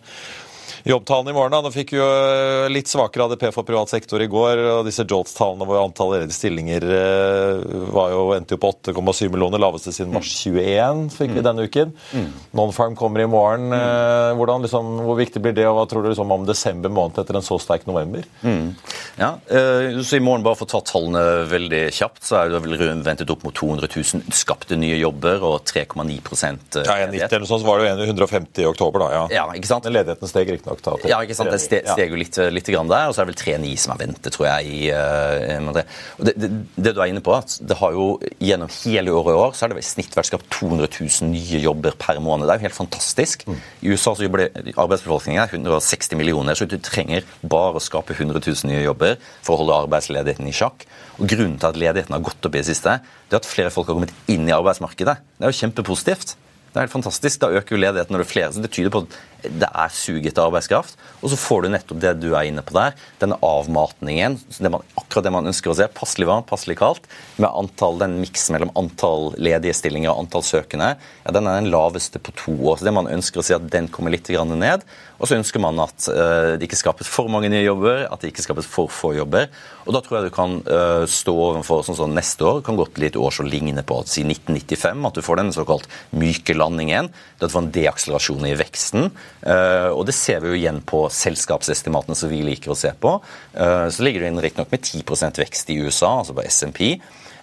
jobbtallene 0.83 1.31
i 1.31 1.33
morgen. 1.33 1.51
da, 1.51 1.61
Nå 1.63 1.71
fikk 1.73 1.93
jo 1.95 2.03
eh, 2.03 2.69
litt 2.71 2.89
svakere 2.91 3.27
ADP 3.27 3.47
for 3.55 3.67
privat 3.67 3.91
sektor 3.91 4.21
i 4.21 4.27
går. 4.31 4.61
og 4.77 4.87
Disse 4.87 5.05
Jolts-tallene 5.07 5.67
hvor 5.67 5.79
antallet 5.79 6.23
ledige 6.23 6.37
stillinger 6.37 6.85
eh, 6.97 7.75
var 7.93 8.11
jo, 8.13 8.25
endte 8.35 8.57
jo 8.57 8.61
på 8.63 8.71
8,7 8.73 9.31
millioner, 9.33 9.61
laveste 9.63 9.93
siden 9.95 10.13
mars 10.13 10.31
21 10.43 11.07
fikk 11.13 11.31
vi 11.31 11.39
mm. 11.39 11.45
denne 11.47 11.67
uken. 11.67 11.93
Mm. 12.11 12.27
Nonfarm 12.59 12.97
kommer 12.99 13.23
i 13.23 13.29
morgen. 13.29 13.69
Mm. 13.71 14.39
Hvordan, 14.39 14.67
liksom, 14.67 14.91
hvor 15.07 15.19
viktig 15.19 15.43
blir 15.43 15.55
det, 15.55 15.67
og 15.69 15.79
hva 15.79 15.87
tror 15.89 16.03
du 16.03 16.11
liksom, 16.11 16.31
om 16.35 16.47
desember 16.47 16.91
måned 16.93 17.21
etter 17.23 17.39
en 17.39 17.45
så 17.45 17.59
sterk 17.61 17.87
november? 17.87 18.27
Mm. 18.43 18.73
Ja, 19.19 19.35
så 19.47 20.17
I 20.17 20.23
morgen, 20.23 20.43
bare 20.45 20.57
for 20.57 20.67
å 20.67 20.73
ta 20.73 20.81
tallene 20.93 21.23
veldig 21.51 21.83
kjapt, 21.95 22.23
så 22.27 22.41
er 22.41 22.51
det 22.51 22.63
vel 22.65 23.01
ventet 23.05 23.31
opp 23.31 23.45
mot 23.45 23.55
200 23.55 23.87
000 23.93 24.35
skapte 24.35 24.77
nye 24.79 24.97
jobber 24.99 25.43
og 25.45 25.63
3,9% 25.69 26.81
Ja, 26.83 26.97
90 27.07 27.37
eller 27.37 27.47
sånn, 27.47 27.61
så 27.61 27.67
var 27.67 27.79
det 27.79 27.91
jo 27.91 28.09
150 28.09 28.63
i 28.63 28.67
oktober, 28.67 29.05
da. 29.05 29.09
ja. 29.13 29.23
ja 29.37 29.45
ikke 29.57 29.69
sant? 29.69 29.87
Men 29.87 29.99
ledigheten 29.99 30.31
steg 30.31 30.51
riktignok 30.53 30.72
nok. 30.81 31.05
Ja, 31.09 31.19
ikke 31.23 31.35
sant? 31.37 31.51
Det 31.53 31.59
steg, 31.61 31.87
steg 31.87 32.13
jo 32.13 32.19
litt, 32.19 32.37
litt 32.53 32.69
der, 32.69 33.07
og 33.07 33.13
så 33.15 33.21
er 33.21 33.29
det 33.29 33.33
vel 33.33 33.41
3-9 33.61 33.73
som 33.83 33.93
er 33.93 34.01
ventet, 34.01 34.29
tror 34.33 34.47
jeg. 34.49 34.73
i 34.73 34.89
uh, 34.93 35.71
det, 35.75 35.85
det, 36.33 36.49
det, 36.75 36.93
du 36.93 37.01
er 37.01 37.11
inne 37.11 37.23
på, 37.23 37.35
at 37.35 37.57
det 37.61 37.77
har 37.79 37.95
jo 37.95 38.07
gjennom 38.43 38.71
hele 38.81 39.13
året 39.13 39.33
i 39.33 39.39
år 39.43 39.53
så 39.53 39.65
har 39.65 39.73
det 39.73 39.83
i 39.83 39.87
snitt 39.87 40.17
vært 40.17 40.31
skapt 40.31 40.49
200 40.57 40.89
000 40.89 41.31
nye 41.31 41.61
jobber 41.63 41.97
per 41.99 42.19
måned. 42.23 42.47
Det 42.47 42.55
er 42.55 42.61
jo 42.61 42.67
helt 42.67 42.79
fantastisk. 42.79 43.45
Mm. 43.47 43.59
I 43.83 43.93
USA 43.93 44.15
så 44.15 44.27
jobber 44.27 44.45
arbeidsbefolkningen 44.49 45.43
160 45.45 46.19
millioner, 46.19 46.57
så 46.57 46.67
du 46.69 46.77
trenger 46.83 47.25
bare 47.41 47.79
å 47.79 47.83
skape 47.83 48.15
100 48.17 48.39
000 48.39 48.71
nye 48.71 48.83
jobber 48.85 49.17
for 49.41 49.55
å 49.55 49.63
holde 49.63 49.81
arbeidsledigheten 49.85 50.49
i 50.49 50.55
sjakk. 50.55 50.87
Og 51.19 51.27
Grunnen 51.29 51.59
til 51.61 51.69
at 51.69 51.79
ledigheten 51.79 52.15
har 52.15 52.23
gått 52.25 52.45
opp 52.45 52.55
i 52.55 52.61
det 52.61 52.69
siste, 52.71 52.99
det 53.29 53.37
er 53.37 53.41
at 53.41 53.49
flere 53.49 53.73
folk 53.73 53.89
har 53.89 53.97
kommet 53.97 54.31
inn 54.31 54.47
i 54.49 54.55
arbeidsmarkedet. 54.55 55.19
Det 55.37 55.45
er 55.45 55.53
jo 55.53 55.61
kjempepositivt. 55.61 56.35
Det 56.73 56.79
er 56.79 56.87
helt 56.87 56.95
fantastisk. 56.95 57.41
Da 57.43 57.51
øker 57.53 57.75
jo 57.75 57.81
ledigheten 57.83 58.15
når 58.15 58.23
det 58.23 58.27
er 58.27 58.31
flere. 58.31 58.53
så 58.53 58.61
Det 58.61 58.71
tyder 58.73 58.93
på 58.93 59.03
at 59.05 59.17
det 59.43 59.69
er 59.69 59.93
sug 59.93 60.25
etter 60.25 60.45
arbeidskraft. 60.45 60.97
Og 61.21 61.31
så 61.31 61.39
får 61.39 61.63
du 61.63 61.69
nettopp 61.73 62.01
det 62.03 62.13
du 62.21 62.29
er 62.33 62.49
inne 62.49 62.63
på 62.65 62.75
der, 62.75 62.97
denne 63.21 63.37
avmatningen. 63.43 64.37
Det 64.57 64.71
man, 64.71 64.85
akkurat 64.99 65.27
det 65.27 65.33
man 65.35 65.49
ønsker 65.49 65.71
å 65.71 65.77
se. 65.77 65.87
Passelig 65.95 66.29
varmt, 66.29 66.49
passelig 66.49 66.77
kaldt. 66.79 67.07
Med 67.37 67.49
antall, 67.49 67.99
den 68.01 68.19
miksen 68.21 68.57
mellom 68.57 68.73
antall 68.79 69.31
ledige 69.37 69.75
stillinger 69.77 70.13
og 70.13 70.25
antall 70.25 70.45
søkende. 70.47 70.93
ja, 71.23 71.35
Den 71.35 71.47
er 71.47 71.61
den 71.61 71.71
laveste 71.73 72.21
på 72.23 72.35
to 72.39 72.55
år. 72.57 72.79
Så 72.79 72.87
det 72.87 72.95
man 72.95 73.11
ønsker 73.11 73.41
å 73.41 73.45
si 73.45 73.55
at 73.55 73.69
den 73.71 73.89
kommer 73.91 74.13
litt 74.13 74.29
ned. 74.33 74.83
Og 75.19 75.29
så 75.29 75.37
ønsker 75.37 75.61
man 75.63 75.77
at 75.79 76.07
uh, 76.11 76.55
det 76.59 76.67
ikke 76.67 76.79
skapes 76.79 77.07
for 77.07 77.29
mange 77.31 77.47
nye 77.51 77.63
jobber, 77.63 78.07
at 78.11 78.23
det 78.23 78.33
ikke 78.33 78.43
skapes 78.43 78.67
for 78.67 78.91
få 78.91 79.13
jobber. 79.15 79.47
Og 79.85 79.95
da 79.95 80.01
tror 80.03 80.17
jeg 80.17 80.27
du 80.27 80.35
kan 80.35 80.57
uh, 80.67 81.03
stå 81.07 81.31
overfor 81.31 81.85
sånn 81.87 81.99
som 81.99 82.15
neste 82.15 82.43
år 82.47 82.59
kan 82.65 82.75
godt 82.79 82.95
bli 82.97 83.07
et 83.07 83.19
år 83.19 83.31
som 83.35 83.47
ligner 83.47 83.85
på 83.87 84.01
si 84.09 84.25
1995. 84.27 85.07
At 85.07 85.15
du 85.15 85.23
får 85.23 85.39
den 85.39 85.53
såkalt 85.55 85.87
myke 86.11 86.57
landingen. 86.57 87.11
At 87.37 87.45
du 87.45 87.53
får 87.53 87.65
en 87.65 87.71
deakselerasjon 87.77 88.49
i 88.49 88.57
veksten. 88.59 89.13
Uh, 89.41 89.89
og 89.91 90.05
det 90.07 90.15
ser 90.15 90.39
vi 90.43 90.53
jo 90.53 90.59
igjen 90.59 90.79
på 90.87 91.01
selskapsestimatene 91.11 92.15
som 92.15 92.31
vi 92.31 92.43
liker 92.45 92.71
å 92.71 92.77
se 92.79 92.93
på. 92.95 93.17
Uh, 93.57 93.89
så 93.91 94.05
ligger 94.05 94.23
det 94.23 94.31
inn 94.31 94.41
riktignok 94.43 94.71
med 94.71 94.85
10% 94.85 95.41
vekst 95.43 95.73
i 95.73 95.79
USA, 95.83 96.13
altså 96.21 96.37
på 96.37 96.45
SMP. 96.47 96.93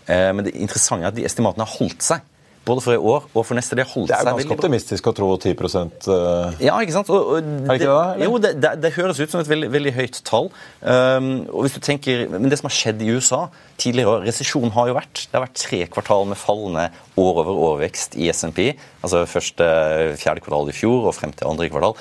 Uh, 0.08 0.30
men 0.32 0.46
det 0.46 0.56
interessante 0.56 1.04
er 1.04 1.12
at 1.12 1.18
de 1.18 1.26
estimatene 1.28 1.66
har 1.66 1.80
holdt 1.80 2.06
seg. 2.06 2.29
Både 2.70 2.84
for 2.84 2.94
i 2.94 3.00
år 3.00 3.26
og 3.26 3.46
for 3.46 3.58
neste. 3.58 3.76
Det, 3.78 3.86
det 4.06 4.16
er 4.16 4.28
ganske 4.28 4.54
optimistisk 4.54 5.08
å 5.10 5.14
tro 5.16 5.30
10 5.34 5.56
uh... 5.56 6.60
Ja, 6.62 6.76
ikke 6.78 6.94
sant? 6.94 7.10
Og, 7.10 7.32
og 7.34 7.40
det, 7.42 7.80
ikke 7.80 7.88
det, 7.90 8.28
jo, 8.28 8.38
det, 8.42 8.52
det, 8.62 8.72
det, 8.84 8.92
høres 8.94 9.20
ut 9.20 9.32
som 9.32 9.42
et 9.42 9.50
veldig, 9.50 9.70
veldig 9.74 9.94
høyt 9.96 10.20
tall. 10.28 10.50
Um, 10.80 11.32
og 11.50 11.66
hvis 11.66 11.76
du 11.76 11.82
tenker, 11.84 12.26
Men 12.30 12.52
det 12.52 12.60
som 12.60 12.70
har 12.70 12.76
skjedd 12.76 13.02
i 13.02 13.10
USA 13.10 13.42
tidligere, 13.80 14.14
år 14.14 14.28
resesjon 14.28 14.72
har 14.76 14.92
jo 14.92 14.96
vært. 15.00 15.26
Det 15.26 15.38
har 15.38 15.46
vært 15.48 15.58
tre 15.60 15.82
kvartal 15.90 16.30
med 16.30 16.40
fallende 16.40 16.86
år 17.20 17.42
over 17.42 17.60
år-vekst 17.70 18.16
i 18.20 18.30
SMP. 18.32 18.70
Altså 19.02 19.26
første 19.28 19.66
fjerde 20.20 20.46
kvartal 20.46 20.70
i 20.70 20.76
fjor 20.76 21.10
og 21.10 21.16
frem 21.18 21.34
til 21.34 21.50
andre 21.50 21.70
kvartal 21.72 21.98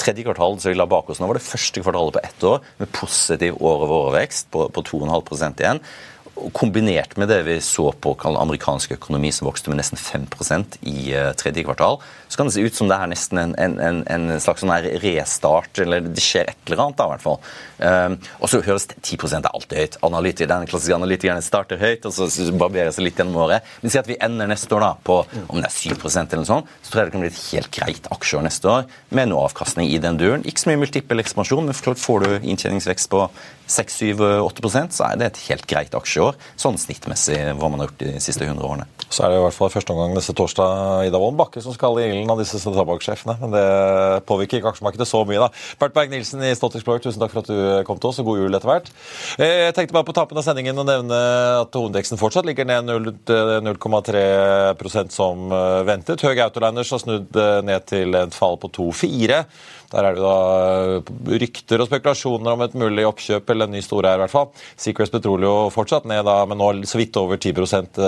tredje 0.00 0.24
kvartal 0.24 0.54
som 0.60 0.70
vi 0.70 0.78
la 0.78 0.86
bak 0.88 1.10
oss 1.10 1.20
nå, 1.20 1.28
var 1.28 1.36
det 1.36 1.44
første 1.44 1.82
kvartalet 1.82 2.16
på 2.16 2.22
ett 2.22 2.44
år 2.46 2.62
med 2.80 2.92
positiv 2.94 3.58
år-over-år-vekst 3.58 4.50
på, 4.54 4.66
på 4.72 4.84
2,5% 4.86 5.60
igjen 5.64 5.82
kombinert 6.56 7.16
med 7.20 7.28
det 7.30 7.42
vi 7.46 7.56
så 7.64 7.90
på 7.92 8.14
amerikansk 8.28 8.94
økonomi, 8.96 9.32
som 9.32 9.48
vokste 9.48 9.72
med 9.72 9.80
nesten 9.80 10.00
5% 10.00 10.80
i 10.88 11.12
uh, 11.14 11.30
tredje 11.38 11.64
kvartal, 11.66 12.00
så 12.28 12.38
kan 12.38 12.48
det 12.48 12.54
se 12.54 12.64
ut 12.64 12.76
som 12.76 12.90
det 12.90 12.96
er 12.96 13.10
nesten 13.10 13.40
en, 13.42 13.54
en, 13.58 14.02
en 14.06 14.26
slags 14.42 14.62
sånn 14.62 14.72
restart, 15.02 15.80
eller 15.82 16.04
det 16.06 16.22
skjer 16.22 16.50
et 16.52 16.70
eller 16.70 16.84
annet 16.84 17.00
da, 17.00 17.06
i 17.08 17.14
hvert 17.14 17.24
fall. 17.24 17.38
Um, 17.80 18.16
og 18.38 18.52
så 18.52 18.62
høres 18.64 18.88
10 18.90 19.18
er 19.40 19.50
alltid 19.50 19.80
høyt. 19.80 19.98
Analytik, 20.06 20.50
den 20.50 20.68
klassiske 20.70 20.96
analytikeren 20.96 21.44
starter 21.44 21.80
høyt, 21.80 22.06
og 22.06 22.14
så 22.14 22.48
barberer 22.60 22.94
seg 22.94 23.08
litt 23.08 23.20
gjennom 23.20 23.40
året. 23.46 23.66
Men 23.82 23.92
si 23.92 24.00
at 24.00 24.10
vi 24.10 24.18
ender 24.22 24.50
neste 24.50 24.76
år 24.76 24.84
da 24.86 24.92
på 25.06 25.20
om 25.46 25.60
det 25.60 25.68
er 25.68 25.76
7% 25.94 26.20
eller 26.20 26.44
noe 26.44 26.50
sånt, 26.50 26.74
så 26.82 26.92
tror 26.92 27.02
jeg 27.02 27.10
det 27.10 27.16
kan 27.16 27.24
bli 27.24 27.32
et 27.32 27.44
helt 27.50 27.72
greit 27.80 28.10
aksjeår 28.14 28.46
neste 28.46 28.70
år, 28.70 28.90
med 29.16 29.32
noe 29.32 29.46
avkastning 29.48 29.90
i 29.90 30.00
den 30.02 30.20
duren. 30.20 30.46
Ikke 30.46 30.64
så 30.64 30.72
mye 30.72 30.84
multiple 30.84 31.24
ekspansjon, 31.24 31.66
men 31.66 31.96
får 32.00 32.24
du 32.24 32.50
inntjeningsvekst 32.52 33.10
på 33.10 33.26
6-7-8% 33.70 34.96
så 34.96 35.06
er 35.06 35.18
det 35.20 35.30
et 35.30 35.42
helt 35.48 35.66
greit 35.70 35.94
aksjeår, 35.96 36.29
sånn 36.60 36.78
snittmessig 36.80 37.38
hva 37.58 37.70
man 37.70 37.82
har 37.82 37.90
gjort 37.90 38.02
de 38.02 38.14
siste 38.22 38.46
100 38.46 38.66
årene. 38.66 38.86
Så 39.10 39.24
er 39.24 39.32
det 39.32 39.40
i 39.40 39.42
hvert 39.42 39.56
fall 39.56 39.72
første 39.72 39.94
omgang 39.94 40.12
neste 40.14 40.34
torsdag 40.38 41.08
Ida 41.08 41.18
Wolden 41.18 41.38
Bakke 41.40 41.62
som 41.64 41.74
skal 41.74 41.98
i 41.98 42.06
ilden 42.06 42.30
av 42.30 42.38
disse 42.40 42.60
tabakksjefene. 42.62 43.34
Men 43.42 43.54
det 43.54 43.66
påvirker 44.28 44.60
ikke 44.60 44.70
aksjemarkedet 44.74 45.08
så 45.08 45.24
mye, 45.26 45.40
da. 45.42 45.48
Bert 45.80 45.96
Berg-Nilsen 45.96 46.44
i 46.46 46.52
Stolt 46.58 46.76
Explorer, 46.78 47.02
tusen 47.02 47.22
takk 47.22 47.34
for 47.34 47.42
at 47.42 47.50
du 47.50 47.58
kom 47.88 47.98
til 48.00 48.10
oss, 48.12 48.20
og 48.22 48.30
god 48.30 48.38
jul 48.42 48.58
etter 48.58 48.70
hvert. 48.70 48.92
Eh, 49.38 49.56
jeg 49.66 49.76
tenkte 49.76 49.96
bare 49.96 50.08
på 50.08 50.16
tapen 50.16 50.38
av 50.38 50.46
sendingen 50.46 50.78
å 50.78 50.86
nevne 50.86 51.18
at 51.64 51.74
hovedindeksen 51.74 52.20
fortsatt 52.20 52.46
ligger 52.48 52.68
ned 52.68 52.90
0,3% 53.66 55.16
som 55.16 55.50
eh, 55.50 55.82
ventet. 55.88 56.22
Høg 56.26 56.42
Autoliners 56.46 56.94
har 56.94 57.02
snudd 57.02 57.36
eh, 57.40 57.60
ned 57.66 57.86
til 57.90 58.14
et 58.18 58.36
fall 58.36 58.56
på 58.62 58.70
2,4. 58.78 59.42
Der 59.90 60.06
er 60.06 60.14
det 60.14 60.22
da 60.22 60.34
eh, 60.96 61.12
rykter 61.42 61.82
og 61.82 61.88
spekulasjoner 61.90 62.54
om 62.54 62.62
et 62.66 62.76
mulig 62.78 63.06
oppkjøp 63.08 63.50
eller 63.50 63.66
en 63.66 63.74
ny 63.74 63.82
storeier, 63.84 64.20
i 64.20 64.24
hvert 64.24 64.34
fall. 64.34 64.50
Secrets 64.78 65.10
Petroleum 65.12 65.72
fortsatt 65.74 66.06
ned, 66.08 66.22
da, 66.28 66.36
men 66.46 66.60
nå 66.60 66.70
så 66.86 67.00
vidt 67.00 67.18
over 67.18 67.40
10 67.40 67.52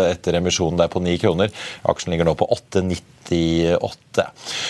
etter 0.05 0.39
emisjonen. 0.39 0.78
Det 0.78 0.87
er 0.87 0.93
på 0.93 1.03
9 1.03 1.16
kroner. 1.24 1.53
Aksjen 1.91 2.14
ligger 2.14 2.28
nå 2.28 2.37
på 2.39 2.47
8,98. 2.55 4.26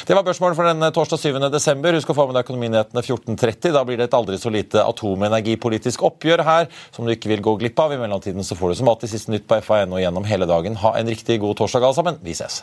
Det 0.07 0.17
var 0.17 0.25
børsmålet 0.25 0.57
for 0.57 0.69
denne 0.69 0.93
torsdag 0.95 1.21
7. 1.21 1.41
desember. 1.53 1.97
Husk 1.99 2.13
å 2.13 2.17
få 2.17 2.29
med 2.29 2.39
deg 2.39 2.47
Økonominyhetene 2.47 3.05
14.30. 3.05 3.73
Da 3.77 3.85
blir 3.89 4.01
det 4.01 4.09
et 4.09 4.17
aldri 4.17 4.39
så 4.41 4.53
lite 4.53 4.85
atomenergipolitisk 4.85 6.05
oppgjør 6.09 6.45
her 6.49 6.71
som 6.95 7.05
du 7.05 7.13
ikke 7.15 7.33
vil 7.35 7.45
gå 7.45 7.59
glipp 7.61 7.83
av. 7.83 7.93
I 7.93 8.01
mellomtiden 8.01 8.47
så 8.47 8.57
får 8.57 8.73
du 8.73 8.81
som 8.81 8.93
alltid 8.93 9.13
siste 9.13 9.35
nytt 9.35 9.49
på 9.51 9.61
FA.no 9.67 10.01
gjennom 10.01 10.29
hele 10.29 10.49
dagen. 10.49 10.81
Ha 10.81 10.97
en 10.97 11.13
riktig 11.13 11.43
god 11.45 11.61
torsdag 11.61 11.91
alle 11.91 12.01
sammen. 12.01 12.23
Vi 12.25 12.37
ses. 12.39 12.63